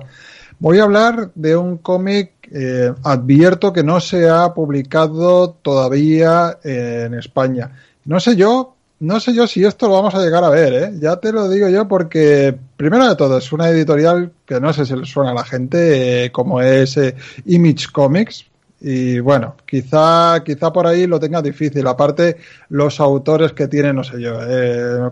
[0.59, 7.03] Voy a hablar de un cómic, eh, advierto que no se ha publicado todavía eh,
[7.05, 7.71] en España.
[8.05, 10.91] No sé yo, no sé yo si esto lo vamos a llegar a ver, ¿eh?
[10.99, 14.85] Ya te lo digo yo porque, primero de todo, es una editorial que no sé
[14.85, 16.99] si le suena a la gente, eh, como es
[17.45, 18.45] Image Comics,
[18.81, 21.85] y bueno, quizá, quizá por ahí lo tenga difícil.
[21.85, 22.37] Aparte,
[22.69, 24.39] los autores que tiene, no sé yo,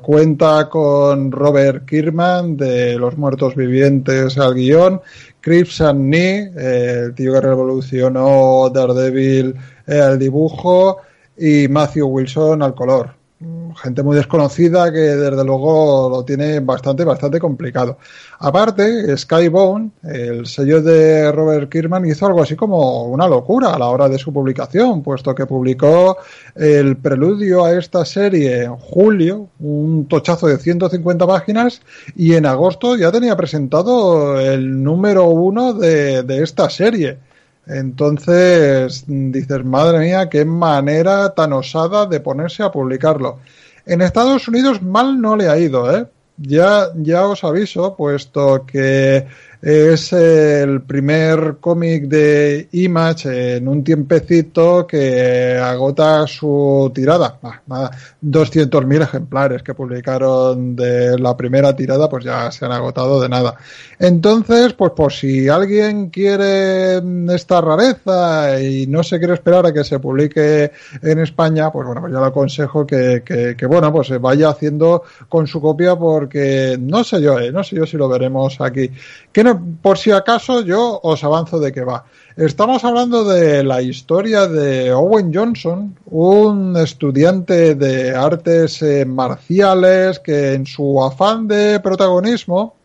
[0.01, 5.01] cuenta con Robert Kirkman de Los Muertos Vivientes al guion,
[5.47, 9.55] Chris Nee, eh, el tío que revolucionó Daredevil
[9.87, 10.97] eh, al dibujo,
[11.37, 17.39] y Matthew Wilson al color gente muy desconocida que desde luego lo tiene bastante, bastante
[17.39, 17.99] complicado.
[18.39, 23.87] Aparte, Skybound, el sello de Robert Kirkman, hizo algo así como una locura a la
[23.89, 26.17] hora de su publicación, puesto que publicó
[26.55, 31.81] el preludio a esta serie en julio, un tochazo de 150 páginas,
[32.15, 37.26] y en agosto ya tenía presentado el número uno de, de esta serie.
[37.67, 43.39] Entonces dices, madre mía, qué manera tan osada de ponerse a publicarlo.
[43.85, 46.05] En Estados Unidos mal no le ha ido, ¿eh?
[46.37, 49.27] Ya, ya os aviso, puesto que
[49.61, 57.39] es el primer cómic de Image en un tiempecito que agota su tirada.
[57.41, 57.91] Ah, nada,
[58.23, 63.55] 200.000 ejemplares que publicaron de la primera tirada, pues ya se han agotado de nada.
[63.99, 67.01] Entonces, pues por si alguien quiere
[67.33, 70.71] esta rareza y no se quiere esperar a que se publique
[71.01, 73.23] en España, pues bueno, pues yo le aconsejo que,
[73.57, 77.63] que, bueno, pues se vaya haciendo con su copia porque no sé yo, eh, no
[77.63, 78.91] sé yo si lo veremos aquí.
[79.31, 82.05] ¿Qué por si acaso yo os avanzo de qué va.
[82.35, 90.53] Estamos hablando de la historia de Owen Johnson, un estudiante de artes eh, marciales que
[90.53, 92.76] en su afán de protagonismo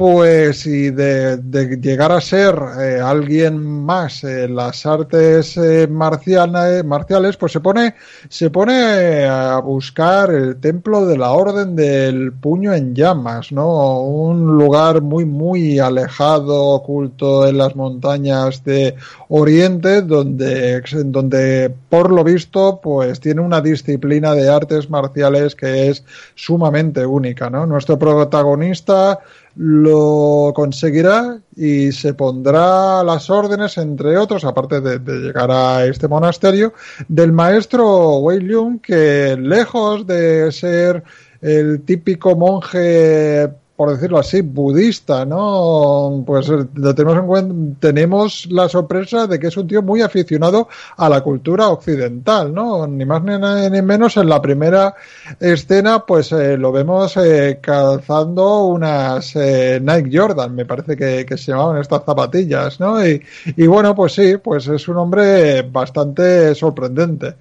[0.00, 1.38] pues y de,
[1.78, 7.96] llegar a ser eh, alguien más en las artes eh, marciales, pues se pone,
[8.30, 14.00] se pone a buscar el templo de la Orden del Puño en Llamas, ¿no?
[14.00, 18.94] Un lugar muy, muy alejado, oculto en las montañas de
[19.28, 26.04] Oriente, donde, donde por lo visto, pues tiene una disciplina de artes marciales que es
[26.34, 27.66] sumamente única, ¿no?
[27.66, 29.18] Nuestro protagonista
[29.56, 36.72] lo conseguirá y se pondrá las órdenes, entre otros, aparte de, llegar a este monasterio,
[37.08, 41.02] del maestro Wei Lung, que lejos de ser
[41.40, 43.48] el típico monje
[43.80, 46.22] por decirlo así, budista, ¿no?
[46.26, 50.02] Pues eh, lo tenemos en cuenta, tenemos la sorpresa de que es un tío muy
[50.02, 52.86] aficionado a la cultura occidental, ¿no?
[52.86, 54.94] Ni más ni, menos en la primera
[55.40, 61.52] escena, pues eh, lo vemos eh, calzando unas Nike Jordan, me parece que, que, se
[61.52, 63.02] llamaban estas zapatillas, ¿no?
[63.02, 63.22] Y,
[63.56, 67.34] y bueno, pues sí, pues es un hombre bastante sorprendente.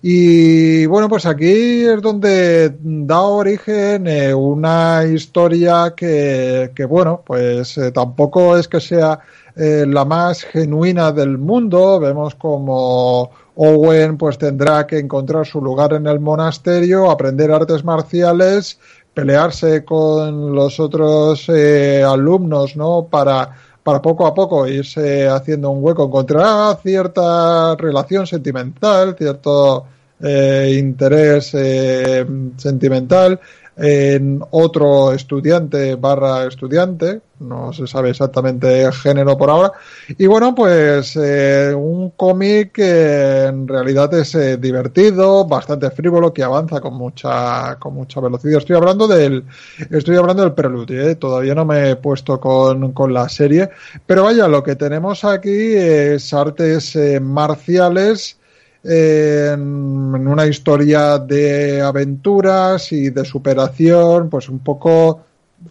[0.00, 7.76] Y bueno, pues aquí es donde da origen eh, una historia que, que bueno, pues
[7.76, 9.20] eh, tampoco es que sea
[9.54, 12.00] eh, la más genuina del mundo.
[12.00, 18.78] Vemos como Owen pues tendrá que encontrar su lugar en el monasterio, aprender artes marciales,
[19.12, 23.08] pelearse con los otros alumnos, ¿no?
[23.10, 23.50] Para
[23.82, 29.86] para poco a poco irse haciendo un hueco, encontrar cierta relación sentimental, cierto
[30.20, 32.24] eh, interés eh,
[32.56, 33.40] sentimental
[33.76, 39.72] en otro estudiante barra estudiante, no se sabe exactamente el género por ahora,
[40.16, 46.80] y bueno, pues eh, un cómic que en realidad es divertido, bastante frívolo, que avanza
[46.80, 48.58] con mucha, con mucha velocidad.
[48.58, 49.44] Estoy hablando del,
[49.90, 53.70] estoy hablando del preludio, todavía no me he puesto con, con la serie,
[54.06, 58.36] pero vaya, lo que tenemos aquí es artes marciales,
[58.84, 65.20] en una historia de aventuras y de superación, pues un poco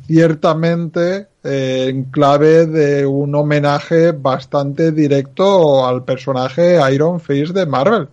[0.08, 8.08] ciertamente eh, en clave de un homenaje bastante directo al personaje Iron Fist de Marvel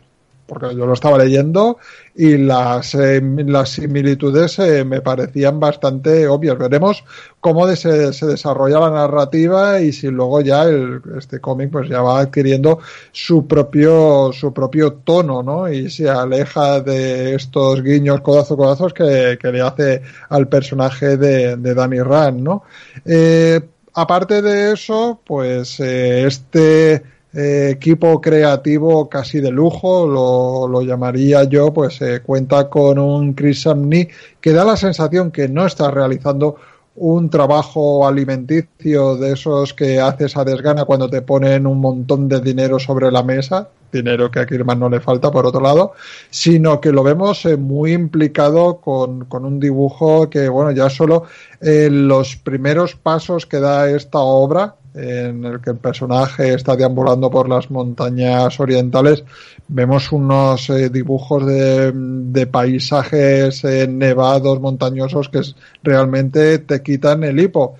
[0.48, 1.78] porque yo lo estaba leyendo
[2.14, 6.56] y las, eh, las similitudes eh, me parecían bastante obvias.
[6.56, 7.04] Veremos
[7.38, 12.00] cómo se, se, desarrolla la narrativa y si luego ya el, este cómic pues ya
[12.00, 12.78] va adquiriendo
[13.12, 15.70] su propio, su propio tono, ¿no?
[15.70, 21.56] Y se aleja de estos guiños codazo codazos que, que le hace al personaje de,
[21.56, 22.62] de Danny Rand, ¿no?
[23.04, 23.60] Eh,
[23.92, 32.00] aparte de eso, pues este eh, equipo creativo casi de lujo, lo, llamaría yo, pues
[32.00, 34.08] eh, cuenta con un Chris Samney
[34.40, 36.56] que da la sensación que no está realizando
[36.96, 42.40] un trabajo alimenticio de esos que haces a desgana cuando te ponen un montón de
[42.40, 45.92] dinero sobre la mesa, dinero que a Kirman no le falta por otro lado,
[46.30, 51.24] sino que lo vemos eh, muy implicado con, con, un dibujo que, bueno, ya solo
[51.60, 57.30] en los primeros pasos que da esta obra, en el que el personaje está deambulando
[57.30, 59.24] por las montañas orientales,
[59.68, 65.42] vemos unos eh, dibujos de, de paisajes eh, nevados, montañosos, que
[65.82, 67.76] realmente te quitan el hipo.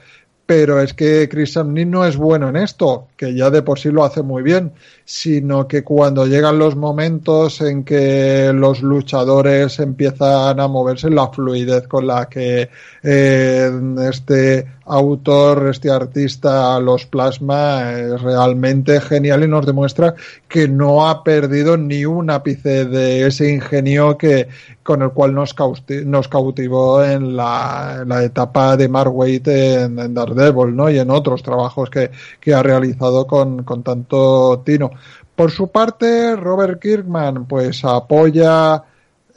[0.47, 3.91] Pero es que Chris Samney no es bueno en esto, que ya de por sí
[3.91, 4.73] lo hace muy bien,
[5.05, 11.89] sino que cuando llegan los momentos en que los luchadores empiezan a moverse, la fluidez
[11.89, 12.71] con la que
[13.03, 13.71] eh,
[14.09, 20.15] este autor, este artista los plasma es realmente genial y nos demuestra
[20.49, 24.49] que no ha perdido ni un ápice de ese ingenio que
[24.83, 30.89] con el cual nos, cautivó en la, etapa de Mark Waite en, Daredevil ¿no?
[30.89, 34.91] y en otros trabajos que, que ha realizado con, con tanto tino.
[35.35, 38.83] Por su parte, Robert Kirkman pues apoya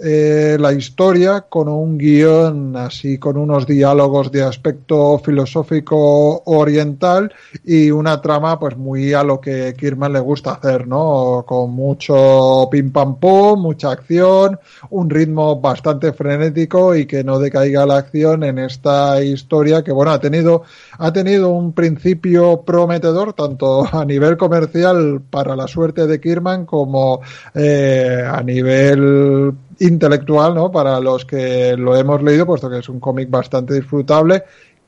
[0.04, 7.32] eh, la historia con un guion así, con unos diálogos de aspecto filosófico oriental
[7.64, 11.46] y una trama pues muy a lo que Kirman le gusta hacer, ¿no?
[11.48, 14.60] Con mucho pim pam pum, mucha acción,
[14.90, 20.12] un ritmo bastante frenético y que no decaiga la acción en esta historia que, bueno,
[20.12, 20.64] ha tenido,
[20.98, 27.22] ha tenido un principio prometedor tanto a nivel comercial para la suerte de Kirman como
[27.54, 30.72] eh, a nivel intelectual, ¿no?
[30.72, 34.44] Para los que lo hemos leído, puesto que es un cómic bastante disfrutable,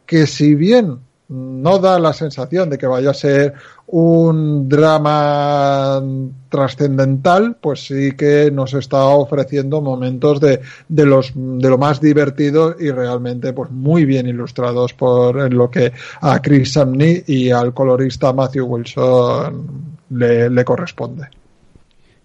[0.06, 0.99] que si bien
[1.30, 3.53] no da la sensación de que vaya a ser
[3.88, 6.02] un drama
[6.49, 12.76] trascendental, pues sí que nos está ofreciendo momentos de, de, los, de lo más divertido
[12.80, 15.91] y realmente pues muy bien ilustrados por lo que
[16.22, 21.43] a Chris Samney y al colorista Matthew Wilson le, le corresponde.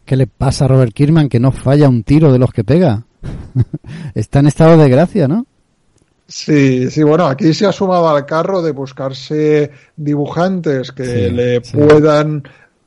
[0.09, 3.05] ¿Qué le pasa a Robert Kirkman que no falla un tiro de los que pega?
[4.14, 5.44] Está en estado de gracia, ¿no?
[6.26, 12.43] Sí, sí, bueno, aquí se ha sumado al carro de buscarse dibujantes que le puedan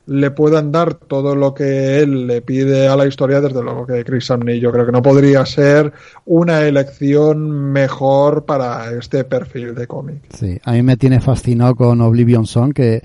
[0.06, 4.02] le puedan dar todo lo que él le pide a la historia, desde luego que
[4.02, 5.92] Chris Samney yo creo que no podría ser
[6.24, 10.22] una elección mejor para este perfil de cómic.
[10.34, 13.02] Sí, a mí me tiene fascinado con Oblivion Song, que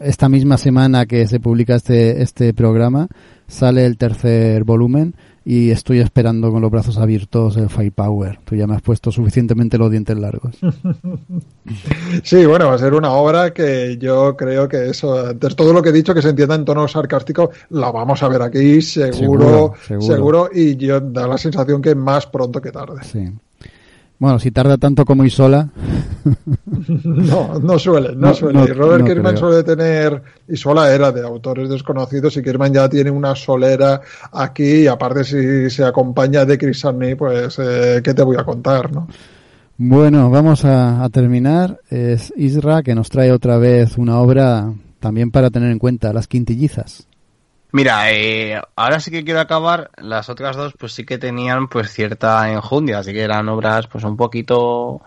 [0.00, 3.08] esta misma semana que se publica este, este programa
[3.46, 5.14] sale el tercer volumen
[5.44, 8.38] y estoy esperando con los brazos abiertos el Firepower.
[8.44, 10.56] Tú ya me has puesto suficientemente los dientes largos.
[12.24, 15.80] Sí, bueno, va a ser una obra que yo creo que eso, antes todo lo
[15.80, 19.74] que he dicho que se entienda en tono sarcástico, la vamos a ver aquí seguro,
[19.86, 23.00] seguro, seguro, y yo da la sensación que más pronto que tarde.
[23.04, 23.30] Sí.
[24.22, 25.68] Bueno, si tarda tanto como Isola.
[26.86, 28.66] no, no suele, no, suele.
[28.66, 30.22] Robert Kirkman suele tener.
[30.46, 34.00] Isola era de autores desconocidos y Kirkman ya tiene una solera
[34.30, 34.82] aquí.
[34.82, 38.92] Y aparte, si se acompaña de Chris Samney, pues, eh, ¿qué te voy a contar,
[38.92, 39.08] no?
[39.76, 41.80] Bueno, vamos a, a terminar.
[41.90, 46.28] Es Isra que nos trae otra vez una obra también para tener en cuenta, Las
[46.28, 47.08] Quintillizas.
[47.74, 49.90] Mira, eh, ahora sí que quiero acabar.
[49.96, 54.04] Las otras dos, pues sí que tenían pues cierta enjundia, así que eran obras pues
[54.04, 55.00] un poquito,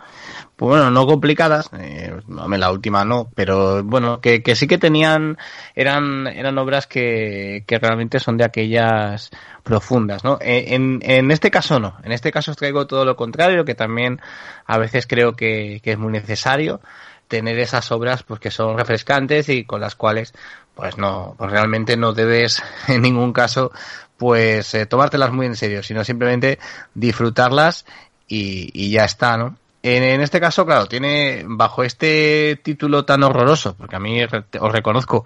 [0.56, 1.70] pues bueno, no complicadas.
[1.80, 5.38] Eh, la última no, pero bueno, que, que sí que tenían,
[5.76, 9.30] eran, eran obras que, que realmente son de aquellas
[9.62, 10.40] profundas, ¿no?
[10.42, 11.98] Eh, en, en este caso no.
[12.04, 14.20] En este caso os traigo todo lo contrario, que también
[14.66, 16.82] a veces creo que, que es muy necesario
[17.28, 20.34] tener esas obras pues que son refrescantes y con las cuales
[20.76, 23.72] pues no, pues realmente no debes en ningún caso
[24.18, 26.60] pues eh, tomártelas muy en serio, sino simplemente
[26.94, 27.86] disfrutarlas
[28.28, 29.58] y, y ya está, ¿no?
[29.84, 34.72] En, en, este caso, claro, tiene bajo este título tan horroroso, porque a mí os
[34.72, 35.26] reconozco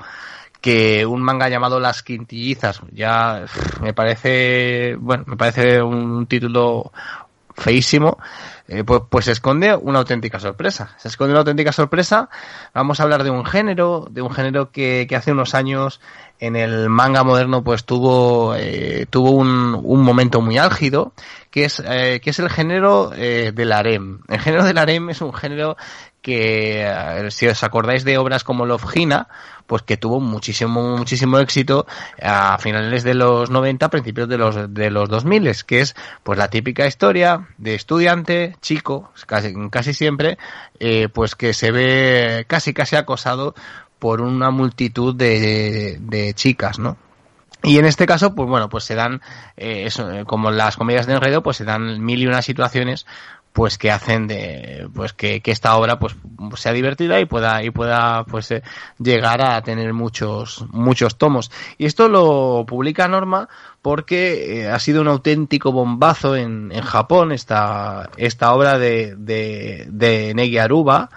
[0.59, 3.45] que un manga llamado Las Quintillizas ya
[3.81, 6.91] me parece, bueno, me parece un título
[7.55, 8.17] feísimo,
[8.69, 10.95] eh, pues, pues se esconde una auténtica sorpresa.
[10.97, 12.29] Se esconde una auténtica sorpresa.
[12.73, 15.99] Vamos a hablar de un género, de un género que, hace unos años
[16.39, 21.11] en el manga moderno pues tuvo eh, tuvo un, un, momento muy álgido
[21.51, 25.33] que es eh, que es el género del harem el género del harem es un
[25.33, 25.75] género
[26.21, 29.27] que si os acordáis de obras como Love Hina
[29.69, 31.85] pues que tuvo muchísimo muchísimo éxito
[32.19, 36.49] a finales de los 90, principios de los de los 2000, que es pues la
[36.49, 40.39] típica historia de estudiante, chico, casi casi siempre
[40.79, 43.53] eh, pues que se ve casi casi acosado
[43.99, 46.97] por una multitud de, de chicas, ¿no?
[47.61, 49.21] Y en este caso, pues bueno, pues se dan,
[49.57, 53.05] eh, eso, como las comedias de enredo, pues se dan mil y una situaciones
[53.59, 56.15] pues que hacen de pues que, que, esta obra pues
[56.55, 58.63] sea divertida y pueda y pueda pues eh,
[58.99, 61.51] llegar a tener muchos muchos tomos.
[61.77, 63.49] Y esto lo publica Norma
[63.81, 69.87] porque eh, ha sido un auténtico bombazo en, en Japón esta esta obra de de,
[69.89, 71.09] de Negi Aruba.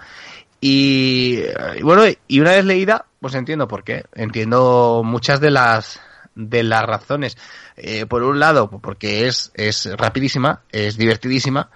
[0.59, 1.43] Y,
[1.77, 4.03] y bueno y una vez leída pues entiendo por qué.
[4.15, 6.01] Entiendo muchas de las
[6.35, 7.37] de las razones.
[7.77, 11.69] Eh, por un lado porque es es rapidísima es divertidísima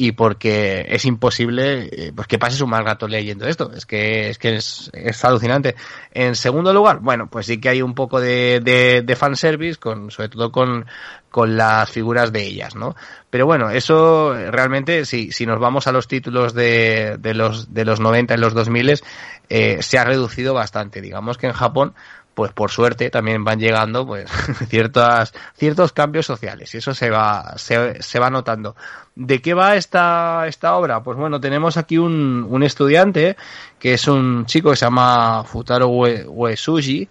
[0.00, 3.72] y porque es imposible eh, pues que pases un mal rato leyendo esto.
[3.74, 5.74] Es que es que es, es, alucinante.
[6.12, 10.12] En segundo lugar, bueno, pues sí que hay un poco de, de, de fanservice, con,
[10.12, 10.86] sobre todo con,
[11.30, 12.94] con las figuras de ellas, ¿no?
[13.28, 17.84] Pero bueno, eso realmente, si, si nos vamos a los títulos de, de los, de
[17.84, 19.00] los 90 y los 2000,
[19.48, 21.00] eh, se ha reducido bastante.
[21.00, 21.94] Digamos que en Japón,
[22.38, 24.30] pues por suerte también van llegando pues
[24.68, 28.76] ciertas ciertos cambios sociales y eso se va se, se va notando
[29.16, 33.36] de qué va esta esta obra pues bueno tenemos aquí un, un estudiante
[33.80, 37.08] que es un chico que se llama Futaro Uesugi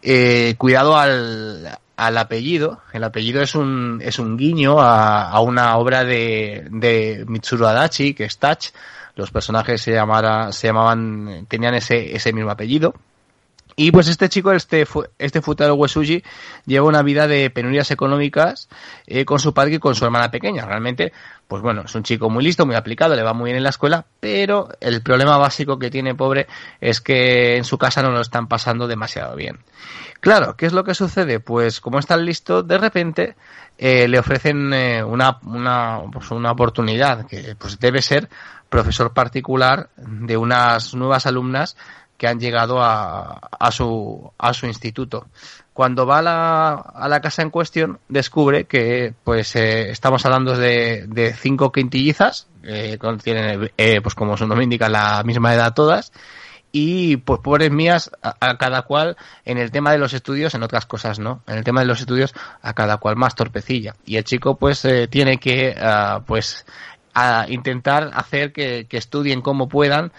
[0.00, 2.80] eh, cuidado al al apellido.
[2.94, 8.14] El apellido es un, es un guiño a, a una obra de, de Mitsuru Adachi,
[8.14, 8.68] que es Touch.
[9.16, 12.94] Los personajes se, llamara, se llamaban, tenían ese, ese mismo apellido.
[13.82, 14.86] Y pues este chico, este,
[15.18, 16.22] este Futaro Uesugi,
[16.66, 18.68] lleva una vida de penurias económicas
[19.06, 20.66] eh, con su padre y con su hermana pequeña.
[20.66, 21.14] Realmente,
[21.48, 23.70] pues bueno, es un chico muy listo, muy aplicado, le va muy bien en la
[23.70, 26.46] escuela, pero el problema básico que tiene pobre
[26.78, 29.60] es que en su casa no lo están pasando demasiado bien.
[30.20, 31.40] Claro, ¿qué es lo que sucede?
[31.40, 33.34] Pues como es tan listo, de repente
[33.78, 38.28] eh, le ofrecen eh, una, una, pues una oportunidad que pues debe ser
[38.68, 41.78] profesor particular de unas nuevas alumnas
[42.20, 45.28] que han llegado a, a, su, a su instituto.
[45.72, 50.54] Cuando va a la, a la casa en cuestión, descubre que pues eh, estamos hablando
[50.54, 55.72] de, de cinco quintillizas, eh, tienen, eh, pues como su nombre indica, la misma edad
[55.72, 56.12] todas,
[56.70, 59.16] y pues pobres mías, a, cada cual
[59.46, 62.00] en el tema de los estudios, en otras cosas no, en el tema de los
[62.00, 63.94] estudios a cada cual más torpecilla.
[64.04, 66.66] Y el chico pues eh, tiene que uh, pues
[67.14, 70.12] a intentar hacer que, que estudien como puedan,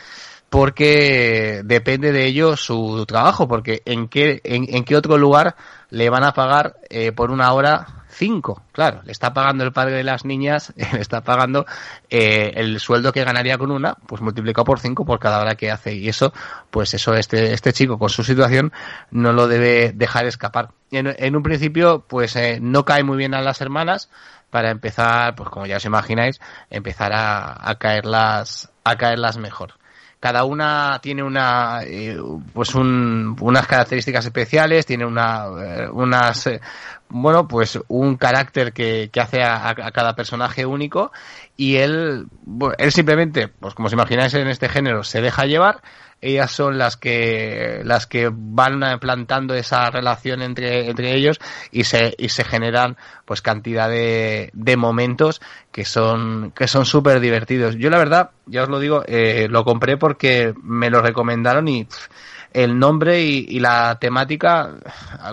[0.52, 5.56] porque depende de ello su trabajo, porque en qué, en, en qué otro lugar
[5.90, 8.62] le van a pagar eh, por una hora cinco.
[8.74, 11.66] Claro, le está pagando el padre de las niñas, le está pagando
[12.10, 15.72] eh, el sueldo que ganaría con una, pues multiplicado por cinco por cada hora que
[15.72, 15.96] hace.
[15.96, 16.34] Y eso,
[16.70, 18.74] pues eso, este, este chico con su situación
[19.10, 20.72] no lo debe dejar escapar.
[20.92, 24.10] En, en un principio, pues eh, no cae muy bien a las hermanas,
[24.50, 29.76] para empezar, pues como ya os imagináis, empezar a, a caerlas, a caerlas mejor
[30.22, 32.16] cada una tiene una eh,
[32.54, 36.62] pues un, unas características especiales tiene una eh, unas eh,
[37.10, 41.12] bueno pues un carácter que, que hace a, a, cada personaje único
[41.58, 45.82] y él bueno, él simplemente pues como os imagináis en este género se deja llevar
[46.22, 51.40] ellas son las que las que van plantando esa relación entre, entre ellos
[51.72, 52.96] y se, y se generan
[53.26, 55.42] pues cantidad de, de momentos
[55.72, 57.76] que son que son súper divertidos.
[57.76, 61.86] Yo la verdad, ya os lo digo, eh, lo compré porque me lo recomendaron y
[61.86, 62.08] pff,
[62.54, 64.76] el nombre y, y, la temática,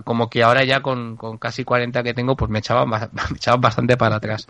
[0.05, 3.61] como que ahora ya con, con casi 40 que tengo, pues me echaban, me echaban
[3.61, 4.47] bastante para atrás.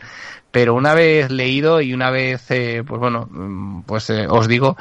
[0.51, 4.77] Pero una vez leído y una vez, eh, pues bueno, pues eh, os digo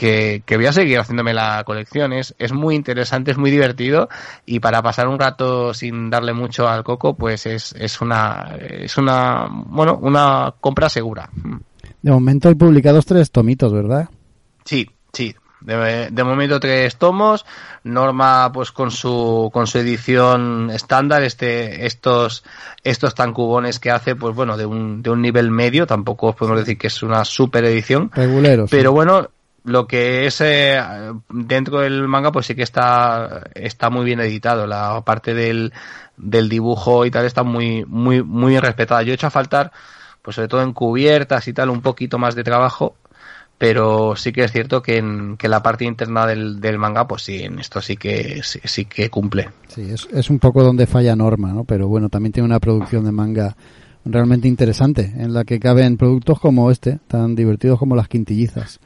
[0.00, 2.14] que, que, voy a seguir haciéndome la colección.
[2.14, 4.08] Es, es muy interesante, es muy divertido
[4.46, 8.96] y para pasar un rato sin darle mucho al coco, pues es, es una, es
[8.96, 11.28] una, bueno, una compra segura.
[12.00, 14.08] De momento hay publicados tres tomitos, ¿verdad?
[14.64, 15.34] Sí, sí.
[15.60, 17.44] De, de, momento tres tomos,
[17.84, 22.44] Norma pues con su con su edición estándar, este estos
[22.82, 26.60] estos tan cubones que hace pues bueno de un de un nivel medio, tampoco podemos
[26.60, 28.94] decir que es una super edición, Regulero, pero sí.
[28.94, 29.28] bueno
[29.64, 30.80] lo que es eh,
[31.28, 34.66] dentro del manga pues sí que está está muy bien editado.
[34.66, 35.72] La parte del,
[36.16, 39.02] del dibujo y tal está muy muy muy respetada.
[39.02, 39.72] Yo he hecho a faltar
[40.22, 42.94] pues sobre todo en cubiertas y tal un poquito más de trabajo
[43.60, 47.24] pero sí que es cierto que en que la parte interna del, del manga pues
[47.24, 49.50] sí en esto sí que sí, sí que cumple.
[49.68, 53.04] Sí es, es un poco donde falla Norma no pero bueno también tiene una producción
[53.04, 53.54] de manga
[54.06, 58.80] realmente interesante en la que caben productos como este tan divertidos como las quintillizas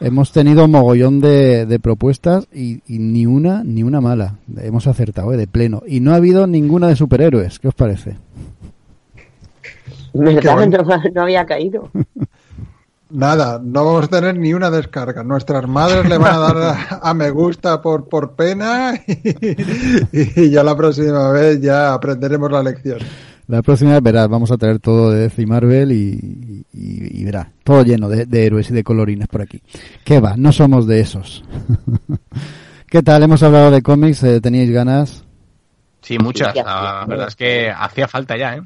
[0.00, 4.36] Hemos tenido mogollón de, de propuestas y, y, ni una ni una mala.
[4.56, 5.36] Hemos acertado ¿eh?
[5.36, 5.82] de pleno.
[5.86, 7.58] Y no ha habido ninguna de superhéroes.
[7.58, 8.16] ¿Qué os parece?
[10.12, 10.66] ¿Verdad?
[10.66, 10.84] No,
[11.14, 11.90] no había caído.
[13.10, 15.22] Nada, no vamos a tener ni una descarga.
[15.22, 20.50] Nuestras madres le van a dar a, a me gusta por, por pena y, y,
[20.50, 22.98] ya la próxima vez ya aprenderemos la lección.
[23.46, 27.24] La próxima vez verás, vamos a traer todo de DC y Marvel y, y, y
[27.24, 29.60] verás, todo lleno de, de, héroes y de colorines por aquí.
[30.02, 30.34] ¿Qué va?
[30.36, 31.44] No somos de esos.
[32.88, 33.22] ¿Qué tal?
[33.22, 35.24] Hemos hablado de cómics, eh, ¿teníais ganas?
[36.00, 36.54] Sí, muchas.
[36.54, 38.62] La verdad es que hacía falta ya, ¿eh?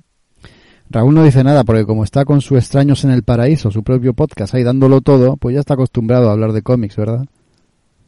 [0.91, 4.15] Raúl no dice nada porque como está con su Extraños en el Paraíso, su propio
[4.15, 7.27] podcast, ahí dándolo todo, pues ya está acostumbrado a hablar de cómics, ¿verdad?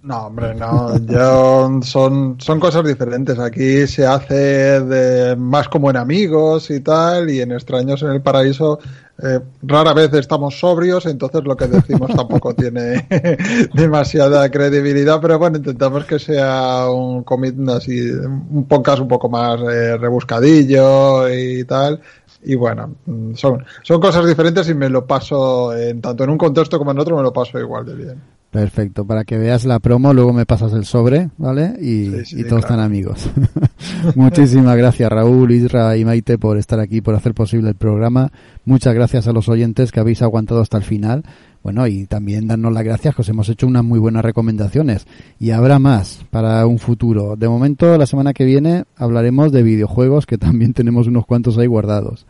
[0.02, 0.96] No, hombre, no.
[1.04, 3.38] Yo, son, son cosas diferentes.
[3.38, 8.22] Aquí se hace de, más como en amigos y tal, y en Extraños en el
[8.22, 8.78] Paraíso
[9.22, 13.06] eh, rara vez estamos sobrios, entonces lo que decimos tampoco tiene
[13.74, 19.60] demasiada credibilidad, pero bueno, intentamos que sea un commit así, un podcast un poco más
[19.60, 22.00] eh, rebuscadillo y tal.
[22.42, 22.94] Y bueno,
[23.34, 26.98] son, son cosas diferentes y me lo paso, en, tanto en un contexto como en
[26.98, 28.39] otro, me lo paso igual de bien.
[28.50, 31.76] Perfecto, para que veas la promo, luego me pasas el sobre, ¿vale?
[31.80, 32.74] Y, sí, sí, y todos claro.
[32.74, 33.30] están amigos.
[34.16, 38.32] Muchísimas gracias Raúl, Isra y Maite por estar aquí, por hacer posible el programa.
[38.64, 41.22] Muchas gracias a los oyentes que habéis aguantado hasta el final.
[41.62, 45.06] Bueno, y también darnos las gracias que os hemos hecho unas muy buenas recomendaciones.
[45.38, 47.36] Y habrá más para un futuro.
[47.36, 51.66] De momento, la semana que viene hablaremos de videojuegos, que también tenemos unos cuantos ahí
[51.66, 52.26] guardados.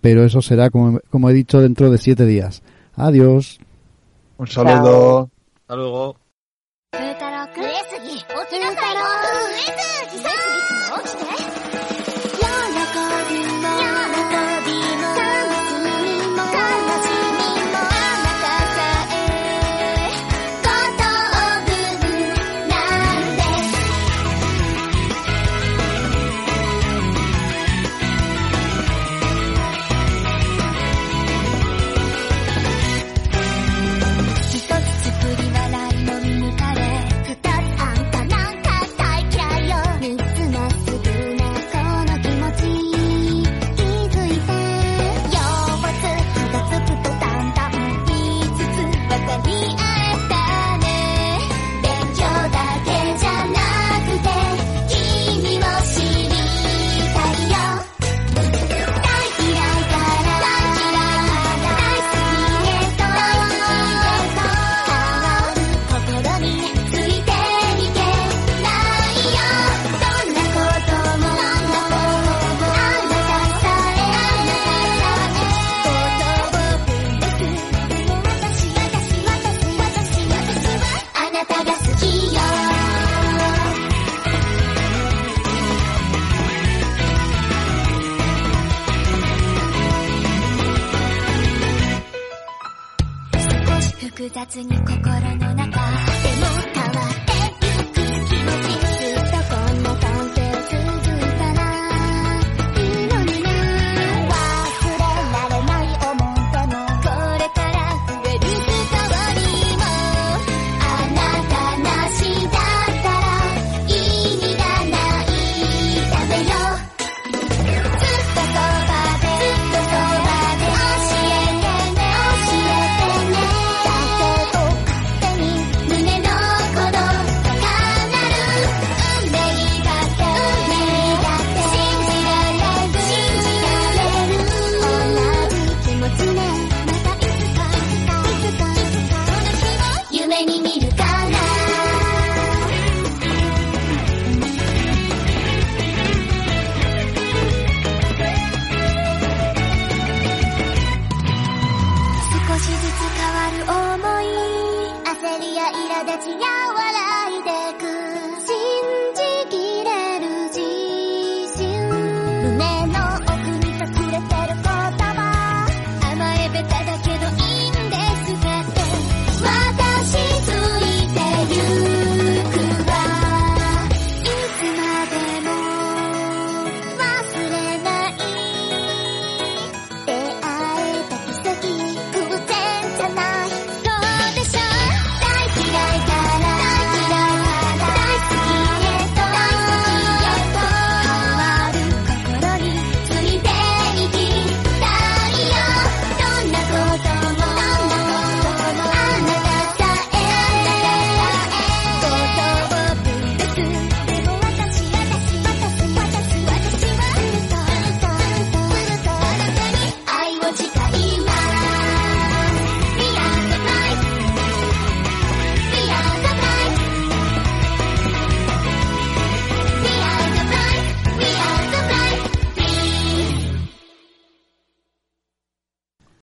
[0.00, 2.62] Pero eso será, como, como he dicho, dentro de siete días.
[2.96, 3.60] Adiós.
[4.38, 5.30] Un saludo.
[5.70, 6.16] なるほど。
[6.90, 7.62] 風くん。
[7.62, 9.09] 上杉、起きなさいよ